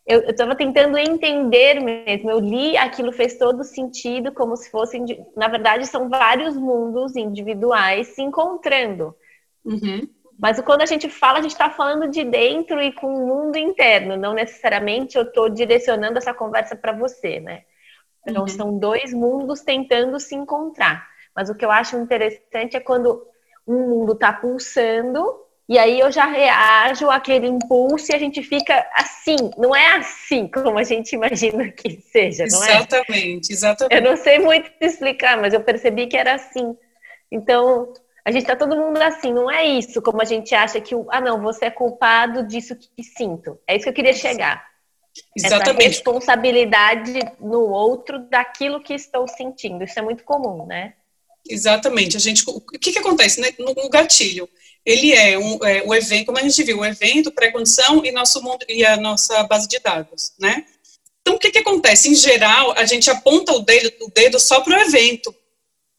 eu 0.06 0.20
estava 0.30 0.54
tentando 0.54 0.96
entender 0.96 1.80
mesmo. 1.80 2.30
Eu 2.30 2.38
li, 2.38 2.76
aquilo 2.76 3.12
fez 3.12 3.36
todo 3.36 3.64
sentido, 3.64 4.32
como 4.32 4.56
se 4.56 4.70
fossem, 4.70 5.04
na 5.36 5.48
verdade, 5.48 5.84
são 5.86 6.08
vários 6.08 6.56
mundos 6.56 7.16
individuais 7.16 8.08
se 8.08 8.22
encontrando. 8.22 9.14
Uhum. 9.64 10.08
Mas 10.38 10.60
quando 10.60 10.82
a 10.82 10.86
gente 10.86 11.08
fala, 11.08 11.38
a 11.38 11.42
gente 11.42 11.52
está 11.52 11.70
falando 11.70 12.08
de 12.08 12.22
dentro 12.22 12.80
e 12.80 12.92
com 12.92 13.08
o 13.08 13.26
mundo 13.26 13.56
interno. 13.56 14.16
Não 14.16 14.32
necessariamente 14.32 15.16
eu 15.16 15.24
estou 15.24 15.48
direcionando 15.48 16.18
essa 16.18 16.32
conversa 16.32 16.76
para 16.76 16.92
você, 16.92 17.40
né? 17.40 17.64
Então 18.26 18.42
uhum. 18.42 18.48
são 18.48 18.78
dois 18.78 19.12
mundos 19.12 19.62
tentando 19.62 20.20
se 20.20 20.36
encontrar. 20.36 21.08
Mas 21.34 21.50
o 21.50 21.54
que 21.54 21.64
eu 21.64 21.70
acho 21.70 21.96
interessante 21.96 22.76
é 22.76 22.80
quando 22.80 23.26
um 23.66 23.88
mundo 23.88 24.12
está 24.12 24.32
pulsando 24.32 25.45
e 25.68 25.78
aí 25.78 25.98
eu 25.98 26.12
já 26.12 26.26
reajo 26.26 27.10
àquele 27.10 27.48
impulso 27.48 28.12
e 28.12 28.14
a 28.14 28.18
gente 28.18 28.40
fica 28.42 28.86
assim, 28.94 29.36
não 29.58 29.74
é 29.74 29.96
assim 29.96 30.46
como 30.46 30.78
a 30.78 30.84
gente 30.84 31.14
imagina 31.14 31.68
que 31.72 32.00
seja, 32.12 32.46
não 32.46 32.62
é? 32.62 32.76
Exatamente, 32.76 33.52
exatamente. 33.52 33.94
Eu 33.94 34.10
não 34.10 34.16
sei 34.16 34.38
muito 34.38 34.70
explicar, 34.80 35.36
mas 35.36 35.52
eu 35.52 35.60
percebi 35.60 36.06
que 36.06 36.16
era 36.16 36.34
assim. 36.34 36.76
Então, 37.32 37.92
a 38.24 38.30
gente 38.30 38.46
tá 38.46 38.54
todo 38.54 38.76
mundo 38.76 38.96
assim, 38.98 39.32
não 39.32 39.50
é 39.50 39.64
isso 39.64 40.00
como 40.00 40.22
a 40.22 40.24
gente 40.24 40.54
acha 40.54 40.80
que, 40.80 40.94
ah 41.10 41.20
não, 41.20 41.42
você 41.42 41.64
é 41.64 41.70
culpado 41.70 42.46
disso 42.46 42.76
que 42.76 43.02
sinto. 43.02 43.58
É 43.66 43.74
isso 43.74 43.84
que 43.84 43.90
eu 43.90 43.94
queria 43.94 44.14
chegar. 44.14 44.64
Exatamente. 45.34 45.70
Essa 45.70 45.88
responsabilidade 45.88 47.18
no 47.40 47.62
outro 47.62 48.20
daquilo 48.28 48.80
que 48.80 48.94
estou 48.94 49.26
sentindo. 49.26 49.82
Isso 49.82 49.98
é 49.98 50.02
muito 50.02 50.22
comum, 50.22 50.64
né? 50.64 50.94
Exatamente. 51.48 52.16
A 52.16 52.20
gente, 52.20 52.44
o 52.46 52.60
que 52.60 52.92
que 52.92 52.98
acontece 52.98 53.40
né? 53.40 53.48
no 53.58 53.88
gatilho? 53.88 54.48
Ele 54.86 55.12
é, 55.12 55.36
um, 55.36 55.58
é, 55.64 55.82
o 55.84 55.92
evento, 55.92 56.26
como 56.26 56.38
a 56.38 56.42
gente 56.42 56.62
viu, 56.62 56.78
o 56.78 56.84
evento, 56.84 57.32
pré-condição 57.32 58.04
e 58.04 58.12
nosso 58.12 58.40
mundo 58.40 58.64
e 58.68 58.84
a 58.84 58.96
nossa 58.96 59.42
base 59.42 59.66
de 59.66 59.80
dados, 59.80 60.32
né? 60.38 60.64
Então, 61.20 61.34
o 61.34 61.38
que, 61.40 61.50
que 61.50 61.58
acontece? 61.58 62.08
Em 62.08 62.14
geral, 62.14 62.72
a 62.76 62.86
gente 62.86 63.10
aponta 63.10 63.52
o 63.52 63.58
dedo, 63.58 63.92
o 64.02 64.10
dedo 64.12 64.38
só 64.38 64.60
para 64.60 64.78
o 64.78 64.80
evento. 64.80 65.34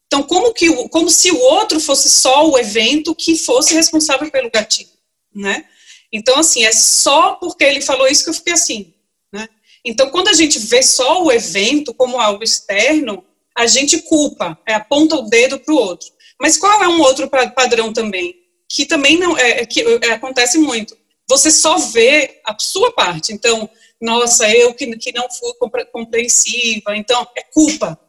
Então, 0.05 0.23
como, 0.23 0.53
que, 0.53 0.87
como 0.87 1.09
se 1.09 1.29
o 1.29 1.37
outro 1.37 1.81
fosse 1.81 2.09
só 2.09 2.49
o 2.49 2.57
evento 2.57 3.13
que 3.13 3.37
fosse 3.37 3.73
responsável 3.73 4.31
pelo 4.31 4.49
gatilho, 4.49 4.89
né? 5.35 5.65
Então, 6.09 6.39
assim, 6.39 6.63
é 6.63 6.71
só 6.71 7.33
porque 7.33 7.65
ele 7.65 7.81
falou 7.81 8.07
isso 8.07 8.23
que 8.23 8.29
eu 8.29 8.33
fiquei 8.33 8.53
assim, 8.53 8.93
né? 9.33 9.49
Então, 9.83 10.09
quando 10.09 10.29
a 10.29 10.33
gente 10.33 10.59
vê 10.59 10.81
só 10.81 11.21
o 11.25 11.29
evento 11.29 11.93
como 11.93 12.21
algo 12.21 12.41
externo, 12.41 13.21
a 13.53 13.67
gente 13.67 14.01
culpa, 14.03 14.57
é, 14.65 14.75
aponta 14.75 15.17
o 15.17 15.23
dedo 15.23 15.59
para 15.59 15.73
o 15.73 15.77
outro. 15.77 16.07
Mas 16.39 16.55
qual 16.55 16.81
é 16.81 16.87
um 16.87 17.01
outro 17.01 17.29
padrão 17.29 17.91
também? 17.91 18.36
Que 18.69 18.85
também 18.85 19.17
não 19.17 19.37
é, 19.37 19.61
é 19.61 19.65
que 19.65 19.81
é, 19.81 20.11
acontece 20.11 20.57
muito. 20.57 20.97
Você 21.29 21.51
só 21.51 21.77
vê 21.77 22.41
a 22.45 22.55
sua 22.59 22.91
parte. 22.93 23.33
Então, 23.33 23.69
nossa, 24.01 24.49
eu 24.49 24.73
que, 24.73 24.95
que 24.97 25.11
não 25.11 25.27
fui 25.29 25.51
compreensiva, 25.91 26.95
então 26.95 27.27
é 27.35 27.41
culpa. 27.41 27.99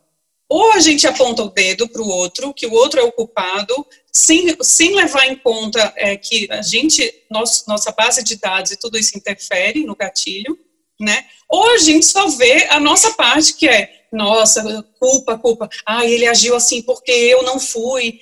Ou 0.49 0.73
a 0.73 0.81
gente 0.81 1.07
aponta 1.07 1.43
o 1.43 1.51
dedo 1.51 1.89
para 1.89 2.01
o 2.01 2.09
outro, 2.09 2.55
que 2.55 2.67
o 2.67 2.73
outro 2.73 2.99
é 2.99 3.03
o 3.03 3.13
culpado, 3.13 3.87
sem, 4.11 4.57
sem 4.63 4.95
levar 4.95 5.27
em 5.27 5.37
conta 5.37 5.93
é, 5.95 6.17
que 6.17 6.49
a 6.51 6.63
gente, 6.63 7.23
nosso, 7.31 7.65
nossa 7.69 7.93
base 7.93 8.25
de 8.25 8.37
dados 8.37 8.71
e 8.73 8.79
tudo 8.79 8.99
isso 8.99 9.17
interfere 9.17 9.85
no 9.85 9.95
gatilho, 9.95 10.59
né? 10.99 11.27
Ou 11.49 11.71
a 11.73 11.79
gente 11.79 12.07
só 12.07 12.29
vê 12.29 12.67
a 12.71 12.81
nossa 12.81 13.13
parte, 13.13 13.55
que 13.55 13.69
é, 13.69 13.98
nossa, 14.13 14.63
culpa, 14.99 15.39
culpa. 15.39 15.69
Ah, 15.87 16.05
ele 16.05 16.27
agiu 16.27 16.55
assim 16.55 16.83
porque 16.83 17.11
eu 17.11 17.43
não 17.43 17.61
fui, 17.61 18.21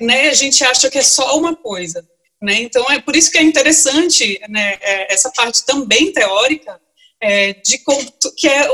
né, 0.00 0.28
a 0.28 0.34
gente 0.34 0.64
acha 0.64 0.90
que 0.90 0.98
é 0.98 1.02
só 1.02 1.38
uma 1.38 1.54
coisa. 1.54 2.06
Né? 2.40 2.62
Então, 2.62 2.90
é 2.90 3.00
por 3.00 3.14
isso 3.14 3.30
que 3.30 3.38
é 3.38 3.42
interessante 3.42 4.40
né, 4.48 4.76
é, 4.80 5.14
essa 5.14 5.30
parte 5.30 5.64
também 5.64 6.12
teórica 6.12 6.80
é, 7.20 7.52
de 7.52 7.78
que 8.36 8.48
é, 8.48 8.66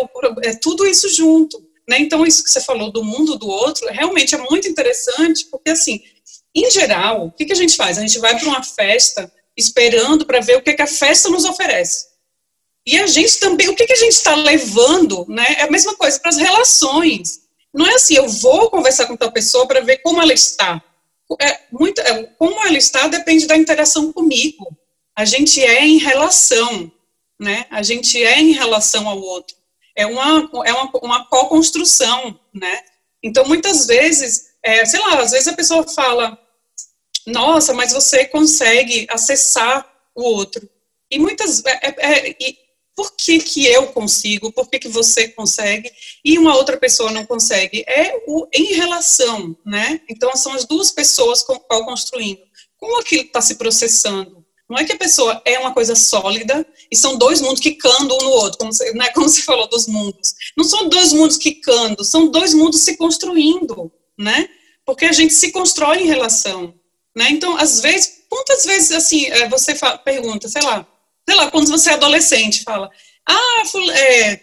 é, 0.45 0.55
tudo 0.55 0.87
isso 0.87 1.09
junto. 1.11 1.63
Né? 1.87 1.99
Então, 2.01 2.27
isso 2.27 2.43
que 2.43 2.51
você 2.51 2.63
falou 2.63 2.91
do 2.91 3.05
mundo 3.05 3.37
do 3.37 3.47
outro, 3.47 3.87
realmente 3.89 4.35
é 4.35 4.39
muito 4.39 4.69
interessante, 4.69 5.47
porque, 5.51 5.71
assim, 5.71 6.03
em 6.55 6.71
geral, 6.71 7.27
o 7.27 7.33
que, 7.33 7.45
que 7.45 7.53
a 7.53 7.57
gente 7.57 7.77
faz? 7.77 7.99
A 7.99 8.01
gente 8.01 8.19
vai 8.19 8.39
para 8.39 8.49
uma 8.49 8.63
festa 8.63 9.31
esperando 9.57 10.25
para 10.25 10.41
ver 10.41 10.57
o 10.57 10.63
que, 10.63 10.73
que 10.73 10.83
a 10.83 10.87
festa 10.87 11.29
nos 11.29 11.45
oferece. 11.45 12.08
E 12.87 12.99
a 12.99 13.07
gente 13.07 13.39
também, 13.39 13.69
o 13.69 13.75
que, 13.75 13.87
que 13.87 13.93
a 13.93 13.97
gente 13.97 14.13
está 14.13 14.35
levando, 14.35 15.27
né? 15.29 15.57
É 15.59 15.63
a 15.63 15.71
mesma 15.71 15.95
coisa 15.95 16.19
para 16.19 16.31
as 16.31 16.37
relações. 16.37 17.41
Não 17.73 17.87
é 17.87 17.95
assim, 17.95 18.15
eu 18.15 18.29
vou 18.29 18.71
conversar 18.71 19.07
com 19.07 19.17
tal 19.17 19.31
pessoa 19.31 19.67
para 19.67 19.81
ver 19.81 19.99
como 19.99 20.23
ela 20.23 20.33
está. 20.33 20.83
É, 21.41 21.61
muito, 21.71 22.01
é, 22.01 22.23
como 22.39 22.67
ela 22.67 22.79
está 22.79 23.07
depende 23.07 23.47
da 23.47 23.57
interação 23.57 24.13
comigo. 24.13 24.67
A 25.15 25.25
gente 25.25 25.63
é 25.63 25.85
em 25.85 25.99
relação, 25.99 26.91
né? 27.39 27.67
A 27.71 27.83
gente 27.83 28.23
é 28.23 28.39
em 28.39 28.53
relação 28.53 29.09
ao 29.09 29.21
outro. 29.21 29.55
É 29.95 30.07
uma, 30.07 30.51
é 30.65 30.73
uma, 30.73 30.91
uma 31.03 31.25
co-construção, 31.27 32.39
né? 32.55 32.81
Então, 33.23 33.45
muitas 33.47 33.87
vezes, 33.87 34.51
é, 34.63 34.85
sei 34.87 35.01
lá, 35.01 35.21
às 35.21 35.33
vezes 35.33 35.49
a 35.49 35.55
pessoa 35.55 35.87
fala, 35.87 36.39
nossa, 37.27 37.75
mas 37.75 37.93
você 37.93 38.25
consegue 38.25 39.07
acessar 39.11 39.87
o 40.15 40.23
outro. 40.23 40.69
E 41.11 41.19
muitas, 41.19 41.65
é, 41.65 41.79
é, 41.83 42.31
é 42.31 42.37
por 42.99 43.15
que, 43.15 43.39
que 43.39 43.65
eu 43.65 43.87
consigo, 43.93 44.51
por 44.51 44.69
que, 44.69 44.77
que 44.77 44.89
você 44.89 45.29
consegue 45.29 45.89
e 46.25 46.37
uma 46.37 46.57
outra 46.57 46.77
pessoa 46.77 47.13
não 47.13 47.25
consegue? 47.25 47.85
É 47.87 48.25
o 48.27 48.45
em 48.53 48.75
relação, 48.75 49.57
né? 49.65 50.01
Então, 50.11 50.35
são 50.35 50.53
as 50.53 50.65
duas 50.65 50.91
pessoas 50.91 51.45
com 51.45 51.57
qual 51.61 51.85
construindo. 51.85 52.41
Como 52.77 52.99
aquilo 52.99 53.23
está 53.23 53.41
se 53.41 53.55
processando? 53.55 54.45
Não 54.69 54.77
é 54.77 54.85
que 54.85 54.91
a 54.91 54.99
pessoa 54.99 55.41
é 55.45 55.61
uma 55.61 55.73
coisa 55.73 55.95
sólida 55.95 56.67
e 56.91 56.97
são 56.97 57.17
dois 57.17 57.41
mundos 57.41 57.61
quicando 57.61 58.17
um 58.17 58.25
no 58.25 58.31
outro, 58.31 58.59
como 58.59 58.73
você, 58.73 58.93
né, 58.93 59.11
como 59.15 59.29
você 59.29 59.43
falou 59.43 59.69
dos 59.69 59.87
mundos. 59.87 60.35
Não 60.57 60.65
são 60.65 60.89
dois 60.89 61.13
mundos 61.13 61.37
quicando, 61.37 62.05
são 62.05 62.27
dois 62.27 62.53
mundos 62.53 62.81
se 62.81 62.97
construindo, 62.97 63.93
né? 64.19 64.49
Porque 64.85 65.05
a 65.05 65.13
gente 65.13 65.35
se 65.35 65.53
constrói 65.53 65.99
em 65.99 66.07
relação, 66.07 66.75
né? 67.17 67.31
Então, 67.31 67.57
às 67.57 67.79
vezes, 67.79 68.25
quantas 68.29 68.65
vezes, 68.65 68.91
assim, 68.91 69.27
é, 69.27 69.49
você 69.49 69.73
pergunta, 70.05 70.49
sei 70.49 70.63
lá, 70.63 70.85
sei 71.29 71.37
lá, 71.37 71.51
quando 71.51 71.69
você 71.69 71.91
é 71.91 71.93
adolescente, 71.93 72.63
fala, 72.63 72.91
ah, 73.29 73.63
é, 73.93 74.41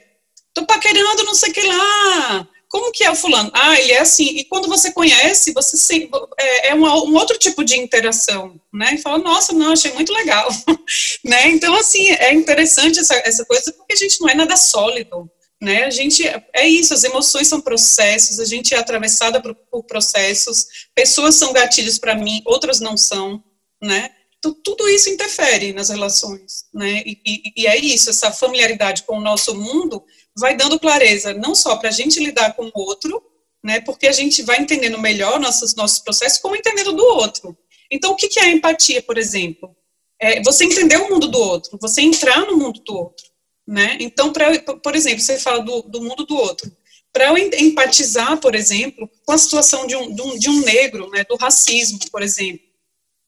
tô 0.53 0.67
paquerando 0.67 1.23
não 1.23 1.33
sei 1.33 1.49
o 1.49 1.53
que 1.53 1.63
lá, 1.63 2.47
como 2.69 2.91
que 2.91 3.03
é 3.03 3.09
o 3.09 3.15
fulano? 3.15 3.49
Ah, 3.55 3.79
ele 3.79 3.93
é 3.93 4.01
assim. 4.01 4.37
E 4.37 4.43
quando 4.43 4.67
você 4.67 4.91
conhece, 4.91 5.51
você 5.51 5.77
se, 5.77 6.07
é, 6.37 6.69
é 6.69 6.73
uma, 6.75 6.93
um 7.03 7.15
outro 7.15 7.39
tipo 7.39 7.63
de 7.63 7.75
interação, 7.75 8.61
né? 8.71 8.93
E 8.93 8.97
fala, 8.99 9.17
nossa, 9.17 9.51
não, 9.51 9.71
achei 9.71 9.93
muito 9.93 10.13
legal, 10.13 10.47
né? 11.25 11.47
Então, 11.47 11.75
assim, 11.75 12.07
é 12.11 12.31
interessante 12.33 12.99
essa, 12.99 13.15
essa 13.25 13.43
coisa 13.45 13.73
porque 13.73 13.93
a 13.93 13.97
gente 13.97 14.21
não 14.21 14.29
é 14.29 14.35
nada 14.35 14.55
sólido, 14.55 15.27
né? 15.59 15.85
A 15.85 15.89
gente, 15.89 16.23
é 16.53 16.67
isso, 16.67 16.93
as 16.93 17.03
emoções 17.03 17.47
são 17.47 17.61
processos, 17.61 18.39
a 18.39 18.45
gente 18.45 18.75
é 18.75 18.77
atravessada 18.77 19.41
por, 19.41 19.55
por 19.55 19.83
processos, 19.85 20.67
pessoas 20.93 21.33
são 21.33 21.51
gatilhos 21.51 21.97
para 21.97 22.13
mim, 22.13 22.43
outras 22.45 22.79
não 22.79 22.95
são, 22.95 23.43
né? 23.81 24.14
Então, 24.45 24.53
tudo 24.63 24.87
isso 24.87 25.09
interfere 25.09 25.73
nas 25.73 25.89
relações, 25.89 26.65
né? 26.71 27.01
E, 27.03 27.19
e, 27.25 27.63
e 27.63 27.67
é 27.67 27.77
isso, 27.77 28.11
essa 28.11 28.31
familiaridade 28.31 29.01
com 29.03 29.17
o 29.17 29.21
nosso 29.21 29.55
mundo 29.55 30.03
vai 30.37 30.55
dando 30.55 30.79
clareza, 30.79 31.33
não 31.33 31.55
só 31.55 31.75
para 31.77 31.89
a 31.89 31.91
gente 31.91 32.19
lidar 32.19 32.53
com 32.53 32.65
o 32.65 32.71
outro, 32.79 33.23
né, 33.63 33.81
porque 33.81 34.05
a 34.05 34.11
gente 34.11 34.43
vai 34.43 34.59
entendendo 34.59 34.99
melhor 34.99 35.39
nossos, 35.39 35.73
nossos 35.73 35.97
processos, 35.99 36.37
como 36.37 36.55
entendendo 36.55 36.93
do 36.93 37.03
outro. 37.03 37.57
Então, 37.89 38.11
o 38.11 38.15
que, 38.15 38.39
é 38.39 38.51
empatia, 38.51 39.01
por 39.01 39.17
exemplo? 39.17 39.75
É 40.19 40.41
você 40.43 40.65
entender 40.65 40.97
o 40.97 41.09
mundo 41.09 41.27
do 41.27 41.39
outro, 41.39 41.79
você 41.81 42.01
entrar 42.01 42.45
no 42.45 42.57
mundo 42.57 42.79
do 42.81 42.95
outro. 42.95 43.25
Né? 43.67 43.97
Então, 43.99 44.31
pra, 44.31 44.59
por 44.59 44.95
exemplo, 44.95 45.21
você 45.21 45.39
fala 45.39 45.63
do, 45.63 45.81
do 45.83 46.01
mundo 46.01 46.23
do 46.25 46.35
outro. 46.35 46.71
Para 47.11 47.29
eu 47.29 47.37
empatizar, 47.37 48.37
por 48.39 48.53
exemplo, 48.53 49.09
com 49.25 49.31
a 49.31 49.37
situação 49.37 49.87
de 49.87 49.95
um, 49.95 50.13
de 50.13 50.21
um, 50.21 50.37
de 50.37 50.49
um 50.49 50.61
negro, 50.61 51.09
né, 51.09 51.23
do 51.23 51.35
racismo, 51.35 51.97
por 52.11 52.21
exemplo, 52.21 52.74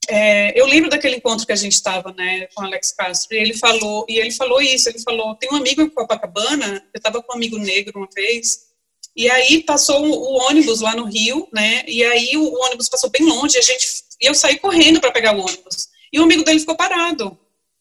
é, 0.08 0.60
eu 0.60 0.66
lembro 0.66 0.90
daquele 0.90 1.18
encontro 1.18 1.46
que 1.46 1.52
a 1.52 1.58
gente 1.58 1.74
estava, 1.74 2.14
né, 2.14 2.48
com 2.54 2.62
o 2.62 2.66
Alex 2.66 2.92
Castro, 2.92 3.36
e 3.36 3.40
ele 3.40 3.54
falou, 3.54 4.06
e 4.08 4.20
ele 4.20 4.32
falou 4.32 4.62
isso, 4.62 4.90
ele 4.90 5.00
falou, 5.00 5.36
tem 5.36 5.50
um 5.52 5.56
amigo 5.56 5.82
em 5.82 5.90
Copacabana, 5.90 6.84
eu 6.94 6.98
estava 6.98 7.22
com 7.22 7.34
um 7.34 7.36
amigo 7.36 7.58
negro 7.58 8.00
uma 8.00 8.10
vez, 8.14 8.68
e 9.16 9.30
aí 9.30 9.64
passou 9.64 10.06
o 10.06 10.34
ônibus 10.48 10.82
lá 10.82 10.96
no 10.96 11.06
Rio, 11.06 11.48
né, 11.54 11.84
e 11.88 12.04
aí 12.04 12.38
o 12.38 12.54
ônibus 12.66 12.90
passou 12.90 13.10
bem 13.10 13.26
longe, 13.26 13.58
a 13.58 13.62
gente, 13.62 13.86
e 14.22 14.26
eu 14.26 14.34
saí 14.34 14.58
correndo 14.58 15.00
para 15.00 15.12
pegar 15.12 15.36
o 15.36 15.42
ônibus, 15.42 15.90
e 16.12 16.20
o 16.20 16.24
amigo 16.24 16.44
dele 16.44 16.60
ficou 16.60 16.76
parado, 16.76 17.38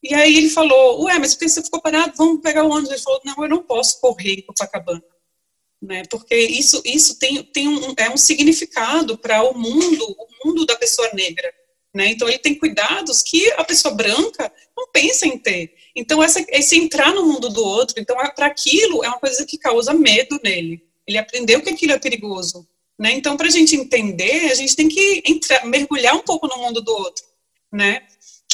e 0.09 0.15
aí 0.15 0.37
ele 0.37 0.49
falou, 0.49 1.05
ué, 1.05 1.19
mas 1.19 1.35
por 1.35 1.41
que 1.41 1.49
você 1.49 1.63
ficou 1.63 1.81
parado? 1.81 2.13
Vamos 2.17 2.41
pegar 2.41 2.65
o 2.65 2.71
ônibus. 2.71 2.91
Ele 2.91 3.01
falou, 3.01 3.21
não, 3.25 3.43
eu 3.43 3.49
não 3.49 3.63
posso 3.63 4.01
correr 4.01 4.35
em 4.35 4.43
Copacabana. 4.43 5.03
Né, 5.83 6.03
porque 6.11 6.35
isso, 6.35 6.81
isso 6.85 7.19
tem, 7.19 7.43
tem 7.43 7.69
um, 7.69 7.95
é 7.97 8.09
um 8.09 8.17
significado 8.17 9.19
para 9.19 9.43
o 9.43 9.57
mundo, 9.57 10.05
o 10.19 10.47
mundo 10.47 10.65
da 10.65 10.75
pessoa 10.77 11.09
negra. 11.13 11.53
Né? 11.97 12.09
Então, 12.09 12.29
ele 12.29 12.39
tem 12.39 12.55
cuidados 12.55 13.23
que 13.23 13.51
a 13.53 13.65
pessoa 13.65 13.95
branca 13.95 14.53
não 14.77 14.87
pensa 14.93 15.27
em 15.27 15.39
ter. 15.39 15.75
Então, 15.97 16.23
essa, 16.23 16.45
esse 16.51 16.77
entrar 16.77 17.15
no 17.15 17.25
mundo 17.25 17.49
do 17.49 17.65
outro, 17.65 17.99
então, 17.99 18.15
para 18.35 18.45
aquilo, 18.45 19.03
é 19.03 19.09
uma 19.09 19.19
coisa 19.19 19.47
que 19.47 19.57
causa 19.57 19.95
medo 19.95 20.39
nele. 20.45 20.85
Ele 21.07 21.17
aprendeu 21.17 21.63
que 21.63 21.71
aquilo 21.71 21.93
é 21.93 21.99
perigoso. 21.99 22.69
Né? 22.99 23.13
Então, 23.13 23.35
para 23.35 23.47
a 23.47 23.51
gente 23.51 23.75
entender, 23.75 24.51
a 24.51 24.55
gente 24.55 24.77
tem 24.77 24.91
que 24.91 25.23
entrar, 25.25 25.65
mergulhar 25.65 26.15
um 26.15 26.21
pouco 26.21 26.47
no 26.47 26.59
mundo 26.59 26.83
do 26.83 26.93
outro. 26.93 27.25
Né? 27.73 28.03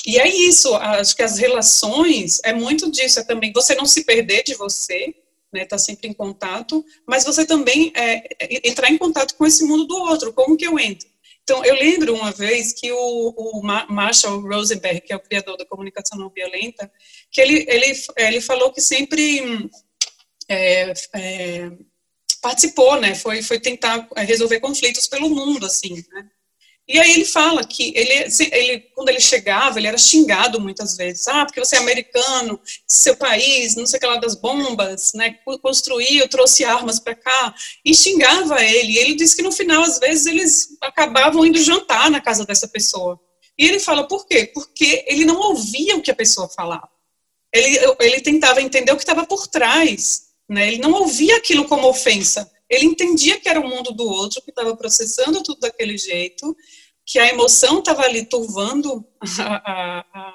E 0.07 0.21
é 0.21 0.29
isso, 0.29 0.73
acho 0.77 1.17
que 1.17 1.23
as 1.25 1.37
relações, 1.37 2.39
é 2.45 2.53
muito 2.53 2.93
disso, 2.93 3.19
é 3.19 3.25
também 3.25 3.53
você 3.53 3.75
não 3.75 3.87
se 3.87 4.05
perder 4.05 4.45
de 4.45 4.55
você, 4.55 5.13
né, 5.53 5.65
tá 5.65 5.79
sempre 5.79 6.09
em 6.09 6.13
contato, 6.13 6.85
mas 7.05 7.25
você 7.25 7.45
também 7.45 7.93
é, 7.97 8.25
é 8.41 8.69
entrar 8.69 8.89
em 8.89 8.99
contato 8.99 9.35
com 9.35 9.45
esse 9.45 9.65
mundo 9.65 9.85
do 9.85 9.97
outro, 9.97 10.33
como 10.33 10.57
que 10.57 10.67
eu 10.67 10.79
entro? 10.79 11.12
Então, 11.43 11.65
eu 11.65 11.75
lembro 11.75 12.15
uma 12.15 12.31
vez 12.31 12.73
que 12.73 12.93
o, 12.93 13.35
o 13.37 13.63
Marshall 13.63 14.41
Rosenberg, 14.41 15.01
que 15.01 15.13
é 15.13 15.17
o 15.17 15.21
criador 15.21 15.57
da 15.57 15.67
comunicação 15.67 16.17
não 16.19 16.31
violenta, 16.31 16.91
que 17.31 17.41
ele, 17.41 17.67
ele, 17.69 17.93
ele 18.17 18.41
falou 18.41 18.73
que 18.73 18.81
sempre 18.81 19.69
é, 20.49 20.93
é, 21.15 21.71
participou, 22.41 23.01
né, 23.01 23.15
foi, 23.15 23.43
foi 23.43 23.59
tentar 23.59 24.09
resolver 24.17 24.61
conflitos 24.61 25.09
pelo 25.09 25.31
mundo, 25.31 25.67
assim, 25.67 26.05
né, 26.13 26.31
e 26.89 26.99
aí 26.99 27.13
ele 27.13 27.25
fala 27.25 27.65
que 27.65 27.93
ele, 27.97 28.29
ele, 28.51 28.81
quando 28.95 29.09
ele 29.09 29.21
chegava, 29.21 29.79
ele 29.79 29.87
era 29.87 29.97
xingado 29.97 30.61
muitas 30.61 30.97
vezes. 30.97 31.29
Ah, 31.29 31.45
porque 31.47 31.61
você 31.61 31.77
é 31.77 31.79
americano, 31.79 32.61
seu 32.89 33.17
país, 33.17 33.77
não 33.77 33.87
sei 33.87 33.99
o 33.99 34.01
que 34.01 34.07
lá 34.07 34.17
das 34.17 34.35
bombas, 34.35 35.13
né? 35.15 35.37
Construiu, 35.63 36.29
trouxe 36.29 36.65
armas 36.65 36.99
para 36.99 37.15
cá 37.15 37.55
e 37.85 37.95
xingava 37.95 38.63
ele. 38.63 38.99
Ele 38.99 39.15
disse 39.15 39.37
que 39.37 39.43
no 39.43 39.53
final, 39.53 39.83
às 39.83 40.01
vezes, 40.01 40.27
eles 40.27 40.77
acabavam 40.81 41.47
indo 41.47 41.63
jantar 41.63 42.11
na 42.11 42.21
casa 42.21 42.45
dessa 42.45 42.67
pessoa. 42.67 43.19
E 43.57 43.67
ele 43.67 43.79
fala 43.79 44.09
por 44.09 44.27
quê? 44.27 44.51
Porque 44.53 45.05
ele 45.07 45.25
não 45.25 45.39
ouvia 45.39 45.97
o 45.97 46.03
que 46.03 46.11
a 46.11 46.17
pessoa 46.17 46.49
falava. 46.49 46.91
Ele, 47.53 47.79
ele 48.01 48.21
tentava 48.21 48.61
entender 48.61 48.91
o 48.91 48.97
que 48.97 49.03
estava 49.03 49.25
por 49.25 49.47
trás. 49.47 50.33
Né? 50.49 50.69
Ele 50.69 50.79
não 50.79 50.93
ouvia 50.93 51.37
aquilo 51.37 51.67
como 51.67 51.89
ofensa. 51.89 52.51
Ele 52.73 52.87
entendia 52.87 53.39
que 53.39 53.51
era 53.51 53.61
o 53.61 53.69
mundo 53.69 53.93
do 53.93 54.09
outro, 54.09 54.41
que 54.41 54.51
estava 54.51 54.75
processando 54.75 55.43
tudo 55.43 55.61
daquele 55.61 55.99
jeito, 55.99 56.57
que 57.05 57.19
a 57.19 57.29
emoção 57.29 57.81
estava 57.81 58.03
ali 58.03 58.25
turvando 58.25 59.07
a, 59.39 59.57
a, 59.71 60.35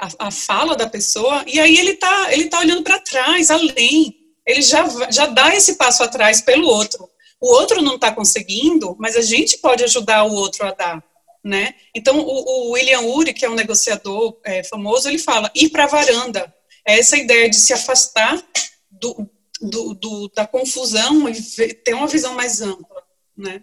a, 0.00 0.08
a, 0.18 0.30
fala 0.32 0.74
da 0.74 0.88
pessoa, 0.88 1.44
e 1.46 1.60
aí 1.60 1.78
ele 1.78 1.92
está 1.92 2.32
ele 2.32 2.48
tá 2.48 2.58
olhando 2.58 2.82
para 2.82 2.98
trás, 2.98 3.52
além. 3.52 4.16
Ele 4.44 4.62
já, 4.62 4.84
já 5.12 5.26
dá 5.26 5.54
esse 5.54 5.76
passo 5.76 6.02
atrás 6.02 6.40
pelo 6.40 6.66
outro. 6.66 7.08
O 7.40 7.46
outro 7.46 7.80
não 7.80 7.94
está 7.94 8.10
conseguindo, 8.10 8.96
mas 8.98 9.16
a 9.16 9.22
gente 9.22 9.58
pode 9.58 9.84
ajudar 9.84 10.24
o 10.24 10.34
outro 10.34 10.66
a 10.66 10.72
dar. 10.72 11.04
Né? 11.42 11.76
Então, 11.94 12.18
o, 12.18 12.68
o 12.68 12.70
William 12.72 13.02
Ury, 13.02 13.32
que 13.32 13.44
é 13.44 13.50
um 13.50 13.54
negociador 13.54 14.40
é, 14.44 14.64
famoso, 14.64 15.08
ele 15.08 15.18
fala 15.18 15.52
ir 15.54 15.68
para 15.68 15.84
a 15.84 15.88
varanda. 15.88 16.52
É 16.84 16.98
essa 16.98 17.16
ideia 17.16 17.48
de 17.48 17.56
se 17.56 17.72
afastar 17.72 18.42
do, 18.90 19.30
do, 19.68 19.94
do, 19.94 20.28
da 20.28 20.46
confusão 20.46 21.28
e 21.28 21.74
ter 21.74 21.94
uma 21.94 22.06
visão 22.06 22.34
mais 22.34 22.60
ampla, 22.60 23.02
né? 23.36 23.62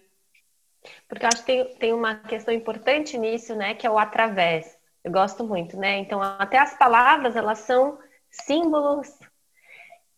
Porque 1.07 1.25
eu 1.25 1.29
acho 1.29 1.37
que 1.37 1.45
tem, 1.45 1.75
tem 1.75 1.93
uma 1.93 2.15
questão 2.15 2.53
importante 2.53 3.17
nisso, 3.17 3.55
né, 3.55 3.73
que 3.73 3.85
é 3.85 3.89
o 3.89 3.99
através. 3.99 4.77
Eu 5.03 5.11
gosto 5.11 5.43
muito, 5.43 5.77
né? 5.77 5.97
Então, 5.97 6.21
até 6.21 6.57
as 6.57 6.77
palavras, 6.77 7.35
elas 7.35 7.59
são 7.59 7.97
símbolos, 8.29 9.07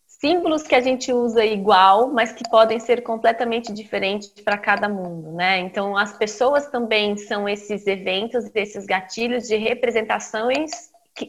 símbolos 0.06 0.62
que 0.62 0.74
a 0.74 0.80
gente 0.80 1.12
usa 1.12 1.44
igual, 1.44 2.08
mas 2.08 2.32
que 2.32 2.48
podem 2.48 2.78
ser 2.78 3.02
completamente 3.02 3.72
diferentes 3.72 4.28
para 4.28 4.58
cada 4.58 4.88
mundo, 4.88 5.32
né? 5.32 5.58
Então, 5.58 5.96
as 5.96 6.16
pessoas 6.16 6.66
também 6.68 7.16
são 7.16 7.48
esses 7.48 7.86
eventos, 7.86 8.50
esses 8.54 8.86
gatilhos 8.86 9.48
de 9.48 9.56
representações 9.56 10.70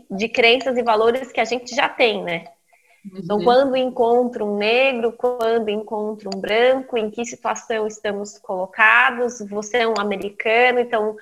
de 0.09 0.29
crenças 0.29 0.77
e 0.77 0.83
valores 0.83 1.31
que 1.31 1.39
a 1.39 1.45
gente 1.45 1.75
já 1.75 1.87
tem, 1.87 2.23
né? 2.23 2.45
Então, 3.13 3.37
uhum. 3.37 3.43
quando 3.43 3.75
encontro 3.75 4.45
um 4.45 4.57
negro, 4.57 5.11
quando 5.11 5.69
encontro 5.69 6.29
um 6.33 6.39
branco, 6.39 6.97
em 6.97 7.09
que 7.09 7.25
situação 7.25 7.85
estamos 7.85 8.37
colocados? 8.39 9.39
Você 9.49 9.77
é 9.77 9.87
um 9.87 9.99
americano, 9.99 10.79
então, 10.79 11.15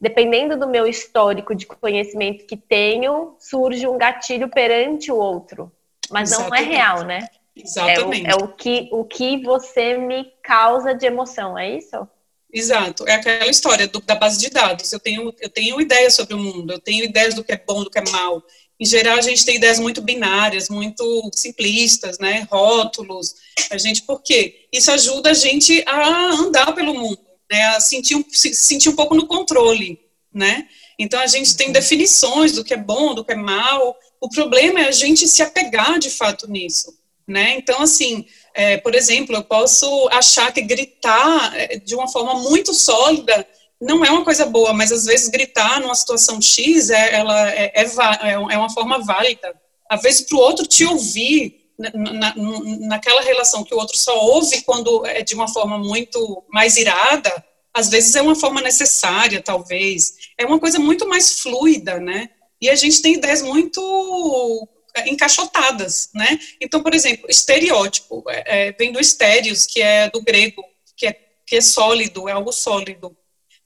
dependendo 0.00 0.56
do 0.56 0.68
meu 0.68 0.86
histórico 0.86 1.54
de 1.54 1.66
conhecimento 1.66 2.46
que 2.46 2.56
tenho, 2.56 3.34
surge 3.38 3.86
um 3.86 3.98
gatilho 3.98 4.48
perante 4.48 5.10
o 5.10 5.16
outro. 5.16 5.72
Mas 6.10 6.30
Exatamente. 6.30 6.50
não 6.50 6.72
é 6.72 6.76
real, 6.76 7.04
né? 7.04 7.28
Exatamente. 7.56 8.26
É, 8.26 8.34
o, 8.34 8.40
é 8.40 8.44
o, 8.44 8.48
que, 8.48 8.88
o 8.92 9.04
que 9.04 9.42
você 9.42 9.96
me 9.96 10.32
causa 10.42 10.94
de 10.94 11.06
emoção, 11.06 11.58
é 11.58 11.76
isso? 11.76 12.06
Exato, 12.52 13.04
é 13.08 13.14
aquela 13.14 13.48
história 13.48 13.88
do, 13.88 14.00
da 14.00 14.14
base 14.14 14.38
de 14.38 14.48
dados. 14.48 14.92
Eu 14.92 15.00
tenho, 15.00 15.34
eu 15.40 15.48
tenho 15.48 15.80
ideias 15.80 16.14
sobre 16.14 16.34
o 16.34 16.38
mundo, 16.38 16.72
eu 16.72 16.78
tenho 16.78 17.04
ideias 17.04 17.34
do 17.34 17.42
que 17.42 17.52
é 17.52 17.56
bom, 17.56 17.82
do 17.82 17.90
que 17.90 17.98
é 17.98 18.10
mal 18.12 18.44
em 18.78 18.84
geral, 18.84 19.16
a 19.16 19.22
gente 19.22 19.44
tem 19.44 19.56
ideias 19.56 19.78
muito 19.78 20.02
binárias, 20.02 20.68
muito 20.68 21.30
simplistas, 21.32 22.18
né? 22.18 22.46
Rótulos. 22.50 23.36
A 23.70 23.78
gente, 23.78 24.02
por 24.02 24.20
quê? 24.20 24.66
Isso 24.72 24.90
ajuda 24.90 25.30
a 25.30 25.34
gente 25.34 25.82
a 25.86 26.30
andar 26.32 26.74
pelo 26.74 26.94
mundo, 26.94 27.20
né? 27.50 27.66
A 27.66 27.80
sentir 27.80 28.16
um, 28.16 28.24
se 28.28 28.52
sentir 28.52 28.88
um 28.88 28.96
pouco 28.96 29.14
no 29.14 29.26
controle, 29.26 30.00
né? 30.32 30.68
Então, 30.98 31.20
a 31.20 31.26
gente 31.26 31.56
tem 31.56 31.70
definições 31.70 32.52
do 32.52 32.64
que 32.64 32.74
é 32.74 32.76
bom, 32.76 33.14
do 33.14 33.24
que 33.24 33.32
é 33.32 33.36
mal. 33.36 33.96
O 34.20 34.28
problema 34.28 34.80
é 34.80 34.88
a 34.88 34.92
gente 34.92 35.28
se 35.28 35.42
apegar, 35.42 35.98
de 35.98 36.10
fato, 36.10 36.50
nisso, 36.50 36.92
né? 37.26 37.54
Então, 37.56 37.80
assim, 37.80 38.26
é, 38.54 38.76
por 38.76 38.94
exemplo, 38.94 39.36
eu 39.36 39.44
posso 39.44 40.08
achar 40.10 40.52
que 40.52 40.62
gritar 40.62 41.52
é, 41.56 41.76
de 41.78 41.94
uma 41.94 42.08
forma 42.08 42.34
muito 42.34 42.74
sólida 42.74 43.46
não 43.84 44.04
é 44.04 44.10
uma 44.10 44.24
coisa 44.24 44.46
boa, 44.46 44.72
mas 44.72 44.90
às 44.90 45.04
vezes 45.04 45.28
gritar 45.28 45.80
numa 45.80 45.94
situação 45.94 46.40
X 46.40 46.90
é, 46.90 47.14
ela 47.14 47.50
é, 47.50 47.72
é, 47.74 47.82
é, 47.82 48.32
é 48.32 48.58
uma 48.58 48.70
forma 48.70 48.98
válida. 48.98 49.54
Às 49.88 50.02
vezes, 50.02 50.22
para 50.22 50.36
o 50.36 50.40
outro 50.40 50.66
te 50.66 50.84
ouvir 50.84 51.70
na, 51.78 51.90
na, 51.92 52.34
naquela 52.80 53.20
relação 53.20 53.62
que 53.64 53.74
o 53.74 53.78
outro 53.78 53.96
só 53.96 54.18
ouve 54.18 54.62
quando 54.62 55.04
é 55.06 55.22
de 55.22 55.34
uma 55.34 55.48
forma 55.48 55.78
muito 55.78 56.44
mais 56.48 56.76
irada, 56.76 57.44
às 57.72 57.90
vezes 57.90 58.14
é 58.14 58.22
uma 58.22 58.34
forma 58.34 58.60
necessária, 58.60 59.42
talvez. 59.42 60.14
É 60.38 60.46
uma 60.46 60.58
coisa 60.58 60.78
muito 60.78 61.06
mais 61.08 61.40
fluida, 61.40 62.00
né? 62.00 62.30
e 62.64 62.70
a 62.70 62.74
gente 62.74 63.02
tem 63.02 63.12
ideias 63.12 63.42
muito 63.42 64.68
é, 64.94 65.10
encaixotadas, 65.10 66.08
né? 66.14 66.38
Então, 66.58 66.82
por 66.82 66.94
exemplo, 66.94 67.26
estereótipo, 67.28 68.24
é, 68.26 68.68
é, 68.68 68.72
vem 68.72 68.90
do 68.90 68.98
estéreos, 68.98 69.66
que 69.66 69.82
é 69.82 70.08
do 70.08 70.22
grego, 70.22 70.64
que 70.96 71.06
é, 71.06 71.12
que 71.46 71.56
é 71.56 71.60
sólido, 71.60 72.26
é 72.26 72.32
algo 72.32 72.52
sólido, 72.52 73.14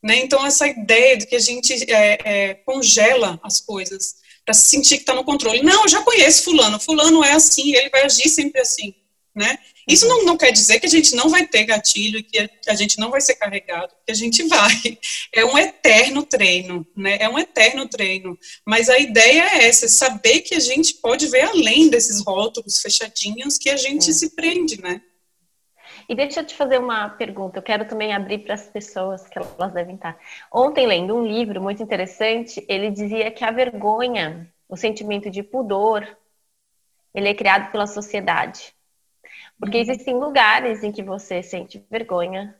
né? 0.03 0.17
Então, 0.19 0.45
essa 0.45 0.67
ideia 0.67 1.17
de 1.17 1.27
que 1.27 1.37
a 1.37 1.41
gente 1.41 1.73
é, 1.91 2.19
é 2.25 2.55
congela 2.55 3.39
as 3.43 3.61
coisas 3.61 4.17
para 4.45 4.55
sentir 4.55 4.97
que 4.97 5.03
está 5.03 5.15
no 5.15 5.25
controle. 5.25 5.63
Não, 5.63 5.83
eu 5.83 5.89
já 5.89 6.03
conheço 6.03 6.45
fulano, 6.45 6.81
fulano 6.81 7.23
é 7.23 7.33
assim, 7.33 7.75
ele 7.75 7.91
vai 7.91 8.05
agir 8.05 8.29
sempre 8.31 8.61
assim, 8.61 8.95
né? 9.35 9.59
Isso 9.89 10.07
não, 10.07 10.23
não 10.23 10.37
quer 10.37 10.53
dizer 10.53 10.79
que 10.79 10.87
a 10.87 10.89
gente 10.91 11.15
não 11.15 11.31
vai 11.31 11.47
ter 11.47 11.65
gatilho, 11.65 12.23
que 12.23 12.39
a, 12.39 12.47
que 12.47 12.71
a 12.71 12.75
gente 12.75 12.99
não 12.99 13.11
vai 13.11 13.23
ser 13.23 13.37
carregado, 13.37 13.93
que 14.07 14.13
a 14.13 14.15
gente 14.15 14.43
vai. 14.45 14.99
É 15.35 15.45
um 15.45 15.57
eterno 15.57 16.23
treino, 16.23 16.87
né? 16.95 17.17
É 17.21 17.29
um 17.29 17.39
eterno 17.39 17.89
treino. 17.89 18.39
Mas 18.67 18.89
a 18.89 18.99
ideia 18.99 19.43
é 19.43 19.69
essa, 19.69 19.87
é 19.87 19.89
saber 19.89 20.41
que 20.41 20.55
a 20.55 20.61
gente 20.61 20.95
pode 20.95 21.27
ver 21.29 21.43
além 21.43 21.89
desses 21.89 22.21
rótulos 22.21 22.81
fechadinhos 22.81 23.57
que 23.57 23.71
a 23.71 23.77
gente 23.77 24.11
é. 24.11 24.13
se 24.13 24.31
prende, 24.31 24.81
né? 24.81 25.01
E 26.09 26.15
deixa 26.15 26.41
eu 26.41 26.47
te 26.47 26.55
fazer 26.55 26.79
uma 26.79 27.11
pergunta, 27.11 27.59
eu 27.59 27.63
quero 27.63 27.87
também 27.87 28.15
abrir 28.15 28.39
para 28.39 28.55
as 28.55 28.67
pessoas 28.67 29.29
que 29.29 29.39
elas 29.39 29.73
devem 29.75 29.97
estar. 29.97 30.19
Ontem, 30.51 30.87
lendo 30.87 31.15
um 31.15 31.27
livro 31.27 31.61
muito 31.61 31.83
interessante, 31.83 32.65
ele 32.67 32.91
dizia 32.91 33.31
que 33.31 33.45
a 33.45 33.51
vergonha, 33.51 34.51
o 34.67 34.77
sentimento 34.77 35.29
de 35.31 35.43
pudor, 35.43 36.09
ele 37.15 37.29
é 37.29 37.35
criado 37.35 37.71
pela 37.71 37.87
sociedade. 37.87 38.75
Porque 39.61 39.77
uhum. 39.77 39.83
existem 39.83 40.15
lugares 40.15 40.83
em 40.83 40.91
que 40.91 41.03
você 41.03 41.43
sente 41.43 41.85
vergonha 41.91 42.57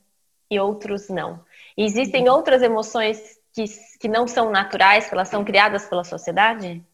e 0.51 0.61
outros 0.61 1.09
não. 1.09 1.43
E 1.75 1.85
existem 1.85 2.29
uhum. 2.29 2.35
outras 2.35 2.61
emoções 2.61 3.39
que, 3.55 3.65
que 3.99 4.09
não 4.09 4.27
são 4.27 4.51
naturais, 4.51 5.09
que 5.09 5.15
elas 5.15 5.29
são 5.29 5.43
criadas 5.43 5.87
pela 5.87 6.05
sociedade? 6.05 6.85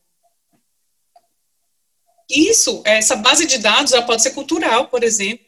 Isso, 2.29 2.83
essa 2.87 3.17
base 3.17 3.47
de 3.47 3.59
dados 3.59 3.93
ela 3.93 4.07
pode 4.07 4.23
ser 4.23 4.31
cultural, 4.31 4.89
por 4.89 5.03
exemplo. 5.03 5.44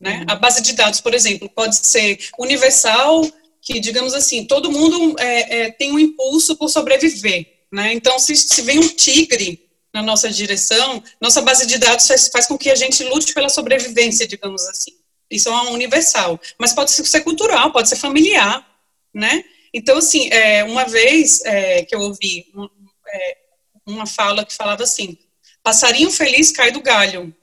Né? 0.00 0.18
Uhum. 0.18 0.24
A 0.28 0.34
base 0.36 0.62
de 0.62 0.72
dados, 0.74 1.00
por 1.00 1.14
exemplo, 1.14 1.48
pode 1.48 1.76
ser 1.76 2.18
universal, 2.38 3.26
que, 3.60 3.80
digamos 3.80 4.14
assim, 4.14 4.44
todo 4.44 4.70
mundo 4.70 5.16
é, 5.18 5.58
é, 5.58 5.70
tem 5.70 5.92
um 5.92 5.98
impulso 5.98 6.56
por 6.56 6.68
sobreviver. 6.68 7.46
Né? 7.72 7.92
Então, 7.92 8.18
se, 8.18 8.34
se 8.36 8.62
vem 8.62 8.78
um 8.78 8.88
tigre 8.88 9.68
na 9.92 10.02
nossa 10.02 10.30
direção, 10.30 11.02
nossa 11.20 11.42
base 11.42 11.66
de 11.66 11.78
dados 11.78 12.06
faz, 12.06 12.28
faz, 12.28 12.46
com 12.46 12.56
que 12.56 12.70
a 12.70 12.74
gente 12.74 13.02
lute 13.04 13.34
pela 13.34 13.48
sobrevivência, 13.48 14.26
digamos 14.26 14.64
assim. 14.66 14.92
Isso 15.30 15.48
é 15.48 15.52
uma 15.52 15.70
universal. 15.70 16.40
Mas 16.58 16.72
pode 16.72 16.90
ser 16.90 17.20
cultural, 17.20 17.72
pode 17.72 17.88
ser 17.88 17.96
familiar, 17.96 18.66
né? 19.12 19.44
Então, 19.72 19.98
assim, 19.98 20.28
é, 20.30 20.64
uma 20.64 20.84
vez 20.84 21.42
é, 21.44 21.84
que 21.84 21.94
eu 21.94 22.00
ouvi 22.00 22.50
um, 22.54 22.68
é, 23.06 23.36
uma 23.86 24.06
fala 24.06 24.44
que 24.44 24.54
falava 24.54 24.82
assim, 24.82 25.18
passarinho 25.62 26.10
feliz 26.10 26.50
cai 26.50 26.70
do 26.70 26.80
galho. 26.80 27.34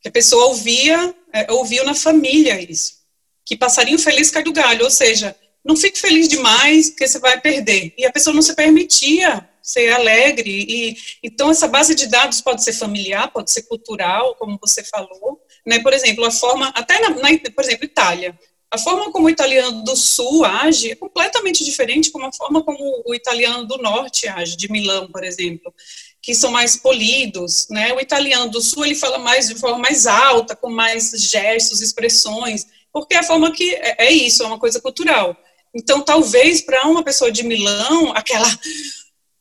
Que 0.00 0.08
a 0.08 0.12
pessoa 0.12 0.46
ouvia, 0.46 1.14
é, 1.32 1.50
ouviu 1.52 1.84
na 1.84 1.94
família 1.94 2.60
isso. 2.60 3.00
Que 3.44 3.56
passarinho 3.56 3.98
feliz 3.98 4.30
cai 4.30 4.42
do 4.42 4.52
galho, 4.52 4.84
ou 4.84 4.90
seja, 4.90 5.36
não 5.64 5.76
fique 5.76 5.98
feliz 5.98 6.28
demais, 6.28 6.90
porque 6.90 7.06
você 7.06 7.18
vai 7.18 7.40
perder. 7.40 7.92
E 7.96 8.04
a 8.06 8.12
pessoa 8.12 8.34
não 8.34 8.42
se 8.42 8.54
permitia 8.54 9.48
ser 9.62 9.90
alegre. 9.90 10.64
E, 10.68 10.96
então, 11.22 11.50
essa 11.50 11.68
base 11.68 11.94
de 11.94 12.06
dados 12.06 12.40
pode 12.40 12.64
ser 12.64 12.72
familiar, 12.72 13.30
pode 13.30 13.50
ser 13.50 13.62
cultural, 13.62 14.34
como 14.36 14.58
você 14.60 14.82
falou. 14.84 15.40
Né? 15.66 15.80
Por 15.80 15.92
exemplo, 15.92 16.24
a 16.24 16.30
forma, 16.30 16.68
até 16.68 16.98
na, 17.00 17.10
na, 17.10 17.28
por 17.54 17.64
exemplo, 17.64 17.84
Itália. 17.84 18.38
A 18.72 18.78
forma 18.78 19.10
como 19.10 19.26
o 19.26 19.30
italiano 19.30 19.82
do 19.82 19.96
sul 19.96 20.44
age 20.44 20.92
é 20.92 20.94
completamente 20.94 21.64
diferente 21.64 22.12
como 22.12 22.26
a 22.26 22.32
forma 22.32 22.62
como 22.62 23.02
o 23.04 23.12
italiano 23.12 23.66
do 23.66 23.76
norte 23.78 24.28
age, 24.28 24.56
de 24.56 24.70
Milão, 24.70 25.10
por 25.10 25.24
exemplo, 25.24 25.74
que 26.22 26.34
são 26.34 26.50
mais 26.50 26.76
polidos, 26.76 27.66
né? 27.70 27.92
O 27.92 28.00
italiano 28.00 28.50
do 28.50 28.60
sul, 28.60 28.84
ele 28.84 28.94
fala 28.94 29.18
mais 29.18 29.48
de 29.48 29.54
forma 29.54 29.78
mais 29.78 30.06
alta, 30.06 30.54
com 30.54 30.70
mais 30.70 31.10
gestos, 31.10 31.80
expressões, 31.80 32.66
porque 32.92 33.14
é 33.14 33.18
a 33.18 33.22
forma 33.22 33.50
que 33.52 33.74
é, 33.74 34.06
é 34.06 34.10
isso, 34.10 34.42
é 34.42 34.46
uma 34.46 34.58
coisa 34.58 34.80
cultural. 34.80 35.36
Então, 35.74 36.02
talvez 36.02 36.60
para 36.60 36.86
uma 36.86 37.02
pessoa 37.02 37.30
de 37.30 37.42
Milão, 37.44 38.12
aquela 38.14 38.48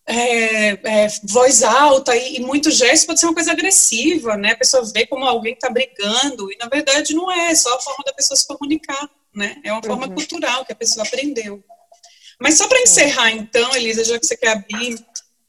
é, 0.05 0.69
é, 0.69 1.07
voz 1.23 1.63
alta 1.63 2.15
e, 2.15 2.38
e 2.38 2.39
muito 2.39 2.71
gesto 2.71 3.05
pode 3.05 3.19
ser 3.19 3.27
uma 3.27 3.36
coisa 3.36 3.51
agressiva, 3.51 4.38
né? 4.38 4.51
A 4.51 4.57
pessoa 4.57 4.84
vê 4.93 5.05
como 5.05 5.25
alguém 5.25 5.53
está 5.53 5.69
brigando, 5.69 6.51
e 6.51 6.57
na 6.57 6.67
verdade 6.67 7.13
não 7.13 7.32
é, 7.32 7.51
é 7.51 7.55
só 7.55 7.75
a 7.75 7.80
forma 7.80 8.03
da 8.05 8.13
pessoa 8.13 8.38
se 8.38 8.47
comunicar, 8.47 9.09
né? 9.36 9.57
É 9.63 9.71
uma 9.71 9.84
forma 9.84 10.07
uhum. 10.07 10.15
cultural 10.15 10.65
que 10.65 10.73
a 10.73 10.75
pessoa 10.75 11.05
aprendeu. 11.05 11.63
Mas 12.39 12.57
só 12.57 12.67
para 12.67 12.82
encerrar, 12.82 13.32
então, 13.32 13.75
Elisa, 13.75 14.03
já 14.03 14.17
que 14.17 14.25
você 14.25 14.38
quer 14.38 14.53
abrir, 14.53 14.97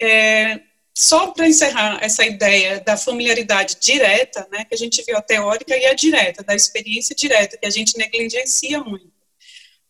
é, 0.01 0.61
só 1.01 1.29
para 1.29 1.49
encerrar 1.49 1.99
essa 2.03 2.27
ideia 2.27 2.79
da 2.81 2.95
familiaridade 2.95 3.79
direta, 3.81 4.47
né, 4.53 4.67
que 4.67 4.75
a 4.75 4.79
gente 4.79 5.03
viu 5.03 5.17
a 5.17 5.23
teórica 5.23 5.75
e 5.75 5.87
a 5.87 5.95
direta, 5.95 6.43
da 6.43 6.55
experiência 6.55 7.15
direta, 7.15 7.57
que 7.57 7.67
a 7.67 7.71
gente 7.71 7.97
negligencia 7.97 8.81
muito 8.85 9.11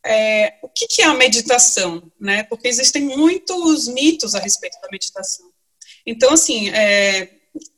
é, 0.05 0.55
o 0.61 0.69
que, 0.69 0.87
que, 0.87 1.01
é 1.01 1.05
a 1.05 1.13
meditação, 1.13 2.01
né? 2.19 2.43
Porque 2.43 2.67
existem 2.67 3.03
muitos 3.03 3.87
mitos 3.87 4.35
a 4.35 4.39
respeito 4.39 4.79
da 4.81 4.87
meditação. 4.91 5.45
Então, 6.05 6.33
assim, 6.33 6.69
é, 6.69 7.29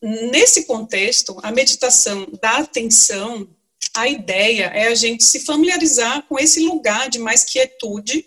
nesse 0.01 0.65
contexto, 0.65 1.37
a 1.43 1.51
meditação 1.51 2.27
da 2.41 2.59
atenção, 2.59 3.49
a 3.95 4.07
ideia 4.07 4.65
é 4.73 4.87
a 4.87 4.95
gente 4.95 5.23
se 5.23 5.41
familiarizar 5.41 6.23
com 6.23 6.39
esse 6.39 6.61
lugar 6.61 7.09
de 7.09 7.19
mais 7.19 7.43
quietude, 7.43 8.25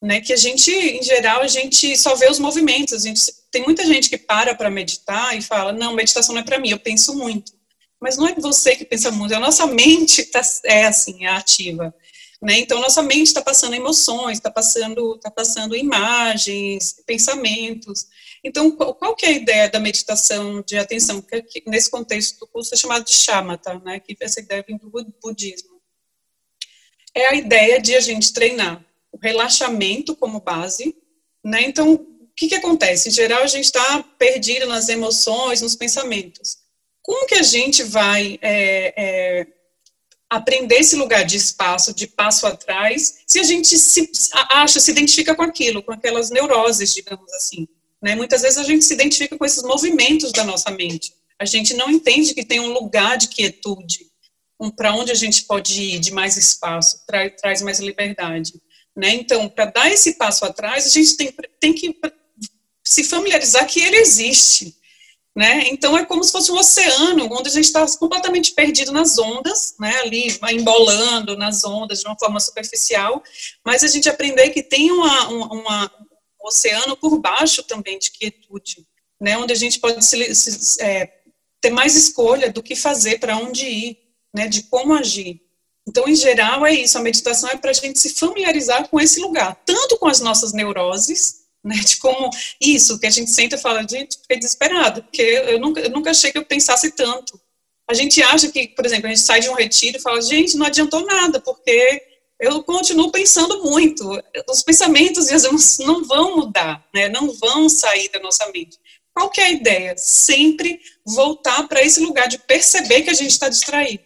né? 0.00 0.20
Que 0.20 0.32
a 0.32 0.36
gente, 0.36 0.70
em 0.70 1.02
geral, 1.02 1.40
a 1.40 1.48
gente 1.48 1.96
só 1.96 2.14
vê 2.14 2.30
os 2.30 2.38
movimentos. 2.38 2.92
A 2.94 3.08
gente 3.08 3.20
tem 3.54 3.62
muita 3.62 3.86
gente 3.86 4.10
que 4.10 4.18
para 4.18 4.52
para 4.52 4.68
meditar 4.68 5.38
e 5.38 5.40
fala, 5.40 5.72
não, 5.72 5.94
meditação 5.94 6.34
não 6.34 6.42
é 6.42 6.44
para 6.44 6.58
mim, 6.58 6.70
eu 6.70 6.78
penso 6.80 7.14
muito. 7.14 7.52
Mas 8.00 8.16
não 8.16 8.26
é 8.26 8.34
você 8.34 8.74
que 8.74 8.84
pensa 8.84 9.12
muito, 9.12 9.32
a 9.32 9.38
nossa 9.38 9.64
mente 9.64 10.24
tá, 10.24 10.42
é 10.64 10.86
assim, 10.86 11.24
é 11.24 11.28
ativa. 11.28 11.94
Né? 12.42 12.58
Então, 12.58 12.80
nossa 12.80 13.00
mente 13.00 13.28
está 13.28 13.40
passando 13.40 13.74
emoções, 13.74 14.38
está 14.38 14.50
passando, 14.50 15.16
tá 15.20 15.30
passando 15.30 15.76
imagens, 15.76 16.96
pensamentos. 17.06 18.08
Então, 18.42 18.72
qual, 18.72 19.14
que 19.14 19.24
é 19.24 19.28
a 19.28 19.32
ideia 19.32 19.70
da 19.70 19.78
meditação 19.78 20.60
de 20.60 20.76
atenção? 20.76 21.22
Que, 21.22 21.40
que, 21.40 21.62
nesse 21.70 21.88
contexto 21.88 22.40
do 22.40 22.48
curso 22.48 22.74
é 22.74 22.76
chamado 22.76 23.04
de 23.04 23.12
shamatha, 23.12 23.80
né? 23.84 24.00
que 24.00 24.16
essa 24.20 24.40
ideia 24.40 24.64
vem 24.66 24.76
do 24.76 24.90
budismo. 25.22 25.80
É 27.14 27.28
a 27.28 27.34
ideia 27.36 27.80
de 27.80 27.94
a 27.94 28.00
gente 28.00 28.32
treinar 28.32 28.84
o 29.12 29.16
relaxamento 29.16 30.16
como 30.16 30.40
base. 30.40 30.92
Né? 31.44 31.62
Então, 31.62 32.13
que, 32.36 32.48
que 32.48 32.54
acontece? 32.54 33.08
Em 33.08 33.12
geral, 33.12 33.42
a 33.42 33.46
gente 33.46 33.64
está 33.64 34.02
perdido 34.18 34.66
nas 34.66 34.88
emoções, 34.88 35.62
nos 35.62 35.76
pensamentos. 35.76 36.58
Como 37.02 37.26
que 37.26 37.34
a 37.34 37.42
gente 37.42 37.82
vai 37.82 38.38
é, 38.42 38.94
é, 38.96 39.46
aprender 40.28 40.76
esse 40.76 40.96
lugar 40.96 41.24
de 41.24 41.36
espaço, 41.36 41.94
de 41.94 42.06
passo 42.06 42.46
atrás, 42.46 43.20
se 43.26 43.38
a 43.38 43.42
gente 43.42 43.76
se 43.78 44.10
acha, 44.50 44.80
se 44.80 44.90
identifica 44.90 45.34
com 45.34 45.42
aquilo, 45.42 45.82
com 45.82 45.92
aquelas 45.92 46.30
neuroses, 46.30 46.94
digamos 46.94 47.32
assim. 47.34 47.68
Né? 48.02 48.14
Muitas 48.14 48.42
vezes 48.42 48.58
a 48.58 48.64
gente 48.64 48.84
se 48.84 48.94
identifica 48.94 49.36
com 49.38 49.44
esses 49.44 49.62
movimentos 49.62 50.32
da 50.32 50.44
nossa 50.44 50.70
mente. 50.70 51.14
A 51.38 51.44
gente 51.44 51.74
não 51.74 51.90
entende 51.90 52.34
que 52.34 52.44
tem 52.44 52.60
um 52.60 52.72
lugar 52.72 53.16
de 53.16 53.28
quietude, 53.28 54.10
um, 54.58 54.70
para 54.70 54.94
onde 54.94 55.12
a 55.12 55.14
gente 55.14 55.44
pode 55.44 55.80
ir 55.80 55.98
de 56.00 56.12
mais 56.12 56.36
espaço, 56.36 57.04
tra, 57.06 57.28
traz 57.30 57.62
mais 57.62 57.80
liberdade. 57.80 58.54
Né? 58.96 59.14
Então, 59.14 59.48
para 59.48 59.66
dar 59.66 59.90
esse 59.90 60.14
passo 60.14 60.44
atrás, 60.44 60.86
a 60.86 60.90
gente 60.90 61.16
tem, 61.16 61.34
tem 61.60 61.72
que 61.72 61.94
se 62.84 63.02
familiarizar 63.04 63.66
que 63.66 63.80
ele 63.80 63.96
existe, 63.96 64.76
né? 65.34 65.64
Então 65.68 65.98
é 65.98 66.04
como 66.04 66.22
se 66.22 66.30
fosse 66.30 66.52
um 66.52 66.56
oceano, 66.56 67.28
onde 67.32 67.48
a 67.48 67.52
gente 67.52 67.64
está 67.64 67.84
completamente 67.98 68.52
perdido 68.52 68.92
nas 68.92 69.18
ondas, 69.18 69.74
né? 69.80 69.92
ali 70.00 70.28
embolando 70.52 71.36
nas 71.36 71.64
ondas 71.64 72.00
de 72.00 72.06
uma 72.06 72.16
forma 72.16 72.38
superficial, 72.38 73.22
mas 73.64 73.82
a 73.82 73.88
gente 73.88 74.08
aprender 74.08 74.50
que 74.50 74.62
tem 74.62 74.92
uma, 74.92 75.28
uma, 75.28 75.92
um 76.40 76.46
oceano 76.46 76.96
por 76.96 77.18
baixo 77.18 77.64
também 77.64 77.98
de 77.98 78.12
quietude, 78.12 78.86
né? 79.20 79.36
onde 79.36 79.52
a 79.52 79.56
gente 79.56 79.80
pode 79.80 80.04
se, 80.04 80.34
se, 80.34 80.80
é, 80.80 81.12
ter 81.60 81.70
mais 81.70 81.96
escolha 81.96 82.52
do 82.52 82.62
que 82.62 82.76
fazer, 82.76 83.18
para 83.18 83.36
onde 83.36 83.66
ir, 83.66 83.98
né? 84.32 84.46
de 84.46 84.62
como 84.64 84.94
agir. 84.94 85.40
Então, 85.86 86.08
em 86.08 86.14
geral, 86.14 86.64
é 86.64 86.72
isso, 86.72 86.96
a 86.96 87.02
meditação 87.02 87.50
é 87.50 87.56
para 87.56 87.70
a 87.70 87.74
gente 87.74 87.98
se 87.98 88.14
familiarizar 88.14 88.88
com 88.88 89.00
esse 89.00 89.18
lugar, 89.20 89.60
tanto 89.66 89.98
com 89.98 90.06
as 90.06 90.20
nossas 90.20 90.52
neuroses, 90.52 91.43
né, 91.64 91.76
de 91.76 91.96
como 91.96 92.28
isso, 92.60 92.98
que 92.98 93.06
a 93.06 93.10
gente 93.10 93.30
senta 93.30 93.56
e 93.56 93.60
fala, 93.60 93.86
gente, 93.88 94.18
fiquei 94.18 94.36
desesperado, 94.36 95.02
porque 95.02 95.22
eu 95.22 95.58
nunca, 95.58 95.80
eu 95.80 95.90
nunca 95.90 96.10
achei 96.10 96.30
que 96.30 96.36
eu 96.36 96.44
pensasse 96.44 96.90
tanto. 96.92 97.40
A 97.88 97.94
gente 97.94 98.22
acha 98.22 98.50
que, 98.50 98.68
por 98.68 98.84
exemplo, 98.84 99.06
a 99.06 99.08
gente 99.08 99.20
sai 99.20 99.40
de 99.40 99.48
um 99.48 99.54
retiro 99.54 99.96
e 99.96 100.00
fala, 100.00 100.20
gente, 100.20 100.56
não 100.56 100.66
adiantou 100.66 101.04
nada, 101.06 101.40
porque 101.40 102.02
eu 102.38 102.62
continuo 102.62 103.10
pensando 103.10 103.62
muito. 103.62 104.08
Os 104.48 104.62
pensamentos 104.62 105.30
e 105.30 105.34
as 105.34 105.44
emoções 105.44 105.86
não 105.86 106.04
vão 106.04 106.36
mudar, 106.36 106.86
né, 106.94 107.08
não 107.08 107.32
vão 107.32 107.68
sair 107.68 108.10
da 108.10 108.20
nossa 108.20 108.46
mente. 108.52 108.78
Qual 109.14 109.30
que 109.30 109.40
é 109.40 109.44
a 109.44 109.50
ideia? 109.50 109.94
Sempre 109.96 110.80
voltar 111.06 111.66
para 111.68 111.82
esse 111.82 112.00
lugar 112.00 112.28
de 112.28 112.38
perceber 112.38 113.02
que 113.02 113.10
a 113.10 113.14
gente 113.14 113.30
está 113.30 113.48
distraído. 113.48 114.02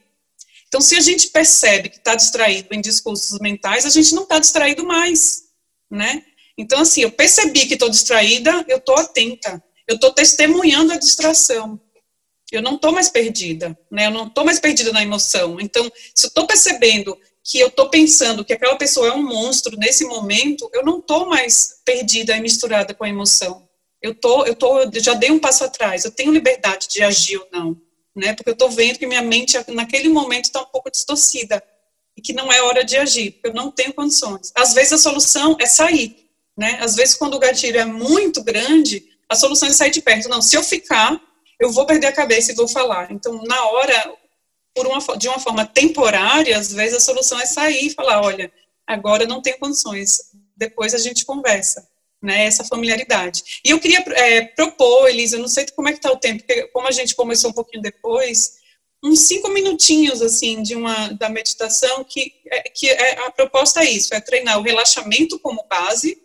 Então, 0.68 0.82
se 0.82 0.94
a 0.96 1.00
gente 1.00 1.28
percebe 1.28 1.88
que 1.88 1.96
está 1.96 2.14
distraído 2.14 2.68
em 2.72 2.80
discursos 2.80 3.38
mentais, 3.40 3.86
a 3.86 3.90
gente 3.90 4.14
não 4.14 4.24
está 4.24 4.38
distraído 4.38 4.84
mais, 4.84 5.44
né? 5.90 6.22
Então, 6.58 6.80
assim, 6.80 7.02
eu 7.02 7.12
percebi 7.12 7.66
que 7.66 7.74
estou 7.74 7.88
distraída, 7.88 8.64
eu 8.68 8.78
estou 8.78 8.96
atenta. 8.96 9.62
Eu 9.86 9.94
estou 9.94 10.12
testemunhando 10.12 10.92
a 10.92 10.98
distração. 10.98 11.80
Eu 12.50 12.60
não 12.60 12.74
estou 12.74 12.90
mais 12.90 13.08
perdida, 13.08 13.78
né? 13.90 14.06
Eu 14.06 14.10
não 14.10 14.26
estou 14.26 14.44
mais 14.44 14.58
perdida 14.58 14.92
na 14.92 15.02
emoção. 15.02 15.60
Então, 15.60 15.90
se 16.14 16.26
eu 16.26 16.28
estou 16.28 16.46
percebendo 16.46 17.16
que 17.44 17.60
eu 17.60 17.68
estou 17.68 17.88
pensando 17.88 18.44
que 18.44 18.52
aquela 18.52 18.76
pessoa 18.76 19.08
é 19.08 19.12
um 19.12 19.22
monstro 19.22 19.76
nesse 19.76 20.04
momento, 20.04 20.68
eu 20.74 20.84
não 20.84 20.98
estou 20.98 21.26
mais 21.26 21.80
perdida 21.84 22.36
e 22.36 22.40
misturada 22.40 22.92
com 22.92 23.04
a 23.04 23.08
emoção. 23.08 23.66
Eu 24.02 24.14
tô, 24.14 24.44
eu 24.44 24.54
tô, 24.54 24.80
eu 24.80 25.00
já 25.00 25.14
dei 25.14 25.30
um 25.30 25.38
passo 25.38 25.64
atrás. 25.64 26.04
Eu 26.04 26.10
tenho 26.10 26.32
liberdade 26.32 26.88
de 26.88 27.02
agir 27.02 27.38
ou 27.38 27.48
não, 27.52 27.80
né? 28.16 28.34
Porque 28.34 28.50
eu 28.50 28.54
estou 28.54 28.70
vendo 28.70 28.98
que 28.98 29.06
minha 29.06 29.22
mente 29.22 29.56
naquele 29.68 30.08
momento 30.08 30.46
está 30.46 30.60
um 30.60 30.66
pouco 30.66 30.90
distorcida 30.90 31.62
e 32.16 32.20
que 32.20 32.32
não 32.32 32.52
é 32.52 32.60
hora 32.62 32.84
de 32.84 32.96
agir, 32.96 33.38
eu 33.44 33.54
não 33.54 33.70
tenho 33.70 33.94
condições. 33.94 34.50
Às 34.54 34.74
vezes 34.74 34.94
a 34.94 34.98
solução 34.98 35.56
é 35.60 35.66
sair, 35.66 36.27
né? 36.58 36.76
Às 36.80 36.96
vezes 36.96 37.14
quando 37.14 37.34
o 37.34 37.38
gatilho 37.38 37.78
é 37.78 37.84
muito 37.84 38.42
grande, 38.42 39.08
a 39.28 39.36
solução 39.36 39.68
é 39.68 39.72
sair 39.72 39.92
de 39.92 40.02
perto. 40.02 40.28
Não, 40.28 40.42
se 40.42 40.56
eu 40.56 40.62
ficar, 40.64 41.20
eu 41.60 41.70
vou 41.70 41.86
perder 41.86 42.08
a 42.08 42.12
cabeça 42.12 42.50
e 42.50 42.56
vou 42.56 42.66
falar. 42.66 43.12
Então, 43.12 43.40
na 43.44 43.64
hora, 43.66 44.16
uma, 44.76 45.16
de 45.16 45.28
uma 45.28 45.38
forma 45.38 45.64
temporária, 45.64 46.58
às 46.58 46.72
vezes 46.72 46.96
a 46.96 47.00
solução 47.00 47.40
é 47.40 47.46
sair 47.46 47.86
e 47.86 47.94
falar, 47.94 48.20
olha, 48.20 48.52
agora 48.84 49.24
não 49.24 49.40
tenho 49.40 49.58
condições, 49.58 50.18
depois 50.56 50.94
a 50.94 50.98
gente 50.98 51.24
conversa, 51.24 51.88
né, 52.20 52.46
essa 52.46 52.64
familiaridade. 52.64 53.60
E 53.64 53.70
eu 53.70 53.78
queria 53.78 54.00
é, 54.00 54.42
propor, 54.42 55.08
Elisa, 55.08 55.38
não 55.38 55.48
sei 55.48 55.64
como 55.76 55.88
é 55.88 55.92
que 55.92 55.98
está 55.98 56.10
o 56.10 56.16
tempo, 56.16 56.42
porque 56.44 56.66
como 56.68 56.88
a 56.88 56.92
gente 56.92 57.14
começou 57.14 57.50
um 57.50 57.54
pouquinho 57.54 57.82
depois, 57.82 58.58
uns 59.04 59.20
cinco 59.20 59.48
minutinhos, 59.48 60.20
assim, 60.22 60.60
de 60.62 60.74
uma, 60.74 61.08
da 61.10 61.28
meditação, 61.28 62.02
que, 62.02 62.32
é, 62.46 62.62
que 62.68 62.88
é, 62.88 63.20
a 63.26 63.30
proposta 63.30 63.84
é 63.84 63.90
isso, 63.90 64.12
é 64.12 64.20
treinar 64.20 64.58
o 64.58 64.62
relaxamento 64.62 65.38
como 65.38 65.64
base, 65.68 66.20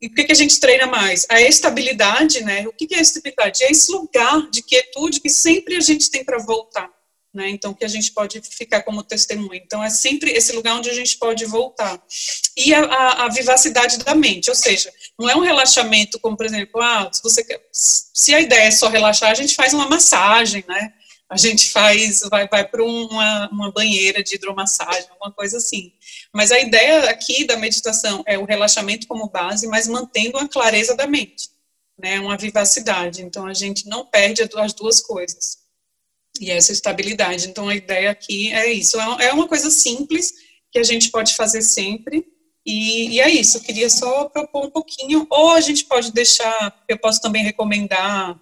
e 0.00 0.06
o 0.06 0.14
que, 0.14 0.24
que 0.24 0.32
a 0.32 0.34
gente 0.34 0.60
treina 0.60 0.86
mais? 0.86 1.26
A 1.28 1.40
estabilidade, 1.40 2.44
né? 2.44 2.66
O 2.68 2.72
que, 2.72 2.86
que 2.86 2.94
é 2.94 3.00
estabilidade? 3.00 3.64
É 3.64 3.70
esse 3.70 3.90
lugar 3.90 4.48
de 4.48 4.62
quietude 4.62 5.20
que 5.20 5.28
sempre 5.28 5.74
a 5.76 5.80
gente 5.80 6.08
tem 6.08 6.24
para 6.24 6.38
voltar, 6.38 6.88
né? 7.34 7.50
Então, 7.50 7.74
que 7.74 7.84
a 7.84 7.88
gente 7.88 8.12
pode 8.12 8.40
ficar 8.40 8.82
como 8.82 9.02
testemunha. 9.02 9.60
Então, 9.64 9.82
é 9.82 9.90
sempre 9.90 10.30
esse 10.30 10.52
lugar 10.52 10.76
onde 10.76 10.88
a 10.88 10.94
gente 10.94 11.18
pode 11.18 11.44
voltar. 11.46 12.00
E 12.56 12.72
a, 12.72 12.84
a, 12.84 13.24
a 13.24 13.28
vivacidade 13.28 13.98
da 13.98 14.14
mente, 14.14 14.48
ou 14.48 14.54
seja, 14.54 14.92
não 15.18 15.28
é 15.28 15.34
um 15.34 15.40
relaxamento 15.40 16.20
como, 16.20 16.36
por 16.36 16.46
exemplo, 16.46 16.80
ah, 16.80 17.10
se, 17.12 17.20
você 17.20 17.42
quer, 17.42 17.60
se 17.72 18.32
a 18.32 18.40
ideia 18.40 18.68
é 18.68 18.70
só 18.70 18.88
relaxar, 18.88 19.32
a 19.32 19.34
gente 19.34 19.56
faz 19.56 19.74
uma 19.74 19.88
massagem, 19.88 20.64
né? 20.68 20.92
A 21.28 21.36
gente 21.36 21.70
faz, 21.70 22.20
vai, 22.30 22.48
vai 22.48 22.66
para 22.66 22.82
uma, 22.82 23.48
uma 23.50 23.72
banheira 23.72 24.22
de 24.22 24.36
hidromassagem, 24.36 25.10
alguma 25.10 25.32
coisa 25.32 25.58
assim. 25.58 25.92
Mas 26.34 26.52
a 26.52 26.58
ideia 26.58 27.10
aqui 27.10 27.44
da 27.44 27.56
meditação 27.56 28.22
é 28.26 28.38
o 28.38 28.44
relaxamento 28.44 29.06
como 29.06 29.30
base, 29.30 29.66
mas 29.66 29.88
mantendo 29.88 30.38
a 30.38 30.48
clareza 30.48 30.94
da 30.94 31.06
mente, 31.06 31.50
né? 31.98 32.20
Uma 32.20 32.36
vivacidade. 32.36 33.22
Então 33.22 33.46
a 33.46 33.54
gente 33.54 33.88
não 33.88 34.04
perde 34.04 34.42
as 34.56 34.72
duas 34.72 35.00
coisas. 35.00 35.58
E 36.40 36.50
essa 36.50 36.72
estabilidade. 36.72 37.48
Então 37.48 37.68
a 37.68 37.74
ideia 37.74 38.10
aqui 38.10 38.52
é 38.52 38.72
isso. 38.72 39.00
É, 39.00 39.26
é 39.26 39.32
uma 39.32 39.48
coisa 39.48 39.70
simples 39.70 40.32
que 40.70 40.78
a 40.78 40.84
gente 40.84 41.10
pode 41.10 41.34
fazer 41.34 41.62
sempre. 41.62 42.26
E, 42.64 43.14
e, 43.14 43.20
é 43.20 43.30
isso, 43.30 43.56
eu 43.56 43.62
queria 43.62 43.88
só 43.88 44.28
propor 44.28 44.66
um 44.66 44.70
pouquinho, 44.70 45.26
ou 45.30 45.52
a 45.52 45.60
gente 45.60 45.86
pode 45.86 46.12
deixar, 46.12 46.84
eu 46.86 46.98
posso 46.98 47.18
também 47.18 47.42
recomendar 47.42 48.38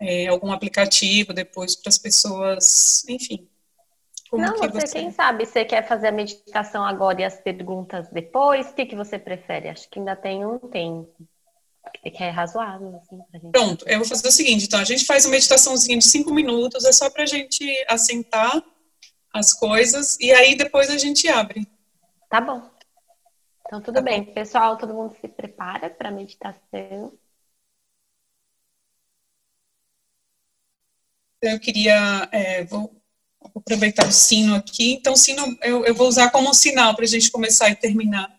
é, 0.00 0.26
algum 0.26 0.50
aplicativo 0.50 1.32
depois 1.32 1.76
para 1.76 1.88
as 1.88 1.98
pessoas, 1.98 3.04
enfim. 3.08 3.48
Não, 4.32 4.56
você, 4.56 4.86
você, 4.86 4.98
quem 4.98 5.10
sabe, 5.10 5.46
você 5.46 5.64
quer 5.64 5.86
fazer 5.86 6.08
a 6.08 6.12
meditação 6.12 6.84
agora 6.84 7.20
e 7.20 7.24
as 7.24 7.40
perguntas 7.40 8.08
depois? 8.10 8.68
O 8.68 8.74
que, 8.74 8.86
que 8.86 8.96
você 8.96 9.18
prefere? 9.18 9.68
Acho 9.68 9.88
que 9.88 9.98
ainda 9.98 10.14
tem 10.14 10.44
um 10.44 10.58
tempo. 10.58 11.14
Que 12.02 12.22
é 12.22 12.28
razoável, 12.28 12.96
assim, 12.96 13.18
pra 13.30 13.40
gente. 13.40 13.52
Pronto, 13.52 13.88
eu 13.88 13.98
vou 13.98 14.08
fazer 14.08 14.28
o 14.28 14.32
seguinte, 14.32 14.66
então, 14.66 14.78
a 14.78 14.84
gente 14.84 15.06
faz 15.06 15.24
uma 15.24 15.30
meditaçãozinha 15.30 15.96
de 15.96 16.04
cinco 16.04 16.34
minutos, 16.34 16.84
é 16.84 16.92
só 16.92 17.08
para 17.08 17.22
a 17.22 17.26
gente 17.26 17.64
assentar 17.88 18.62
as 19.32 19.54
coisas, 19.54 20.18
e 20.20 20.30
aí 20.30 20.54
depois 20.54 20.90
a 20.90 20.98
gente 20.98 21.26
abre. 21.28 21.66
Tá 22.28 22.40
bom. 22.40 22.68
Então, 23.66 23.80
tudo 23.80 23.94
tá 23.94 24.02
bem. 24.02 24.24
Bom. 24.24 24.34
Pessoal, 24.34 24.76
todo 24.76 24.92
mundo 24.92 25.16
se 25.20 25.28
prepara 25.28 25.88
para 25.88 26.10
a 26.10 26.12
meditação. 26.12 27.12
eu 31.40 31.60
queria 31.60 32.28
é, 32.32 32.64
vou 32.64 32.97
aproveitar 33.58 34.06
o 34.06 34.12
sino 34.12 34.54
aqui. 34.54 34.94
Então, 34.94 35.16
sino 35.16 35.56
eu, 35.62 35.84
eu 35.84 35.94
vou 35.94 36.08
usar 36.08 36.30
como 36.30 36.50
um 36.50 36.54
sinal 36.54 36.94
para 36.94 37.04
a 37.04 37.08
gente 37.08 37.30
começar 37.30 37.70
e 37.70 37.76
terminar. 37.76 38.38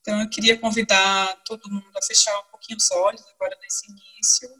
Então, 0.00 0.20
eu 0.20 0.28
queria 0.28 0.58
convidar 0.58 1.42
todo 1.46 1.70
mundo 1.70 1.96
a 1.96 2.02
fechar 2.02 2.38
um 2.38 2.50
pouquinho 2.50 2.76
os 2.76 2.90
olhos 2.90 3.24
agora 3.34 3.56
nesse 3.62 3.90
início. 3.90 4.50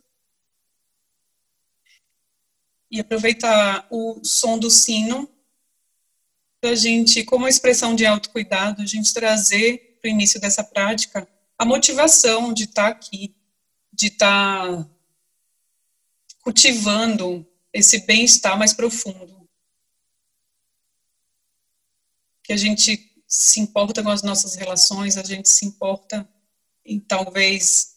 E 2.90 2.98
aproveitar 2.98 3.86
o 3.90 4.20
som 4.24 4.58
do 4.58 4.70
sino 4.70 5.28
para 6.60 6.70
a 6.70 6.74
gente, 6.74 7.24
como 7.24 7.46
expressão 7.46 7.94
de 7.94 8.06
autocuidado, 8.06 8.80
a 8.80 8.86
gente 8.86 9.12
trazer 9.12 9.98
para 10.00 10.08
o 10.08 10.10
início 10.10 10.40
dessa 10.40 10.64
prática 10.64 11.28
a 11.58 11.64
motivação 11.66 12.52
de 12.52 12.64
estar 12.64 12.84
tá 12.84 12.88
aqui, 12.88 13.34
de 13.95 14.07
estar 14.09 14.66
tá 14.66 14.90
cultivando 16.40 17.47
esse 17.72 18.01
bem-estar 18.01 18.59
mais 18.59 18.72
profundo. 18.72 19.49
Que 22.42 22.53
a 22.53 22.57
gente 22.57 23.12
se 23.26 23.61
importa 23.61 24.03
com 24.03 24.11
as 24.11 24.22
nossas 24.22 24.55
relações, 24.55 25.16
a 25.16 25.22
gente 25.22 25.49
se 25.49 25.64
importa 25.64 26.28
em 26.84 27.01
talvez 27.01 27.97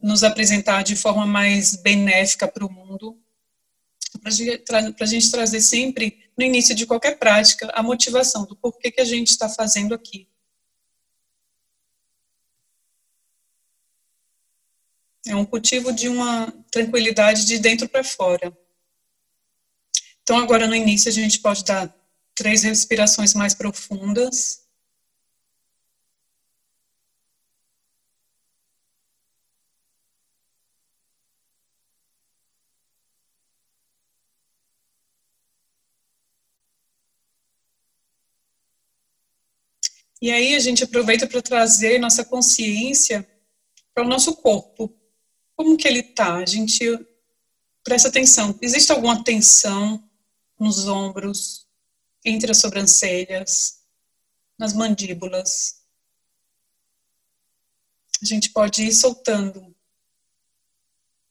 nos 0.00 0.24
apresentar 0.24 0.82
de 0.82 0.96
forma 0.96 1.26
mais 1.26 1.76
benéfica 1.76 2.48
para 2.48 2.64
o 2.64 2.72
mundo, 2.72 3.18
para 4.20 4.30
a 5.00 5.06
gente 5.06 5.30
trazer 5.30 5.60
sempre, 5.60 6.30
no 6.36 6.44
início 6.44 6.74
de 6.74 6.86
qualquer 6.86 7.18
prática, 7.18 7.70
a 7.74 7.82
motivação 7.82 8.44
do 8.44 8.56
porquê 8.56 8.90
que 8.90 9.00
a 9.00 9.04
gente 9.04 9.28
está 9.28 9.48
fazendo 9.48 9.94
aqui. 9.94 10.28
É 15.26 15.34
um 15.34 15.44
cultivo 15.44 15.90
de 15.92 16.08
uma 16.08 16.52
tranquilidade 16.70 17.46
de 17.46 17.58
dentro 17.58 17.88
para 17.88 18.04
fora. 18.04 18.52
Então, 20.22 20.38
agora 20.38 20.66
no 20.66 20.74
início, 20.74 21.08
a 21.08 21.12
gente 21.12 21.40
pode 21.40 21.64
dar 21.64 21.94
três 22.34 22.62
respirações 22.62 23.32
mais 23.32 23.54
profundas. 23.54 24.64
E 40.20 40.30
aí 40.30 40.54
a 40.54 40.58
gente 40.58 40.84
aproveita 40.84 41.26
para 41.26 41.42
trazer 41.42 41.98
nossa 41.98 42.24
consciência 42.24 43.26
para 43.94 44.04
o 44.04 44.08
nosso 44.08 44.34
corpo. 44.36 45.03
Como 45.56 45.76
que 45.76 45.86
ele 45.86 46.00
está? 46.00 46.36
A 46.36 46.46
gente 46.46 46.84
presta 47.82 48.08
atenção. 48.08 48.58
Existe 48.60 48.90
alguma 48.90 49.22
tensão 49.22 50.02
nos 50.58 50.88
ombros, 50.88 51.66
entre 52.24 52.50
as 52.50 52.58
sobrancelhas, 52.58 53.80
nas 54.58 54.72
mandíbulas? 54.72 55.82
A 58.22 58.24
gente 58.24 58.50
pode 58.50 58.84
ir 58.84 58.92
soltando. 58.92 59.74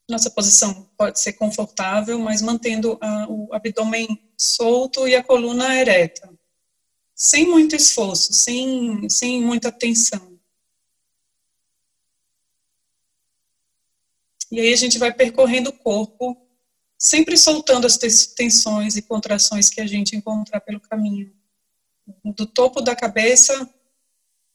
Nossa 0.07 0.29
posição 0.29 0.89
pode 0.97 1.19
ser 1.19 1.33
confortável, 1.33 2.19
mas 2.19 2.41
mantendo 2.41 2.97
a, 3.01 3.27
o 3.27 3.53
abdômen 3.53 4.07
solto 4.37 5.07
e 5.07 5.15
a 5.15 5.23
coluna 5.23 5.75
ereta. 5.75 6.29
Sem 7.15 7.47
muito 7.47 7.75
esforço, 7.75 8.33
sem, 8.33 9.07
sem 9.09 9.41
muita 9.41 9.71
tensão. 9.71 10.32
E 14.53 14.59
aí 14.59 14.71
a 14.71 14.75
gente 14.75 14.99
vai 14.99 15.11
percorrendo 15.11 15.71
o 15.71 15.73
corpo, 15.73 16.37
sempre 16.95 17.35
soltando 17.35 17.87
as 17.87 17.97
tensões 17.97 18.95
e 18.95 19.01
contrações 19.01 19.67
que 19.67 19.81
a 19.81 19.87
gente 19.87 20.15
encontrar 20.15 20.61
pelo 20.61 20.79
caminho. 20.79 21.35
Do 22.23 22.45
topo 22.45 22.79
da 22.79 22.95
cabeça 22.95 23.67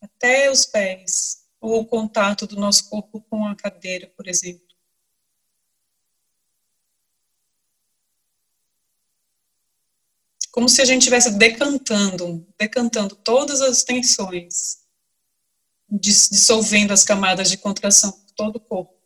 até 0.01 0.53
os 0.53 0.65
pés, 0.65 1.49
ou 1.61 1.81
o 1.81 1.85
contato 1.85 2.47
do 2.47 2.55
nosso 2.55 2.89
corpo 2.89 3.21
com 3.29 3.45
a 3.45 3.57
cadeira, 3.57 4.07
por 4.17 4.29
exemplo. 4.29 4.69
Como 10.53 10.69
se 10.69 10.81
a 10.81 10.85
gente 10.85 11.01
estivesse 11.01 11.33
decantando, 11.33 12.47
decantando 12.57 13.17
todas 13.17 13.61
as 13.61 13.83
tensões, 13.83 14.79
dissolvendo 15.91 16.93
as 16.93 17.03
camadas 17.03 17.51
de 17.51 17.57
contração 17.57 18.13
por 18.13 18.31
todo 18.37 18.57
o 18.59 18.61
corpo. 18.61 18.98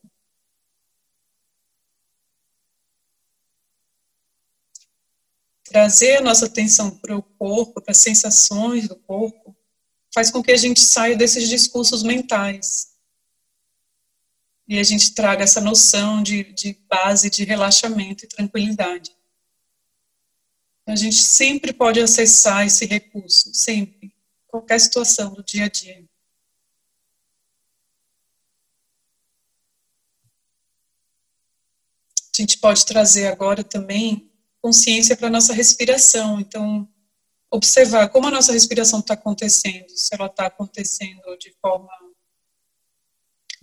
Trazer 5.65 6.17
a 6.17 6.21
nossa 6.21 6.47
atenção 6.47 6.91
para 6.91 7.17
o 7.17 7.23
corpo, 7.23 7.81
para 7.81 7.93
as 7.93 7.99
sensações 7.99 8.89
do 8.89 8.97
corpo, 8.97 9.57
faz 10.15 10.31
com 10.31 10.43
que 10.43 10.53
a 10.53 10.57
gente 10.57 10.81
saia 10.81 11.17
desses 11.17 11.49
discursos 11.49 12.03
mentais. 12.03 12.93
E 14.69 14.79
a 14.79 14.83
gente 14.83 15.15
traga 15.15 15.45
essa 15.45 15.61
noção 15.61 16.23
de, 16.23 16.45
de 16.53 16.75
base 16.89 17.31
de 17.31 17.45
relaxamento 17.45 18.25
e 18.25 18.29
tranquilidade. 18.29 19.15
A 20.87 20.97
gente 20.97 21.17
sempre 21.17 21.73
pode 21.73 22.01
acessar 22.01 22.67
esse 22.67 22.85
recurso, 22.87 23.55
sempre, 23.55 24.15
qualquer 24.49 24.81
situação 24.81 25.33
do 25.33 25.43
dia 25.43 25.67
a 25.67 25.69
dia. 25.69 26.05
A 32.35 32.41
gente 32.41 32.59
pode 32.59 32.85
trazer 32.87 33.27
agora 33.27 33.63
também 33.63 34.32
consciência 34.63 35.17
para 35.17 35.27
a 35.27 35.31
nossa 35.31 35.53
respiração. 35.53 36.41
Então, 36.41 36.89
observar 37.51 38.09
como 38.09 38.29
a 38.29 38.31
nossa 38.31 38.53
respiração 38.53 39.01
está 39.01 39.15
acontecendo, 39.15 39.91
se 39.91 40.15
ela 40.15 40.27
está 40.27 40.47
acontecendo 40.47 41.37
de 41.37 41.53
forma 41.61 41.91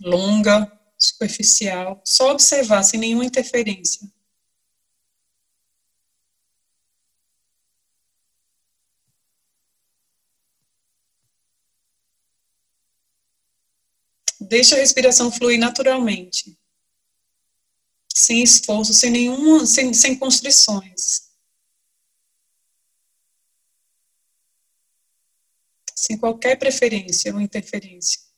longa, 0.00 0.70
superficial, 0.98 2.00
só 2.04 2.30
observar 2.32 2.82
sem 2.82 3.00
nenhuma 3.00 3.24
interferência. 3.24 4.06
Deixa 14.40 14.74
a 14.74 14.78
respiração 14.78 15.30
fluir 15.30 15.58
naturalmente 15.58 16.59
sem 18.14 18.42
esforço, 18.42 18.92
sem 18.92 19.10
nenhuma, 19.10 19.66
sem, 19.66 19.92
sem 19.92 20.16
constrições. 20.16 21.28
Sem 25.94 26.16
qualquer 26.16 26.56
preferência 26.58 27.32
ou 27.34 27.40
interferência. 27.40 28.29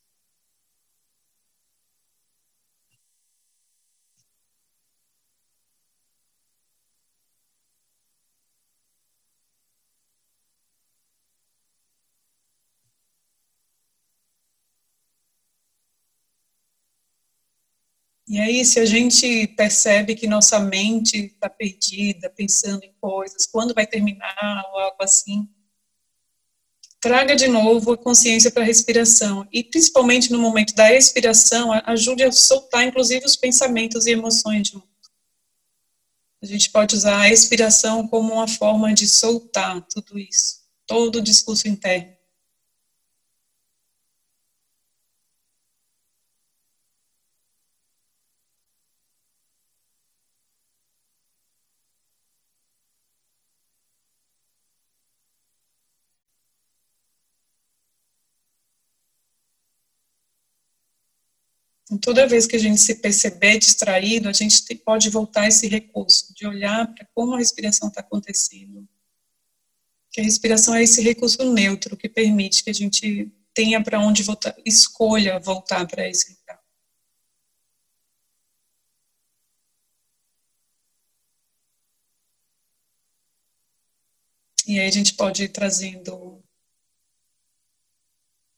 E 18.32 18.40
aí, 18.40 18.64
se 18.64 18.80
a 18.80 18.86
gente 18.86 19.46
percebe 19.48 20.14
que 20.14 20.26
nossa 20.26 20.58
mente 20.58 21.26
está 21.26 21.50
perdida, 21.50 22.30
pensando 22.30 22.82
em 22.82 22.94
coisas, 22.98 23.44
quando 23.44 23.74
vai 23.74 23.86
terminar 23.86 24.64
ou 24.72 24.80
algo 24.80 24.96
assim, 25.00 25.46
traga 26.98 27.36
de 27.36 27.46
novo 27.46 27.92
a 27.92 27.98
consciência 27.98 28.50
para 28.50 28.62
a 28.62 28.64
respiração. 28.64 29.46
E 29.52 29.62
principalmente 29.62 30.32
no 30.32 30.38
momento 30.38 30.74
da 30.74 30.90
expiração, 30.94 31.72
ajude 31.84 32.22
a 32.22 32.32
soltar, 32.32 32.86
inclusive, 32.86 33.26
os 33.26 33.36
pensamentos 33.36 34.06
e 34.06 34.12
emoções 34.12 34.66
de 34.66 34.82
A 36.42 36.46
gente 36.46 36.70
pode 36.70 36.96
usar 36.96 37.20
a 37.20 37.30
expiração 37.30 38.08
como 38.08 38.32
uma 38.32 38.48
forma 38.48 38.94
de 38.94 39.06
soltar 39.06 39.86
tudo 39.88 40.18
isso, 40.18 40.62
todo 40.86 41.16
o 41.16 41.22
discurso 41.22 41.68
interno. 41.68 42.16
Então, 61.84 61.98
toda 61.98 62.26
vez 62.26 62.46
que 62.46 62.56
a 62.56 62.58
gente 62.58 62.80
se 62.80 62.94
perceber 62.96 63.58
distraído, 63.58 64.28
a 64.28 64.32
gente 64.32 64.74
pode 64.76 65.10
voltar 65.10 65.48
esse 65.48 65.66
recurso 65.68 66.32
de 66.34 66.46
olhar 66.46 66.86
para 66.94 67.06
como 67.14 67.34
a 67.34 67.38
respiração 67.38 67.88
está 67.88 68.00
acontecendo. 68.00 68.88
Que 70.10 70.20
a 70.20 70.24
respiração 70.24 70.74
é 70.74 70.82
esse 70.82 71.02
recurso 71.02 71.42
neutro 71.52 71.96
que 71.96 72.08
permite 72.08 72.62
que 72.62 72.70
a 72.70 72.74
gente 72.74 73.32
tenha 73.54 73.82
para 73.82 74.00
onde 74.00 74.22
voltar, 74.22 74.54
escolha 74.64 75.38
voltar 75.38 75.86
para 75.86 76.08
esse 76.08 76.30
lugar. 76.30 76.60
E 84.66 84.78
aí 84.78 84.86
a 84.86 84.90
gente 84.90 85.14
pode 85.14 85.42
ir 85.42 85.48
trazendo 85.48 86.42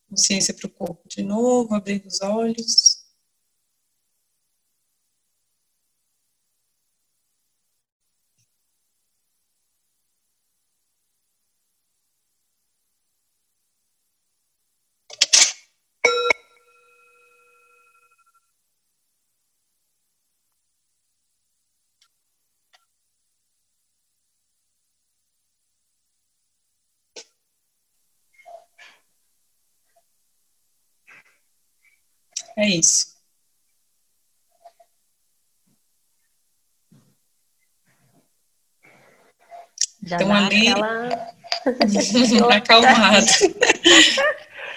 consciência 0.09 0.55
para 0.55 0.67
o 0.67 0.71
corpo 0.71 1.09
de 1.09 1.23
novo, 1.23 1.75
abrindo 1.75 2.07
os 2.07 2.21
olhos. 2.21 3.04
É 32.65 32.69
isso. 32.69 33.15
Já 40.03 40.17
então 40.17 40.35
ali 40.35 40.69
aquela... 40.69 41.35
acalmada. 42.57 43.27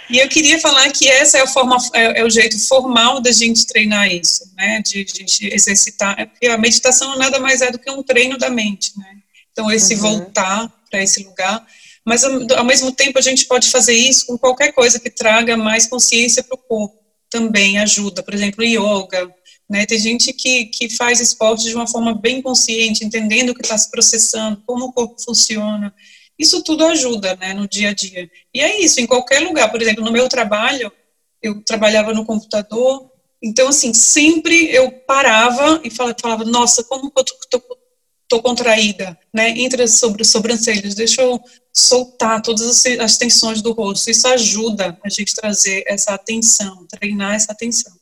E 0.10 0.20
eu 0.20 0.28
queria 0.28 0.60
falar 0.60 0.92
que 0.92 1.08
essa 1.08 1.38
é 1.38 1.42
a 1.42 1.48
forma, 1.48 1.78
é, 1.94 2.20
é, 2.20 2.26
o 2.26 2.30
jeito 2.30 2.60
formal 2.60 3.22
da 3.22 3.32
gente 3.32 3.66
treinar 3.66 4.10
isso, 4.10 4.52
né? 4.58 4.82
De, 4.82 5.06
de 5.06 5.20
gente 5.20 5.48
exercitar, 5.48 6.20
é 6.20 6.26
porque 6.26 6.48
a 6.48 6.58
meditação 6.58 7.18
nada 7.18 7.40
mais 7.40 7.62
é 7.62 7.72
do 7.72 7.80
que 7.80 7.90
um 7.90 8.04
treino 8.04 8.38
da 8.38 8.50
mente, 8.50 8.92
né? 8.98 9.18
Então 9.52 9.72
esse 9.72 9.96
uhum. 9.96 10.02
voltar 10.02 10.74
para 10.92 11.02
esse 11.02 11.24
lugar, 11.24 11.66
mas 12.06 12.26
ao, 12.26 12.32
ao 12.58 12.66
mesmo 12.66 12.92
tempo 12.92 13.18
a 13.18 13.22
gente 13.22 13.46
pode 13.46 13.70
fazer 13.70 13.94
isso 13.94 14.26
com 14.28 14.38
qualquer 14.38 14.74
coisa 14.74 15.00
que 15.00 15.10
traga 15.10 15.56
mais 15.56 15.88
consciência 15.88 16.44
para 16.44 16.56
o 16.56 16.58
corpo 16.58 16.97
também 17.30 17.78
ajuda, 17.80 18.24
por 18.24 18.34
exemplo, 18.34 18.64
yoga, 18.64 19.34
né? 19.70 19.86
Tem 19.86 20.00
gente 20.00 20.32
que, 20.34 20.66
que 20.66 20.90
faz 20.90 21.20
esporte 21.20 21.66
de 21.66 21.76
uma 21.76 21.88
forma 21.88 22.14
bem 22.14 22.42
consciente, 22.42 23.04
entendendo 23.04 23.50
o 23.50 23.56
que 23.56 23.62
está 23.62 23.78
se 23.78 23.92
processando, 23.92 24.62
como 24.66 24.86
o 24.86 24.94
corpo 24.94 25.22
funciona. 25.22 25.94
Isso 26.40 26.64
tudo 26.64 26.86
ajuda, 26.86 27.36
né, 27.36 27.54
no 27.54 27.68
dia 27.68 27.90
a 27.90 27.94
dia. 27.94 28.30
E 28.54 28.62
é 28.62 28.80
isso, 28.80 29.02
em 29.02 29.08
qualquer 29.08 29.40
lugar. 29.40 29.72
Por 29.72 29.82
exemplo, 29.82 30.04
no 30.04 30.12
meu 30.12 30.30
trabalho, 30.30 30.92
eu 31.42 31.62
trabalhava 31.64 32.14
no 32.14 32.26
computador, 32.26 33.10
então, 33.42 33.68
assim, 33.68 33.94
sempre 33.94 34.74
eu 34.74 34.92
parava 34.92 35.80
e 35.84 35.92
falava, 35.92 36.44
nossa, 36.44 36.84
como 36.84 37.12
eu 37.16 37.24
tô, 37.50 37.62
tô 38.28 38.42
contraída, 38.42 39.18
né, 39.34 39.50
entre 39.52 39.84
as 39.84 40.02
sobrancelhas, 40.24 40.96
deixa 40.96 41.22
eu 41.22 41.42
soltar 41.74 42.42
todas 42.42 42.86
as 43.00 43.18
tensões 43.18 43.62
do 43.62 43.72
rosto. 43.72 44.10
Isso 44.10 44.28
ajuda 44.28 44.98
a 45.04 45.10
gente 45.10 45.34
trazer 45.34 45.84
essa 45.88 46.14
atenção, 46.14 46.86
treinar 46.88 47.36
essa 47.36 47.52
atenção. 47.52 47.94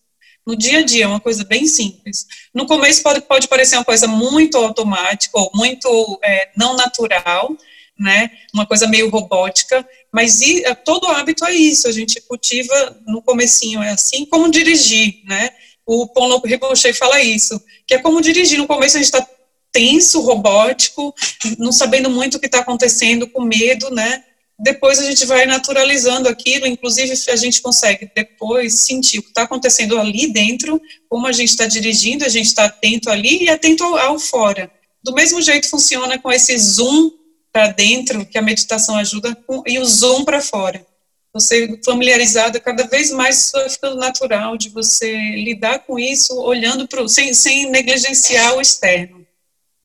No 0.45 0.55
dia 0.55 0.79
a 0.79 0.83
dia, 0.83 1.05
é 1.05 1.07
uma 1.07 1.19
coisa 1.19 1.43
bem 1.43 1.67
simples. 1.67 2.25
No 2.53 2.67
começo 2.67 3.01
pode, 3.01 3.21
pode 3.21 3.47
parecer 3.47 3.75
uma 3.77 3.83
coisa 3.83 4.07
muito 4.07 4.57
automática 4.57 5.37
ou 5.39 5.51
muito 5.55 6.19
é, 6.23 6.51
não 6.55 6.75
natural, 6.75 7.55
né? 7.99 8.29
Uma 8.53 8.65
coisa 8.65 8.87
meio 8.87 9.09
robótica, 9.09 9.87
mas 10.13 10.41
e, 10.41 10.63
é, 10.63 10.75
todo 10.75 11.07
hábito 11.07 11.45
é 11.45 11.53
isso. 11.53 11.87
A 11.87 11.91
gente 11.91 12.21
cultiva 12.21 12.95
no 13.07 13.21
comecinho 13.23 13.81
é 13.81 13.89
assim, 13.91 14.25
como 14.25 14.51
dirigir, 14.51 15.21
né? 15.25 15.49
O 15.85 16.07
Paulo 16.07 16.39
Ricochet 16.45 16.93
fala 16.93 17.21
isso, 17.21 17.59
que 17.87 17.95
é 17.95 17.97
como 17.97 18.21
dirigir. 18.21 18.57
No 18.57 18.67
começo 18.67 18.97
a 18.97 18.99
gente 18.99 19.13
está 19.13 19.27
tenso, 19.75 20.21
robótico, 20.21 21.13
não 21.59 21.73
sabendo 21.73 22.09
muito 22.09 22.37
o 22.37 22.39
que 22.39 22.45
está 22.45 22.59
acontecendo, 22.59 23.27
com 23.27 23.43
medo, 23.43 23.93
né? 23.93 24.23
Depois 24.57 24.99
a 24.99 25.03
gente 25.03 25.25
vai 25.25 25.45
naturalizando 25.45 26.29
aquilo, 26.29 26.65
inclusive 26.65 27.11
a 27.27 27.35
gente 27.35 27.61
consegue 27.61 28.09
depois 28.15 28.73
sentir 28.73 29.19
o 29.19 29.21
que 29.21 29.27
está 29.27 29.41
acontecendo 29.41 29.99
ali 29.99 30.31
dentro, 30.31 30.81
como 31.09 31.27
a 31.27 31.33
gente 31.33 31.49
está 31.49 31.67
dirigindo, 31.67 32.23
a 32.23 32.29
gente 32.29 32.45
está 32.45 32.63
atento 32.63 33.09
ali 33.09 33.43
e 33.43 33.49
atento 33.49 33.83
ao, 33.83 34.17
fora. 34.17 34.71
Do 35.03 35.13
mesmo 35.13 35.41
jeito 35.41 35.69
funciona 35.69 36.17
com 36.17 36.31
esse 36.31 36.57
zoom 36.57 37.11
para 37.51 37.67
dentro, 37.67 38.25
que 38.25 38.37
a 38.37 38.41
meditação 38.41 38.95
ajuda, 38.95 39.37
e 39.67 39.77
o 39.77 39.85
zoom 39.85 40.23
para 40.23 40.41
fora. 40.41 40.85
Você 41.33 41.77
familiarizado, 41.83 42.61
cada 42.61 42.87
vez 42.87 43.11
mais 43.11 43.51
vai 43.53 43.69
ficando 43.69 43.97
natural 43.97 44.55
de 44.57 44.69
você 44.69 45.13
lidar 45.35 45.79
com 45.79 45.99
isso, 45.99 46.33
olhando 46.39 46.87
para 46.87 47.05
sem, 47.09 47.33
sem 47.33 47.69
negligenciar 47.69 48.55
o 48.55 48.61
externo. 48.61 49.14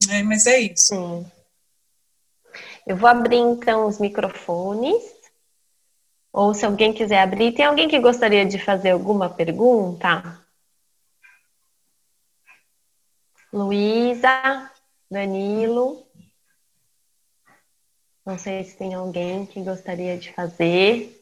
É, 0.09 0.23
mas 0.23 0.45
é 0.47 0.59
isso. 0.59 0.95
Sim. 0.95 1.31
Eu 2.85 2.97
vou 2.97 3.07
abrir 3.07 3.37
então 3.37 3.87
os 3.87 3.99
microfones. 3.99 5.01
Ou 6.33 6.53
se 6.53 6.65
alguém 6.65 6.93
quiser 6.93 7.21
abrir, 7.21 7.53
tem 7.53 7.65
alguém 7.65 7.87
que 7.87 7.99
gostaria 7.99 8.45
de 8.45 8.57
fazer 8.57 8.91
alguma 8.91 9.29
pergunta? 9.29 10.41
Luísa, 13.51 14.71
Danilo. 15.09 16.07
Não 18.25 18.37
sei 18.37 18.63
se 18.63 18.77
tem 18.77 18.93
alguém 18.93 19.45
que 19.45 19.61
gostaria 19.63 20.17
de 20.17 20.31
fazer. 20.33 21.17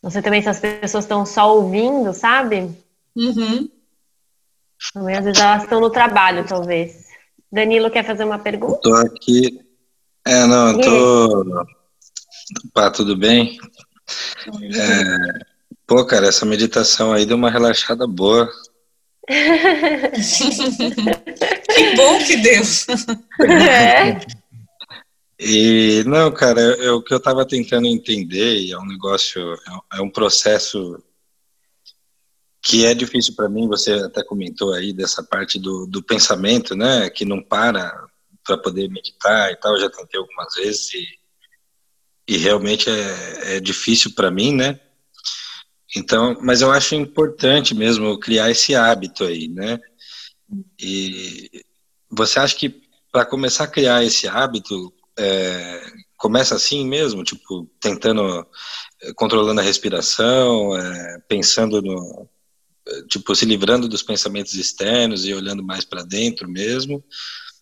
Não 0.00 0.10
sei 0.10 0.22
também 0.22 0.40
se 0.40 0.48
as 0.48 0.60
pessoas 0.60 1.04
estão 1.04 1.26
só 1.26 1.56
ouvindo, 1.56 2.12
sabe? 2.14 2.70
Uhum. 3.16 3.77
Às 4.94 5.04
vezes 5.04 5.40
elas 5.40 5.64
estão 5.64 5.80
no 5.80 5.90
trabalho, 5.90 6.46
talvez. 6.46 7.08
Danilo 7.50 7.90
quer 7.90 8.04
fazer 8.04 8.24
uma 8.24 8.38
pergunta? 8.38 8.76
Estou 8.76 8.94
aqui. 8.94 9.60
É, 10.26 10.46
não, 10.46 10.72
eu 10.72 10.80
tô. 10.80 11.66
Pá, 12.72 12.90
tudo 12.90 13.16
bem? 13.16 13.58
É... 14.74 15.58
Pô, 15.86 16.04
cara, 16.04 16.26
essa 16.26 16.44
meditação 16.44 17.12
aí 17.12 17.24
deu 17.24 17.36
uma 17.36 17.50
relaxada 17.50 18.06
boa. 18.06 18.48
que 19.28 19.34
bom 21.96 22.18
que 22.26 22.36
deu. 22.36 22.62
É. 23.48 24.18
E 25.40 26.02
não, 26.04 26.32
cara, 26.32 26.60
é, 26.60 26.90
o 26.90 27.02
que 27.02 27.14
eu 27.14 27.18
estava 27.18 27.46
tentando 27.46 27.86
entender, 27.86 28.56
e 28.58 28.72
é 28.72 28.78
um 28.78 28.86
negócio, 28.86 29.40
é 29.94 30.00
um 30.02 30.10
processo 30.10 31.02
que 32.62 32.84
é 32.84 32.94
difícil 32.94 33.34
para 33.34 33.48
mim, 33.48 33.68
você 33.68 33.92
até 33.92 34.22
comentou 34.22 34.72
aí 34.72 34.92
dessa 34.92 35.22
parte 35.22 35.58
do, 35.58 35.86
do 35.86 36.02
pensamento, 36.02 36.74
né, 36.74 37.08
que 37.10 37.24
não 37.24 37.42
para 37.42 38.06
para 38.44 38.56
poder 38.56 38.88
meditar 38.88 39.52
e 39.52 39.56
tal, 39.56 39.74
eu 39.74 39.80
já 39.80 39.90
tentei 39.90 40.18
algumas 40.18 40.54
vezes 40.54 40.94
e, 40.94 41.06
e 42.26 42.38
realmente 42.38 42.88
é, 42.88 43.56
é 43.56 43.60
difícil 43.60 44.14
para 44.14 44.30
mim, 44.30 44.54
né, 44.54 44.80
então, 45.94 46.36
mas 46.40 46.62
eu 46.62 46.70
acho 46.70 46.94
importante 46.94 47.74
mesmo 47.74 48.18
criar 48.18 48.50
esse 48.50 48.74
hábito 48.74 49.24
aí, 49.24 49.48
né, 49.48 49.78
e 50.80 51.62
você 52.10 52.40
acha 52.40 52.56
que 52.56 52.88
para 53.12 53.26
começar 53.26 53.64
a 53.64 53.68
criar 53.68 54.02
esse 54.02 54.26
hábito, 54.26 54.92
é, 55.18 55.82
começa 56.16 56.54
assim 56.54 56.86
mesmo, 56.86 57.22
tipo, 57.24 57.68
tentando, 57.80 58.46
controlando 59.14 59.60
a 59.60 59.64
respiração, 59.64 60.76
é, 60.76 61.18
pensando 61.28 61.80
no, 61.80 62.28
tipo, 63.08 63.34
se 63.34 63.44
livrando 63.44 63.88
dos 63.88 64.02
pensamentos 64.02 64.54
externos 64.54 65.24
e 65.24 65.34
olhando 65.34 65.62
mais 65.62 65.84
para 65.84 66.02
dentro 66.02 66.48
mesmo. 66.48 67.02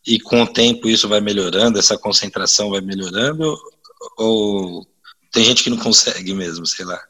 E 0.07 0.21
com 0.21 0.43
o 0.43 0.47
tempo 0.47 0.89
isso 0.89 1.09
vai 1.09 1.21
melhorando, 1.21 1.79
essa 1.79 1.99
concentração 1.99 2.71
vai 2.71 2.81
melhorando? 2.81 3.59
Ou 4.17 4.87
tem 5.33 5.45
gente 5.45 5.63
que 5.65 5.71
não 5.71 5.77
consegue 5.77 6.33
mesmo, 6.33 6.65
sei 6.65 6.85
lá? 6.85 7.01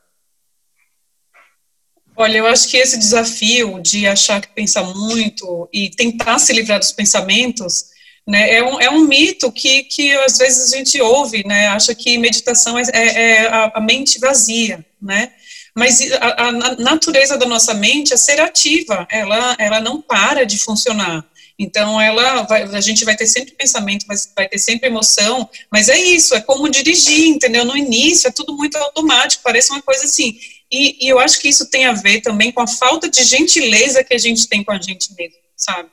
Olha, 2.16 2.38
eu 2.38 2.46
acho 2.46 2.68
que 2.68 2.78
esse 2.78 2.98
desafio 2.98 3.78
de 3.82 4.06
achar 4.06 4.40
que 4.40 4.54
pensa 4.54 4.82
muito 4.82 5.68
e 5.70 5.90
tentar 5.90 6.38
se 6.38 6.52
livrar 6.52 6.78
dos 6.78 6.92
pensamentos 6.92 7.84
né, 8.26 8.54
é, 8.54 8.64
um, 8.64 8.80
é 8.80 8.90
um 8.90 9.06
mito 9.06 9.52
que, 9.52 9.84
que 9.84 10.12
às 10.12 10.38
vezes 10.38 10.72
a 10.72 10.76
gente 10.76 11.00
ouve, 11.00 11.46
né, 11.46 11.68
acha 11.68 11.94
que 11.94 12.18
meditação 12.18 12.76
é, 12.78 12.82
é, 12.92 13.44
é 13.44 13.70
a, 13.72 13.80
mente 13.80 14.18
vazia, 14.18 14.84
né? 15.00 15.32
Mas 15.76 16.00
a, 16.12 16.48
a, 16.48 16.52
natureza 16.76 17.36
da 17.36 17.44
nossa 17.44 17.74
mente 17.74 18.14
é 18.14 18.16
ser 18.16 18.40
ativa, 18.40 19.06
ela, 19.10 19.54
ela 19.58 19.78
não 19.78 20.00
para 20.00 20.46
de 20.46 20.58
funcionar. 20.58 21.22
Então, 21.58 22.00
ela 22.00 22.42
vai, 22.42 22.62
a 22.62 22.80
gente 22.80 23.04
vai 23.04 23.14
ter 23.14 23.26
sempre 23.26 23.52
pensamento, 23.52 24.06
mas 24.08 24.30
vai 24.34 24.48
ter 24.48 24.58
sempre 24.58 24.88
emoção, 24.88 25.48
mas 25.70 25.90
é 25.90 25.98
isso, 25.98 26.34
é 26.34 26.40
como 26.40 26.68
dirigir, 26.70 27.28
entendeu? 27.28 27.64
No 27.64 27.76
início 27.76 28.28
é 28.28 28.30
tudo 28.30 28.56
muito 28.56 28.76
automático, 28.76 29.42
parece 29.42 29.70
uma 29.70 29.82
coisa 29.82 30.04
assim. 30.04 30.38
E, 30.72 31.06
e 31.06 31.08
eu 31.08 31.18
acho 31.18 31.38
que 31.40 31.48
isso 31.48 31.68
tem 31.68 31.84
a 31.84 31.92
ver 31.92 32.22
também 32.22 32.50
com 32.50 32.62
a 32.62 32.66
falta 32.66 33.08
de 33.08 33.22
gentileza 33.22 34.02
que 34.02 34.14
a 34.14 34.18
gente 34.18 34.48
tem 34.48 34.64
com 34.64 34.72
a 34.72 34.80
gente 34.80 35.14
mesmo, 35.14 35.36
sabe? 35.54 35.90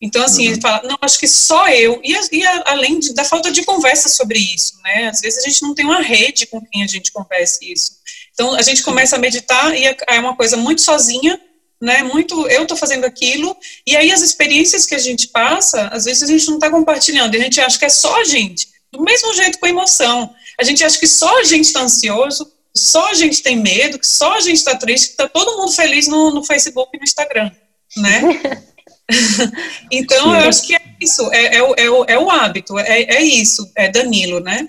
Então, 0.00 0.22
assim, 0.22 0.46
uhum. 0.46 0.52
ele 0.52 0.60
fala, 0.60 0.82
não, 0.86 0.98
acho 1.00 1.18
que 1.18 1.26
só 1.26 1.68
eu, 1.68 2.00
e, 2.04 2.12
e 2.12 2.46
além 2.64 3.00
de, 3.00 3.12
da 3.12 3.24
falta 3.24 3.50
de 3.50 3.64
conversa 3.64 4.08
sobre 4.08 4.38
isso, 4.38 4.80
né? 4.84 5.08
Às 5.08 5.20
vezes 5.20 5.44
a 5.44 5.48
gente 5.48 5.62
não 5.62 5.74
tem 5.74 5.84
uma 5.84 6.00
rede 6.00 6.46
com 6.46 6.60
quem 6.60 6.84
a 6.84 6.86
gente 6.86 7.10
converse 7.10 7.72
isso. 7.72 7.92
Então, 8.36 8.54
a 8.54 8.60
gente 8.60 8.82
começa 8.82 9.16
a 9.16 9.18
meditar 9.18 9.74
e 9.74 9.86
é, 9.86 9.96
é 10.08 10.20
uma 10.20 10.36
coisa 10.36 10.58
muito 10.58 10.82
sozinha, 10.82 11.40
né? 11.80 12.02
Muito, 12.02 12.46
eu 12.48 12.64
estou 12.64 12.76
fazendo 12.76 13.06
aquilo, 13.06 13.56
e 13.86 13.96
aí 13.96 14.12
as 14.12 14.20
experiências 14.20 14.84
que 14.84 14.94
a 14.94 14.98
gente 14.98 15.28
passa, 15.28 15.88
às 15.88 16.04
vezes 16.04 16.22
a 16.22 16.26
gente 16.26 16.46
não 16.48 16.56
está 16.56 16.70
compartilhando, 16.70 17.34
e 17.34 17.38
a 17.38 17.42
gente 17.42 17.58
acha 17.62 17.78
que 17.78 17.86
é 17.86 17.88
só 17.88 18.20
a 18.20 18.24
gente, 18.24 18.68
do 18.92 19.00
mesmo 19.02 19.32
jeito 19.32 19.58
com 19.58 19.64
a 19.64 19.70
emoção. 19.70 20.34
A 20.60 20.64
gente 20.64 20.84
acha 20.84 20.98
que 20.98 21.06
só 21.06 21.40
a 21.40 21.44
gente 21.44 21.64
está 21.64 21.80
ansioso, 21.80 22.52
só 22.76 23.08
a 23.10 23.14
gente 23.14 23.42
tem 23.42 23.56
medo, 23.56 23.98
que 23.98 24.06
só 24.06 24.34
a 24.34 24.40
gente 24.40 24.56
está 24.56 24.76
triste, 24.76 25.06
que 25.06 25.12
está 25.12 25.26
todo 25.26 25.56
mundo 25.56 25.72
feliz 25.72 26.06
no, 26.06 26.30
no 26.30 26.44
Facebook 26.44 26.90
e 26.92 26.98
no 26.98 27.04
Instagram, 27.04 27.50
né? 27.96 28.22
então, 29.90 30.24
Sim. 30.24 30.30
eu 30.30 30.48
acho 30.48 30.62
que 30.62 30.74
é 30.74 30.80
isso, 31.00 31.32
é, 31.32 31.56
é, 31.56 31.56
é, 31.56 31.90
o, 31.90 32.04
é 32.04 32.18
o 32.18 32.30
hábito, 32.30 32.78
é, 32.78 33.02
é 33.02 33.22
isso, 33.22 33.70
é 33.74 33.88
Danilo, 33.88 34.40
né? 34.40 34.68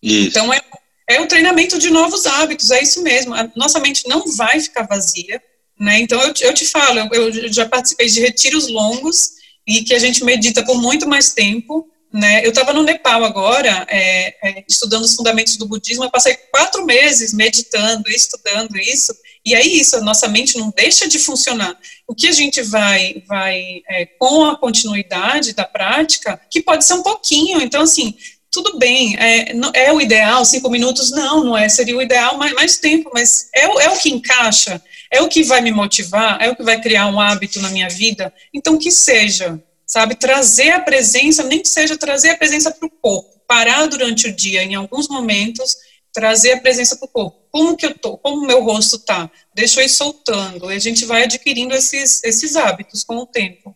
Isso. 0.00 0.28
Então, 0.28 0.54
é, 0.54 0.60
é 1.08 1.20
o 1.20 1.26
treinamento 1.26 1.78
de 1.78 1.90
novos 1.90 2.26
hábitos, 2.26 2.70
é 2.70 2.82
isso 2.82 3.02
mesmo. 3.02 3.34
A 3.34 3.50
nossa 3.56 3.80
mente 3.80 4.08
não 4.08 4.24
vai 4.32 4.60
ficar 4.60 4.86
vazia, 4.86 5.42
né? 5.78 6.00
Então, 6.00 6.20
eu, 6.22 6.32
eu 6.40 6.54
te 6.54 6.66
falo, 6.66 7.00
eu, 7.12 7.30
eu 7.30 7.52
já 7.52 7.68
participei 7.68 8.08
de 8.08 8.20
retiros 8.20 8.68
longos 8.68 9.32
e 9.66 9.82
que 9.82 9.94
a 9.94 9.98
gente 9.98 10.24
medita 10.24 10.64
por 10.64 10.80
muito 10.80 11.08
mais 11.08 11.32
tempo, 11.32 11.88
né? 12.12 12.44
Eu 12.44 12.50
estava 12.50 12.72
no 12.72 12.82
Nepal 12.82 13.24
agora, 13.24 13.86
é, 13.88 14.34
é, 14.42 14.64
estudando 14.68 15.02
os 15.02 15.14
fundamentos 15.14 15.56
do 15.56 15.66
budismo, 15.66 16.04
eu 16.04 16.10
passei 16.10 16.34
quatro 16.50 16.84
meses 16.84 17.32
meditando, 17.32 18.10
estudando 18.10 18.76
isso, 18.76 19.14
e 19.44 19.54
aí 19.54 19.80
isso, 19.80 19.96
a 19.96 20.00
nossa 20.00 20.28
mente 20.28 20.58
não 20.58 20.72
deixa 20.76 21.08
de 21.08 21.18
funcionar. 21.18 21.76
O 22.06 22.14
que 22.14 22.28
a 22.28 22.32
gente 22.32 22.62
vai, 22.62 23.22
vai 23.26 23.82
é, 23.88 24.06
com 24.06 24.44
a 24.44 24.56
continuidade 24.56 25.54
da 25.54 25.64
prática, 25.64 26.40
que 26.50 26.62
pode 26.62 26.84
ser 26.84 26.94
um 26.94 27.02
pouquinho, 27.02 27.60
então 27.60 27.82
assim, 27.82 28.14
tudo 28.52 28.78
bem, 28.78 29.16
é, 29.18 29.52
é 29.86 29.92
o 29.92 30.00
ideal, 30.00 30.44
cinco 30.44 30.68
minutos, 30.68 31.10
não, 31.10 31.42
não 31.42 31.56
é, 31.56 31.70
seria 31.70 31.96
o 31.96 32.02
ideal 32.02 32.36
mais, 32.36 32.52
mais 32.52 32.76
tempo, 32.76 33.10
mas 33.12 33.48
é, 33.54 33.62
é 33.62 33.88
o 33.88 33.98
que 33.98 34.10
encaixa, 34.10 34.80
é 35.10 35.22
o 35.22 35.28
que 35.28 35.42
vai 35.42 35.62
me 35.62 35.72
motivar, 35.72 36.36
é 36.38 36.50
o 36.50 36.54
que 36.54 36.62
vai 36.62 36.78
criar 36.78 37.06
um 37.06 37.18
hábito 37.18 37.62
na 37.62 37.70
minha 37.70 37.88
vida, 37.88 38.32
então 38.52 38.78
que 38.78 38.90
seja, 38.90 39.58
sabe, 39.86 40.14
trazer 40.14 40.70
a 40.70 40.80
presença, 40.80 41.42
nem 41.42 41.60
que 41.60 41.68
seja 41.68 41.96
trazer 41.96 42.30
a 42.30 42.36
presença 42.36 42.70
para 42.70 42.86
o 42.86 42.90
corpo, 42.90 43.40
parar 43.48 43.86
durante 43.86 44.28
o 44.28 44.36
dia 44.36 44.62
em 44.62 44.74
alguns 44.74 45.08
momentos 45.08 45.74
trazer 46.12 46.52
a 46.52 46.60
presença 46.60 46.94
para 46.96 47.06
o 47.06 47.08
corpo. 47.08 47.48
Como 47.50 47.76
que 47.76 47.86
eu 47.86 47.98
tô? 47.98 48.18
Como 48.18 48.46
meu 48.46 48.62
rosto 48.62 48.98
tá? 48.98 49.30
Deixa 49.54 49.80
eu 49.80 49.86
ir 49.86 49.88
soltando. 49.88 50.70
E 50.70 50.76
a 50.76 50.78
gente 50.78 51.06
vai 51.06 51.24
adquirindo 51.24 51.74
esses, 51.74 52.22
esses 52.22 52.54
hábitos 52.54 53.02
com 53.02 53.16
o 53.16 53.26
tempo. 53.26 53.74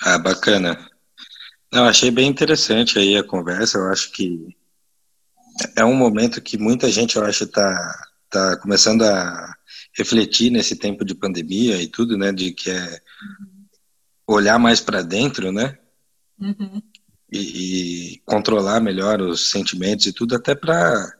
Ah, 0.00 0.18
bacana. 0.18 0.93
Não, 1.74 1.84
achei 1.84 2.10
bem 2.10 2.28
interessante 2.28 2.98
aí 2.98 3.16
a 3.16 3.24
conversa. 3.24 3.78
Eu 3.78 3.88
acho 3.88 4.12
que 4.12 4.56
é 5.76 5.84
um 5.84 5.94
momento 5.94 6.40
que 6.40 6.56
muita 6.56 6.88
gente, 6.90 7.16
eu 7.16 7.24
acho, 7.24 7.46
tá, 7.46 8.08
tá 8.30 8.56
começando 8.58 9.02
a 9.02 9.54
refletir 9.96 10.50
nesse 10.50 10.76
tempo 10.76 11.04
de 11.04 11.14
pandemia 11.14 11.82
e 11.82 11.88
tudo, 11.88 12.16
né? 12.16 12.32
De 12.32 12.52
que 12.52 12.70
é 12.70 13.00
olhar 14.26 14.58
mais 14.58 14.80
para 14.80 15.02
dentro, 15.02 15.52
né? 15.52 15.76
Uhum 16.40 16.80
e, 17.34 18.14
e 18.14 18.18
controlar 18.24 18.80
melhor 18.80 19.20
os 19.20 19.50
sentimentos 19.50 20.06
e 20.06 20.12
tudo, 20.12 20.36
até 20.36 20.54
para 20.54 21.12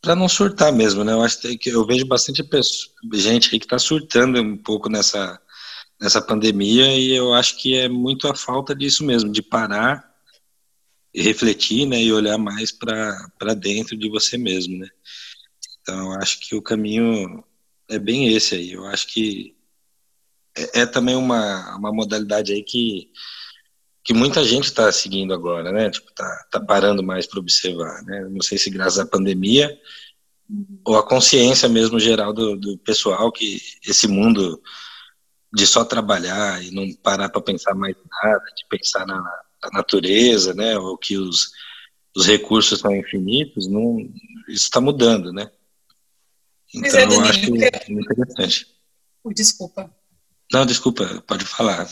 para 0.00 0.16
não 0.16 0.28
surtar 0.28 0.72
mesmo, 0.72 1.04
né? 1.04 1.12
Eu 1.12 1.22
acho 1.22 1.40
que 1.40 1.68
eu 1.68 1.86
vejo 1.86 2.04
bastante 2.04 2.42
pessoa, 2.42 2.92
gente 3.14 3.50
aí 3.52 3.60
que 3.60 3.66
está 3.66 3.78
surtando 3.78 4.42
um 4.42 4.56
pouco 4.56 4.88
nessa 4.88 5.40
nessa 6.02 6.20
pandemia 6.20 6.96
e 6.98 7.14
eu 7.14 7.32
acho 7.32 7.56
que 7.58 7.76
é 7.76 7.88
muito 7.88 8.26
a 8.26 8.34
falta 8.34 8.74
disso 8.74 9.04
mesmo, 9.04 9.30
de 9.30 9.40
parar 9.40 10.12
e 11.14 11.22
refletir, 11.22 11.86
né, 11.86 12.02
e 12.02 12.12
olhar 12.12 12.36
mais 12.36 12.72
para 12.72 13.54
dentro 13.56 13.96
de 13.96 14.10
você 14.10 14.36
mesmo, 14.36 14.78
né? 14.78 14.88
Então, 15.80 16.12
eu 16.12 16.18
acho 16.20 16.40
que 16.40 16.56
o 16.56 16.62
caminho 16.62 17.44
é 17.88 17.98
bem 17.98 18.34
esse 18.34 18.54
aí. 18.54 18.72
Eu 18.72 18.84
acho 18.86 19.06
que 19.06 19.54
é, 20.56 20.80
é 20.80 20.86
também 20.86 21.14
uma, 21.14 21.76
uma 21.76 21.92
modalidade 21.92 22.52
aí 22.52 22.62
que 22.62 23.08
que 24.04 24.12
muita 24.12 24.42
gente 24.42 24.64
está 24.64 24.90
seguindo 24.90 25.32
agora, 25.32 25.70
né? 25.70 25.88
Tipo, 25.88 26.12
tá, 26.12 26.46
tá 26.50 26.58
parando 26.58 27.04
mais 27.04 27.24
para 27.24 27.38
observar, 27.38 28.02
né? 28.02 28.26
Não 28.28 28.40
sei 28.40 28.58
se 28.58 28.68
graças 28.68 28.98
à 28.98 29.06
pandemia 29.06 29.78
uhum. 30.50 30.80
ou 30.84 30.96
a 30.96 31.06
consciência 31.06 31.68
mesmo 31.68 32.00
geral 32.00 32.32
do, 32.32 32.56
do 32.56 32.76
pessoal 32.78 33.30
que 33.30 33.60
esse 33.86 34.08
mundo 34.08 34.60
de 35.52 35.66
só 35.66 35.84
trabalhar 35.84 36.62
e 36.64 36.70
não 36.70 36.90
parar 37.02 37.28
para 37.28 37.42
pensar 37.42 37.74
mais 37.74 37.94
nada, 38.22 38.44
de 38.56 38.66
pensar 38.68 39.06
na, 39.06 39.16
na, 39.16 39.70
natureza, 39.72 40.54
né? 40.54 40.78
Ou 40.78 40.96
que 40.96 41.18
os, 41.18 41.52
os 42.16 42.26
recursos 42.26 42.80
são 42.80 42.94
infinitos, 42.96 43.66
não, 43.68 43.98
isso 44.48 44.64
está 44.64 44.80
mudando, 44.80 45.32
né? 45.32 45.50
Então, 46.74 47.00
é, 47.00 47.04
eu 47.04 47.20
acho 47.20 47.40
que 47.40 47.64
é 47.64 47.92
interessante. 47.92 48.66
Desculpa. 49.34 49.90
Não, 50.50 50.64
desculpa, 50.64 51.22
pode 51.26 51.44
falar. 51.44 51.88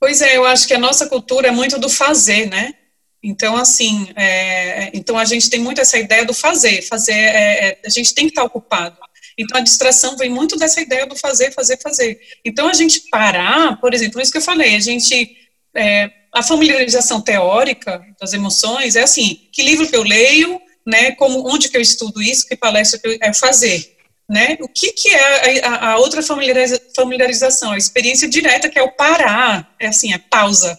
Pois 0.00 0.20
é, 0.20 0.36
eu 0.36 0.44
acho 0.44 0.66
que 0.66 0.74
a 0.74 0.78
nossa 0.78 1.08
cultura 1.08 1.48
é 1.48 1.52
muito 1.52 1.78
do 1.78 1.88
fazer, 1.88 2.46
né? 2.46 2.74
Então, 3.22 3.56
assim, 3.56 4.08
é, 4.16 4.90
então 4.96 5.16
a 5.16 5.24
gente 5.24 5.48
tem 5.48 5.60
muito 5.60 5.80
essa 5.80 5.96
ideia 5.96 6.24
do 6.24 6.34
fazer, 6.34 6.82
fazer, 6.82 7.12
é, 7.12 7.68
é, 7.68 7.80
a 7.84 7.88
gente 7.88 8.12
tem 8.12 8.24
que 8.24 8.32
estar 8.32 8.42
ocupado. 8.42 8.96
Então, 9.38 9.58
a 9.58 9.64
distração 9.64 10.16
vem 10.16 10.30
muito 10.30 10.56
dessa 10.56 10.80
ideia 10.80 11.06
do 11.06 11.16
fazer, 11.16 11.52
fazer, 11.52 11.78
fazer. 11.80 12.20
Então, 12.44 12.68
a 12.68 12.72
gente 12.72 13.08
parar, 13.10 13.80
por 13.80 13.94
exemplo, 13.94 14.20
isso 14.20 14.32
que 14.32 14.38
eu 14.38 14.42
falei, 14.42 14.76
a 14.76 14.80
gente, 14.80 15.36
é, 15.74 16.10
a 16.32 16.42
familiarização 16.42 17.20
teórica 17.20 18.04
das 18.20 18.32
emoções 18.32 18.96
é 18.96 19.02
assim, 19.02 19.48
que 19.52 19.62
livro 19.62 19.88
que 19.88 19.96
eu 19.96 20.02
leio, 20.02 20.60
né, 20.86 21.12
como, 21.12 21.48
onde 21.48 21.68
que 21.68 21.76
eu 21.76 21.80
estudo 21.80 22.22
isso, 22.22 22.46
que 22.46 22.56
palestra 22.56 22.98
que 22.98 23.08
eu, 23.08 23.18
é 23.20 23.32
fazer. 23.32 23.96
Né? 24.28 24.56
O 24.60 24.68
que, 24.68 24.92
que 24.92 25.08
é 25.08 25.64
a, 25.64 25.90
a 25.90 25.98
outra 25.98 26.22
familiarização? 26.22 27.72
A 27.72 27.78
experiência 27.78 28.28
direta, 28.28 28.68
que 28.68 28.78
é 28.78 28.82
o 28.82 28.92
parar, 28.92 29.74
é 29.78 29.88
assim, 29.88 30.12
a 30.14 30.18
pausa. 30.18 30.78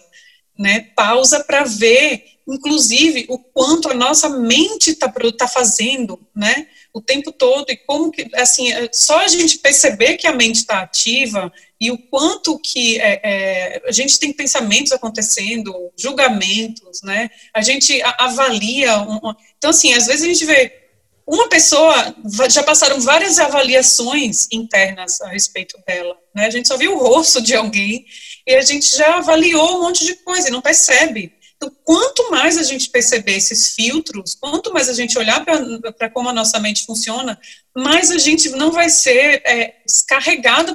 Né? 0.58 0.88
Pausa 0.96 1.44
para 1.44 1.62
ver, 1.64 2.24
inclusive, 2.48 3.26
o 3.28 3.38
quanto 3.38 3.88
a 3.88 3.94
nossa 3.94 4.28
mente 4.28 4.90
está 4.90 5.12
tá 5.38 5.46
fazendo, 5.46 6.20
né? 6.34 6.66
O 6.94 7.02
tempo 7.02 7.32
todo 7.32 7.68
e 7.70 7.76
como 7.76 8.12
que, 8.12 8.30
assim, 8.36 8.72
é 8.72 8.88
só 8.92 9.18
a 9.18 9.26
gente 9.26 9.58
perceber 9.58 10.16
que 10.16 10.28
a 10.28 10.32
mente 10.32 10.60
está 10.60 10.80
ativa 10.80 11.52
e 11.80 11.90
o 11.90 11.98
quanto 11.98 12.56
que 12.60 13.00
é, 13.00 13.20
é, 13.24 13.82
a 13.84 13.90
gente 13.90 14.16
tem 14.16 14.32
pensamentos 14.32 14.92
acontecendo, 14.92 15.92
julgamentos, 15.98 17.02
né? 17.02 17.28
A 17.52 17.60
gente 17.60 18.00
avalia. 18.16 18.96
Um, 19.00 19.34
então, 19.58 19.70
assim, 19.70 19.92
às 19.92 20.06
vezes 20.06 20.22
a 20.22 20.26
gente 20.26 20.44
vê 20.44 20.84
uma 21.26 21.48
pessoa, 21.48 22.14
já 22.48 22.62
passaram 22.62 23.00
várias 23.00 23.40
avaliações 23.40 24.46
internas 24.52 25.20
a 25.20 25.28
respeito 25.28 25.76
dela, 25.84 26.16
né? 26.32 26.46
A 26.46 26.50
gente 26.50 26.68
só 26.68 26.76
viu 26.76 26.94
o 26.94 26.98
rosto 26.98 27.42
de 27.42 27.56
alguém 27.56 28.06
e 28.46 28.54
a 28.54 28.62
gente 28.62 28.96
já 28.96 29.16
avaliou 29.16 29.78
um 29.78 29.82
monte 29.82 30.04
de 30.04 30.14
coisa 30.14 30.46
e 30.46 30.52
não 30.52 30.62
percebe. 30.62 31.32
Então, 31.64 31.76
quanto 31.82 32.30
mais 32.30 32.58
a 32.58 32.62
gente 32.62 32.90
perceber 32.90 33.36
esses 33.36 33.74
filtros, 33.74 34.34
quanto 34.34 34.72
mais 34.72 34.88
a 34.88 34.92
gente 34.92 35.18
olhar 35.18 35.42
para 35.44 36.10
como 36.10 36.28
a 36.28 36.32
nossa 36.32 36.58
mente 36.60 36.84
funciona, 36.84 37.38
mais 37.74 38.10
a 38.10 38.18
gente 38.18 38.50
não 38.50 38.70
vai 38.70 38.90
ser 38.90 39.42
é, 39.46 39.76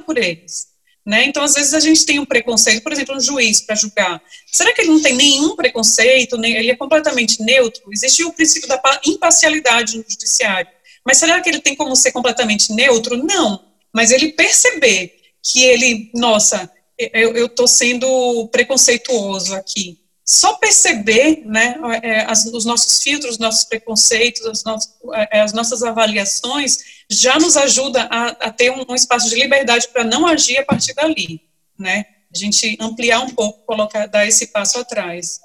por 0.04 0.18
eles. 0.18 0.68
Né? 1.06 1.24
Então, 1.24 1.42
às 1.42 1.54
vezes, 1.54 1.74
a 1.74 1.80
gente 1.80 2.04
tem 2.04 2.18
um 2.18 2.24
preconceito, 2.24 2.82
por 2.82 2.92
exemplo, 2.92 3.16
um 3.16 3.20
juiz 3.20 3.60
para 3.60 3.76
julgar. 3.76 4.20
Será 4.50 4.74
que 4.74 4.80
ele 4.80 4.90
não 4.90 5.00
tem 5.00 5.14
nenhum 5.14 5.54
preconceito? 5.54 6.36
Ele 6.44 6.70
é 6.70 6.76
completamente 6.76 7.40
neutro? 7.42 7.82
Existe 7.92 8.24
o 8.24 8.32
princípio 8.32 8.68
da 8.68 8.80
imparcialidade 9.06 9.96
no 9.96 10.04
judiciário. 10.08 10.70
Mas 11.06 11.18
será 11.18 11.40
que 11.40 11.48
ele 11.48 11.60
tem 11.60 11.76
como 11.76 11.94
ser 11.94 12.12
completamente 12.12 12.72
neutro? 12.72 13.16
Não. 13.16 13.64
Mas 13.92 14.10
ele 14.10 14.32
perceber 14.32 15.14
que 15.42 15.64
ele, 15.64 16.10
nossa, 16.14 16.70
eu 16.98 17.46
estou 17.46 17.66
sendo 17.66 18.48
preconceituoso 18.48 19.54
aqui 19.54 19.99
só 20.30 20.54
perceber 20.54 21.42
né, 21.44 21.74
é, 22.04 22.20
as, 22.20 22.44
os 22.46 22.64
nossos 22.64 23.02
filtros, 23.02 23.32
os 23.32 23.38
nossos 23.38 23.64
preconceitos, 23.64 24.46
as, 24.46 24.62
nossas, 24.62 24.94
é, 25.32 25.40
as 25.40 25.52
nossas 25.52 25.82
avaliações, 25.82 26.78
já 27.10 27.36
nos 27.36 27.56
ajuda 27.56 28.04
a, 28.04 28.28
a 28.28 28.52
ter 28.52 28.70
um, 28.70 28.84
um, 28.88 28.94
espaço 28.94 29.28
de 29.28 29.34
liberdade 29.34 29.88
para 29.88 30.04
não 30.04 30.28
agir 30.28 30.58
a 30.58 30.64
partir 30.64 30.94
dali, 30.94 31.40
né? 31.76 32.04
A 32.32 32.38
gente 32.38 32.78
ampliar 32.80 33.18
um 33.18 33.30
pouco, 33.30 33.66
colocar, 33.66 34.06
dar 34.06 34.24
esse 34.24 34.46
passo 34.46 34.78
atrás. 34.78 35.40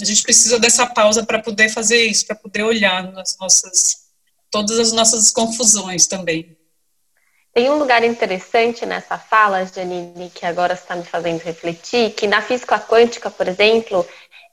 A 0.00 0.04
gente 0.04 0.24
precisa 0.24 0.58
dessa 0.58 0.88
pausa 0.88 1.24
para 1.24 1.38
poder 1.38 1.68
fazer 1.68 2.04
isso, 2.04 2.26
para 2.26 2.34
poder 2.34 2.64
olhar 2.64 3.12
nas 3.12 3.36
nossas, 3.38 4.08
todas 4.50 4.76
as 4.80 4.90
nossas 4.90 5.30
confusões 5.30 6.08
também. 6.08 6.55
Tem 7.56 7.70
um 7.70 7.78
lugar 7.78 8.04
interessante 8.04 8.84
nessa 8.84 9.16
fala, 9.16 9.64
Janine, 9.64 10.28
que 10.28 10.44
agora 10.44 10.74
está 10.74 10.94
me 10.94 11.04
fazendo 11.04 11.40
refletir, 11.40 12.10
que 12.10 12.26
na 12.26 12.42
física 12.42 12.78
quântica, 12.78 13.30
por 13.30 13.48
exemplo, 13.48 14.06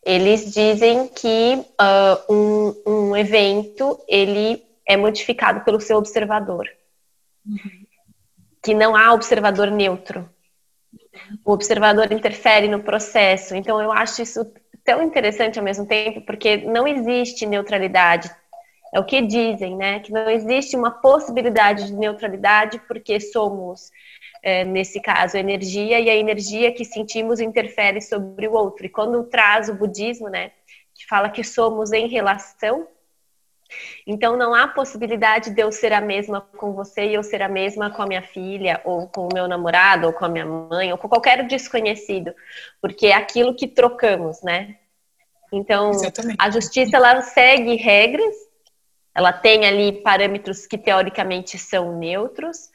eles 0.05 0.53
dizem 0.53 1.09
que 1.09 1.65
uh, 1.81 2.33
um, 2.33 2.83
um, 2.87 3.17
evento 3.17 3.99
ele 4.07 4.65
é 4.87 4.95
modificado 4.95 5.65
pelo 5.65 5.81
seu 5.81 5.97
observador, 5.97 6.65
uhum. 7.45 7.85
que 8.63 8.73
não 8.73 8.95
há 8.95 9.11
observador 9.11 9.69
neutro. 9.69 10.29
O 11.43 11.51
observador 11.51 12.09
interfere 12.09 12.69
no 12.69 12.83
processo. 12.83 13.53
Então, 13.53 13.81
eu 13.81 13.91
acho 13.91 14.21
isso 14.21 14.49
tão 14.81 15.03
interessante 15.03 15.59
ao 15.59 15.65
mesmo 15.65 15.85
tempo, 15.85 16.21
porque 16.21 16.55
não 16.55 16.87
existe 16.87 17.45
neutralidade 17.45 18.33
é 18.93 18.99
o 18.99 19.03
que 19.03 19.21
dizem, 19.21 19.75
né? 19.75 19.99
Que 19.99 20.11
não 20.11 20.29
existe 20.29 20.75
uma 20.75 20.91
possibilidade 20.91 21.87
de 21.87 21.93
neutralidade 21.93 22.79
porque 22.87 23.19
somos, 23.19 23.89
é, 24.43 24.63
nesse 24.63 25.01
caso, 25.01 25.35
energia 25.35 25.99
e 25.99 26.09
a 26.11 26.15
energia 26.15 26.71
que 26.71 26.85
sentimos 26.85 27.39
interfere 27.39 27.99
sobre 27.99 28.47
o 28.47 28.53
outro. 28.53 28.85
E 28.85 28.89
quando 28.89 29.23
traz 29.23 29.67
o 29.67 29.73
budismo, 29.73 30.29
né? 30.29 30.51
Que 30.93 31.07
fala 31.07 31.27
que 31.27 31.43
somos 31.43 31.91
em 31.91 32.07
relação, 32.07 32.87
então 34.05 34.37
não 34.37 34.53
há 34.53 34.67
possibilidade 34.67 35.49
de 35.49 35.59
eu 35.59 35.71
ser 35.71 35.91
a 35.91 35.99
mesma 35.99 36.41
com 36.41 36.73
você 36.73 37.07
e 37.07 37.15
eu 37.15 37.23
ser 37.23 37.41
a 37.41 37.49
mesma 37.49 37.89
com 37.89 38.03
a 38.03 38.05
minha 38.05 38.21
filha, 38.21 38.79
ou 38.85 39.07
com 39.07 39.27
o 39.27 39.33
meu 39.33 39.47
namorado, 39.47 40.05
ou 40.05 40.13
com 40.13 40.23
a 40.23 40.29
minha 40.29 40.45
mãe, 40.45 40.91
ou 40.91 40.99
com 40.99 41.09
qualquer 41.09 41.47
desconhecido, 41.47 42.31
porque 42.79 43.07
é 43.07 43.15
aquilo 43.15 43.55
que 43.55 43.67
trocamos, 43.67 44.43
né? 44.43 44.77
Então, 45.51 45.89
Exatamente. 45.89 46.37
a 46.39 46.51
justiça 46.51 46.97
ela 46.97 47.21
segue 47.21 47.75
regras 47.75 48.42
ela 49.15 49.31
tem 49.31 49.65
ali 49.65 49.91
parâmetros 50.01 50.65
que 50.65 50.77
teoricamente 50.77 51.57
são 51.57 51.97
neutros, 51.97 52.69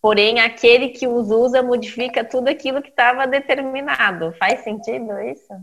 porém 0.00 0.40
aquele 0.40 0.90
que 0.90 1.06
os 1.06 1.30
usa 1.30 1.62
modifica 1.62 2.24
tudo 2.24 2.48
aquilo 2.48 2.82
que 2.82 2.90
estava 2.90 3.26
determinado. 3.26 4.34
Faz 4.38 4.62
sentido 4.62 5.18
isso? 5.20 5.54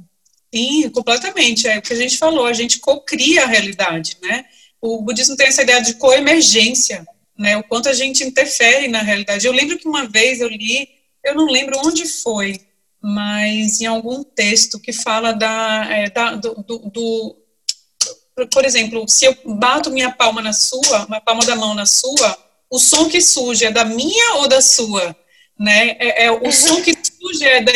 Sim, 0.53 0.89
completamente. 0.89 1.67
É 1.67 1.77
o 1.77 1.81
que 1.81 1.93
a 1.93 1.97
gente 1.97 2.17
falou, 2.17 2.45
a 2.45 2.53
gente 2.53 2.79
cocria 2.79 3.43
a 3.43 3.47
realidade, 3.47 4.17
né? 4.21 4.45
O 4.81 5.01
budismo 5.01 5.35
tem 5.35 5.47
essa 5.47 5.63
ideia 5.63 5.81
de 5.81 5.95
coemergência, 5.95 7.05
né? 7.37 7.57
O 7.57 7.63
quanto 7.63 7.89
a 7.89 7.93
gente 7.93 8.23
interfere 8.23 8.87
na 8.87 9.01
realidade. 9.01 9.45
Eu 9.45 9.53
lembro 9.53 9.77
que 9.77 9.87
uma 9.87 10.07
vez 10.07 10.41
eu 10.41 10.47
li, 10.47 10.89
eu 11.23 11.35
não 11.35 11.45
lembro 11.45 11.79
onde 11.79 12.05
foi, 12.05 12.61
mas 13.01 13.81
em 13.81 13.85
algum 13.85 14.23
texto 14.23 14.79
que 14.79 14.91
fala 14.91 15.31
da, 15.31 15.87
é, 15.89 16.09
da 16.09 16.35
do, 16.35 16.55
do, 16.55 16.77
do 16.89 17.44
por 18.51 18.65
exemplo, 18.65 19.07
se 19.07 19.25
eu 19.25 19.37
bato 19.45 19.89
minha 19.89 20.11
palma 20.11 20.41
na 20.41 20.51
sua, 20.51 21.05
uma 21.05 21.21
palma 21.21 21.45
da 21.45 21.55
mão 21.55 21.73
na 21.73 21.85
sua, 21.85 22.37
o 22.69 22.77
som 22.77 23.07
que 23.07 23.21
surge 23.21 23.65
é 23.65 23.71
da 23.71 23.85
minha 23.85 24.35
ou 24.35 24.47
da 24.47 24.61
sua, 24.61 25.15
né? 25.57 25.91
É, 25.91 26.25
é 26.25 26.31
o 26.31 26.51
som 26.51 26.81
que 26.81 26.93
surge 26.93 27.45
é 27.45 27.61
da, 27.61 27.71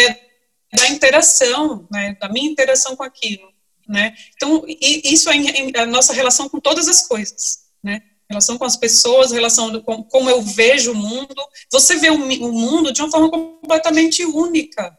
da, 0.73 0.89
interação, 0.89 1.87
né? 1.89 2.17
Da 2.19 2.27
minha 2.27 2.49
interação 2.51 2.95
com 2.95 3.03
aquilo, 3.03 3.49
né? 3.87 4.13
Então, 4.35 4.65
isso 4.67 5.29
é 5.29 5.79
a 5.79 5.85
nossa 5.85 6.11
relação 6.11 6.49
com 6.49 6.59
todas 6.59 6.89
as 6.89 7.07
coisas, 7.07 7.59
né? 7.81 8.01
Relação 8.29 8.57
com 8.57 8.65
as 8.65 8.75
pessoas, 8.75 9.31
relação 9.31 9.81
com 9.81 10.03
como 10.03 10.29
eu 10.29 10.41
vejo 10.41 10.91
o 10.91 10.95
mundo. 10.95 11.41
Você 11.71 11.95
vê 11.95 12.09
o, 12.09 12.15
o 12.15 12.51
mundo 12.51 12.91
de 12.91 13.01
uma 13.01 13.09
forma 13.09 13.29
completamente 13.29 14.25
única, 14.25 14.95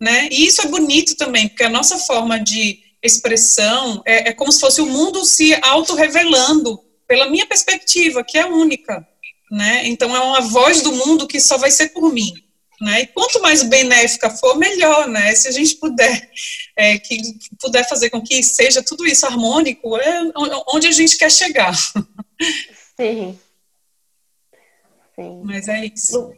né? 0.00 0.28
E 0.30 0.46
isso 0.46 0.62
é 0.62 0.66
bonito 0.66 1.16
também, 1.16 1.48
porque 1.48 1.64
a 1.64 1.68
nossa 1.68 1.98
forma 1.98 2.38
de 2.38 2.91
expressão, 3.02 4.02
é, 4.06 4.28
é 4.28 4.32
como 4.32 4.52
se 4.52 4.60
fosse 4.60 4.80
o 4.80 4.86
mundo 4.86 5.24
se 5.24 5.54
auto-revelando, 5.62 6.78
pela 7.06 7.28
minha 7.28 7.46
perspectiva, 7.46 8.24
que 8.24 8.38
é 8.38 8.46
única. 8.46 9.06
Né? 9.50 9.86
Então, 9.86 10.16
é 10.16 10.20
uma 10.20 10.40
voz 10.40 10.80
do 10.80 10.92
mundo 10.92 11.26
que 11.26 11.40
só 11.40 11.58
vai 11.58 11.70
ser 11.70 11.88
por 11.88 12.12
mim. 12.12 12.32
Né? 12.80 13.02
E 13.02 13.06
quanto 13.06 13.40
mais 13.40 13.62
benéfica 13.62 14.30
for, 14.30 14.56
melhor, 14.56 15.06
né? 15.06 15.34
Se 15.34 15.46
a 15.46 15.52
gente 15.52 15.76
puder, 15.76 16.30
é, 16.74 16.98
que 16.98 17.16
puder 17.60 17.88
fazer 17.88 18.10
com 18.10 18.20
que 18.20 18.42
seja 18.42 18.82
tudo 18.82 19.06
isso 19.06 19.24
harmônico, 19.24 19.96
é 19.98 20.32
onde 20.68 20.88
a 20.88 20.90
gente 20.90 21.16
quer 21.16 21.30
chegar. 21.30 21.72
Sim. 22.96 23.38
Sim. 25.14 25.42
Mas 25.44 25.68
é 25.68 25.84
isso. 25.86 26.32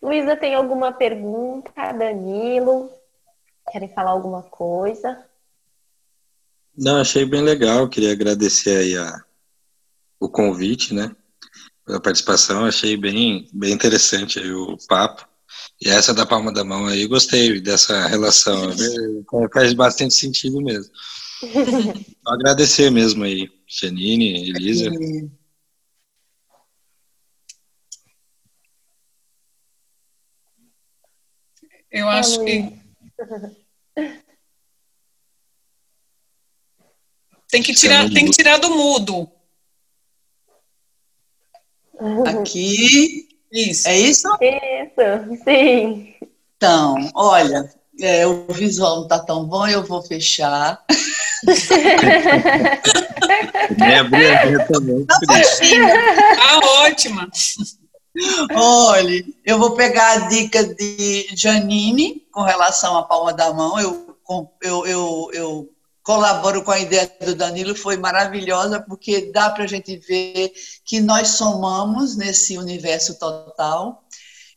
Luísa, 0.00 0.36
tem 0.36 0.54
alguma 0.54 0.92
pergunta? 0.92 1.70
Danilo? 1.92 2.90
Querem 3.70 3.88
falar 3.88 4.12
alguma 4.12 4.42
coisa? 4.42 5.22
Não, 6.76 7.00
achei 7.00 7.24
bem 7.24 7.42
legal. 7.42 7.88
Queria 7.88 8.12
agradecer 8.12 8.76
aí 8.76 8.96
a, 8.96 9.24
o 10.18 10.28
convite, 10.28 10.92
né? 10.92 11.14
Pela 11.86 12.00
participação, 12.00 12.64
achei 12.64 12.96
bem, 12.96 13.48
bem 13.52 13.72
interessante 13.72 14.38
aí 14.38 14.50
o 14.52 14.76
papo. 14.88 15.28
E 15.80 15.88
essa 15.88 16.14
da 16.14 16.26
palma 16.26 16.52
da 16.52 16.64
mão 16.64 16.86
aí, 16.86 17.06
gostei 17.06 17.60
dessa 17.60 18.06
relação. 18.06 18.72
Faz 19.52 19.72
bastante 19.74 20.14
sentido 20.14 20.60
mesmo. 20.60 20.92
Agradecer 22.26 22.90
mesmo 22.90 23.24
aí, 23.24 23.50
Janine, 23.68 24.48
Elisa. 24.48 24.90
Eu 31.90 32.08
acho 32.08 32.42
que 32.44 32.72
Tem 37.54 37.62
que 37.62 37.72
tirar, 37.72 38.10
tem 38.10 38.24
que 38.24 38.32
tirar 38.32 38.58
do 38.58 38.68
mudo. 38.68 39.30
Aqui. 42.26 43.28
Isso. 43.52 43.88
É 43.88 43.96
isso? 43.96 44.28
Isso, 44.40 45.44
sim. 45.44 46.14
Então, 46.56 46.96
olha, 47.14 47.72
É, 48.00 48.26
o 48.26 48.46
visual 48.48 49.02
não 49.02 49.06
tá 49.06 49.20
tão 49.20 49.44
bom, 49.44 49.68
eu 49.68 49.84
vou 49.84 50.02
fechar. 50.02 50.84
Me 53.78 53.94
abrir 54.00 54.34
a 54.34 54.66
também. 54.66 55.06
Tá, 55.06 55.20
tá 55.20 56.58
ótima. 56.80 57.30
Olha, 58.52 59.24
eu 59.44 59.60
vou 59.60 59.76
pegar 59.76 60.10
a 60.10 60.28
dica 60.28 60.74
de 60.74 61.28
Janine 61.36 62.26
com 62.32 62.42
relação 62.42 62.98
à 62.98 63.04
palma 63.04 63.32
da 63.32 63.52
mão. 63.52 63.78
Eu, 63.78 64.18
eu, 64.60 64.86
eu, 64.86 65.30
eu 65.32 65.73
colaboro 66.04 66.62
com 66.62 66.70
a 66.70 66.78
ideia 66.78 67.10
do 67.24 67.34
Danilo, 67.34 67.74
foi 67.74 67.96
maravilhosa, 67.96 68.78
porque 68.78 69.32
dá 69.32 69.48
para 69.50 69.64
a 69.64 69.66
gente 69.66 69.96
ver 69.96 70.52
que 70.84 71.00
nós 71.00 71.28
somamos 71.28 72.14
nesse 72.14 72.58
universo 72.58 73.18
total 73.18 74.04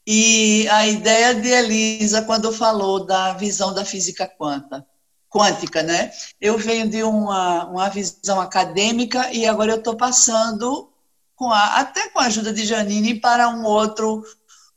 e 0.06 0.68
a 0.70 0.88
ideia 0.88 1.34
de 1.34 1.50
Elisa, 1.50 2.22
quando 2.22 2.52
falou 2.54 3.06
da 3.06 3.34
visão 3.34 3.74
da 3.74 3.84
física 3.84 4.26
quanta, 4.26 4.86
quântica, 5.30 5.84
né? 5.84 6.12
Eu 6.40 6.58
venho 6.58 6.90
de 6.90 7.04
uma, 7.04 7.66
uma 7.66 7.90
visão 7.90 8.40
acadêmica 8.40 9.34
e 9.34 9.46
agora 9.46 9.74
eu 9.74 9.78
estou 9.78 9.98
passando, 9.98 10.90
com 11.36 11.52
a, 11.52 11.80
até 11.80 12.10
com 12.10 12.20
a 12.20 12.26
ajuda 12.26 12.54
de 12.54 12.66
Janine, 12.66 13.20
para 13.20 13.50
um 13.50 13.66
outro, 13.66 14.24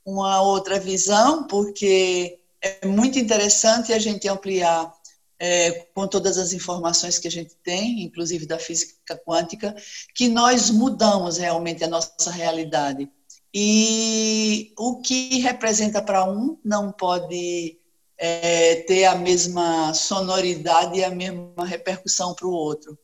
uma 0.05 0.41
outra 0.41 0.81
visão, 0.81 1.45
porque 1.45 2.41
é 2.61 2.87
muito 2.87 3.17
interessante 3.19 3.93
a 3.93 3.99
gente 3.99 4.29
ampliar 4.29 4.93
é, 5.41 5.87
com 5.95 6.07
todas 6.07 6.37
as 6.37 6.53
informações 6.53 7.19
que 7.19 7.27
a 7.27 7.31
gente 7.31 7.57
tem, 7.65 8.03
inclusive 8.03 8.45
da 8.45 8.59
física 8.59 9.17
quântica, 9.27 9.75
que 10.15 10.29
nós 10.29 10.69
mudamos 10.69 11.39
realmente 11.39 11.83
a 11.83 11.89
nossa 11.89 12.31
realidade. 12.31 13.09
E 13.53 14.73
o 14.79 15.01
que 15.01 15.41
representa 15.41 16.03
para 16.03 16.25
um 16.25 16.59
não 16.63 16.93
pode 16.93 17.79
é, 18.19 18.77
ter 18.83 19.07
a 19.07 19.15
mesma 19.15 19.95
sonoridade 19.95 20.99
e 20.99 21.05
a 21.05 21.11
mesma 21.11 21.65
repercussão 21.65 22.35
para 22.35 22.47
o 22.47 22.53
outro. 22.53 22.97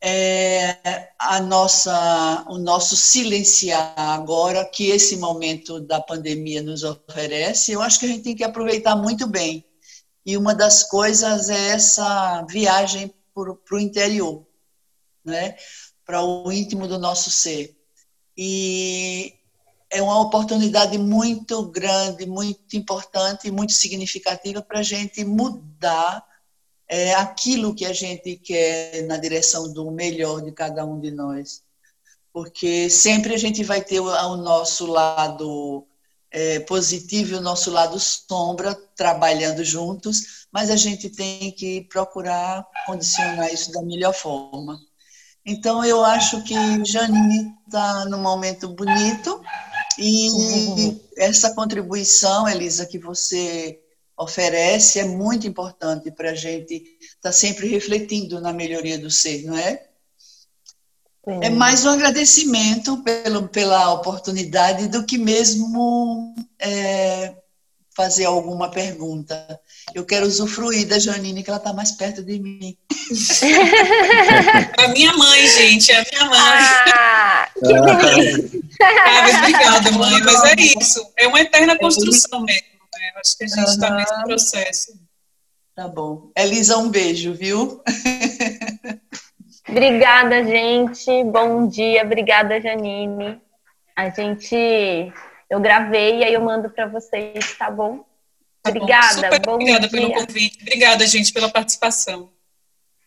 É, 0.00 1.08
a 1.18 1.40
nossa, 1.40 2.46
o 2.48 2.56
nosso 2.56 2.96
silenciar 2.96 3.94
agora, 3.98 4.64
que 4.64 4.90
esse 4.90 5.16
momento 5.16 5.80
da 5.80 6.00
pandemia 6.00 6.62
nos 6.62 6.84
oferece, 6.84 7.72
eu 7.72 7.82
acho 7.82 7.98
que 7.98 8.06
a 8.06 8.08
gente 8.08 8.22
tem 8.22 8.36
que 8.36 8.44
aproveitar 8.44 8.94
muito 8.94 9.26
bem. 9.26 9.67
E 10.28 10.36
uma 10.36 10.54
das 10.54 10.82
coisas 10.82 11.48
é 11.48 11.68
essa 11.68 12.42
viagem 12.42 13.14
para 13.34 13.76
o 13.76 13.80
interior, 13.80 14.46
né? 15.24 15.56
para 16.04 16.22
o 16.22 16.52
íntimo 16.52 16.86
do 16.86 16.98
nosso 16.98 17.30
ser. 17.30 17.74
E 18.36 19.32
é 19.88 20.02
uma 20.02 20.20
oportunidade 20.20 20.98
muito 20.98 21.64
grande, 21.70 22.26
muito 22.26 22.76
importante 22.76 23.48
e 23.48 23.50
muito 23.50 23.72
significativa 23.72 24.60
para 24.60 24.80
a 24.80 24.82
gente 24.82 25.24
mudar 25.24 26.22
é, 26.86 27.14
aquilo 27.14 27.74
que 27.74 27.86
a 27.86 27.94
gente 27.94 28.36
quer 28.36 29.06
na 29.06 29.16
direção 29.16 29.72
do 29.72 29.90
melhor 29.90 30.42
de 30.42 30.52
cada 30.52 30.84
um 30.84 31.00
de 31.00 31.10
nós. 31.10 31.62
Porque 32.34 32.90
sempre 32.90 33.32
a 33.32 33.38
gente 33.38 33.64
vai 33.64 33.82
ter 33.82 34.00
o, 34.00 34.36
nosso 34.36 34.84
lado 34.84 35.86
é, 36.30 36.60
positivo 36.60 37.32
e 37.32 37.36
o 37.36 37.40
nosso 37.40 37.70
lado 37.70 37.98
sombra 37.98 38.74
trabalhando 38.96 39.64
juntos, 39.64 40.46
mas 40.52 40.70
a 40.70 40.76
gente 40.76 41.08
tem 41.08 41.50
que 41.52 41.82
procurar 41.82 42.66
condicionar 42.86 43.52
isso 43.52 43.72
da 43.72 43.82
melhor 43.82 44.12
forma. 44.12 44.78
Então, 45.44 45.84
eu 45.84 46.04
acho 46.04 46.42
que 46.42 46.54
Janine 46.84 47.54
está 47.66 48.04
num 48.04 48.20
momento 48.20 48.68
bonito, 48.68 49.40
e 49.98 50.30
uhum. 50.30 51.00
essa 51.16 51.54
contribuição, 51.54 52.48
Elisa, 52.48 52.86
que 52.86 52.98
você 52.98 53.80
oferece 54.16 55.00
é 55.00 55.04
muito 55.04 55.46
importante 55.46 56.10
para 56.10 56.30
a 56.30 56.34
gente 56.34 56.74
estar 56.74 57.20
tá 57.20 57.32
sempre 57.32 57.66
refletindo 57.68 58.40
na 58.40 58.52
melhoria 58.52 58.98
do 58.98 59.10
ser, 59.10 59.44
não 59.44 59.56
é? 59.56 59.87
Sim. 61.28 61.40
É 61.42 61.50
mais 61.50 61.84
um 61.84 61.90
agradecimento 61.90 62.96
pelo, 63.02 63.48
pela 63.48 63.92
oportunidade 63.92 64.88
do 64.88 65.04
que 65.04 65.18
mesmo 65.18 66.34
é, 66.58 67.34
fazer 67.94 68.24
alguma 68.24 68.70
pergunta. 68.70 69.60
Eu 69.94 70.06
quero 70.06 70.26
usufruir 70.26 70.88
da 70.88 70.98
Janine, 70.98 71.42
que 71.42 71.50
ela 71.50 71.58
está 71.58 71.70
mais 71.74 71.92
perto 71.92 72.22
de 72.22 72.38
mim. 72.38 72.74
a 74.78 74.88
minha 74.94 75.14
mãe, 75.18 75.46
gente, 75.48 75.92
a 75.92 76.02
minha 76.10 76.24
mãe. 76.30 76.38
Ah, 76.40 77.48
que 77.58 77.74
ah, 77.74 79.38
obrigada, 79.38 79.92
mãe. 79.92 80.22
Mas 80.22 80.44
é 80.44 80.54
isso. 80.80 81.12
É 81.14 81.26
uma 81.26 81.42
eterna 81.42 81.78
construção 81.78 82.40
mesmo. 82.40 82.62
Né? 82.98 83.12
Acho 83.22 83.36
que 83.36 83.44
a 83.44 83.48
gente 83.48 83.68
está 83.68 83.90
uhum. 83.90 83.96
nesse 83.96 84.22
processo. 84.24 84.98
Tá 85.76 85.86
bom. 85.86 86.30
Elisa, 86.34 86.78
um 86.78 86.88
beijo, 86.88 87.34
viu? 87.34 87.82
Obrigada, 89.68 90.44
gente. 90.44 91.24
Bom 91.24 91.68
dia. 91.68 92.02
Obrigada, 92.02 92.60
Janine. 92.60 93.40
A 93.94 94.10
gente 94.10 95.12
eu 95.50 95.60
gravei 95.60 96.18
e 96.18 96.24
aí 96.24 96.34
eu 96.34 96.42
mando 96.42 96.68
para 96.68 96.86
vocês, 96.86 97.56
tá 97.56 97.70
bom? 97.70 98.04
Tá 98.62 98.70
obrigada. 98.70 99.30
Bom, 99.44 99.54
obrigada 99.54 99.88
dia. 99.88 99.90
pelo 99.90 100.12
convite. 100.12 100.58
Obrigada, 100.60 101.06
gente, 101.06 101.32
pela 101.32 101.48
participação. 101.48 102.30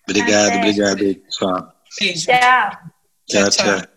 Obrigado, 0.09 0.47
Até. 0.47 0.57
obrigado, 0.57 1.15
pessoal. 1.23 1.73
Beijo. 1.99 2.25
Tchau. 2.25 2.71
Tchau, 3.27 3.49
tchau. 3.49 3.79
tchau. 3.79 3.90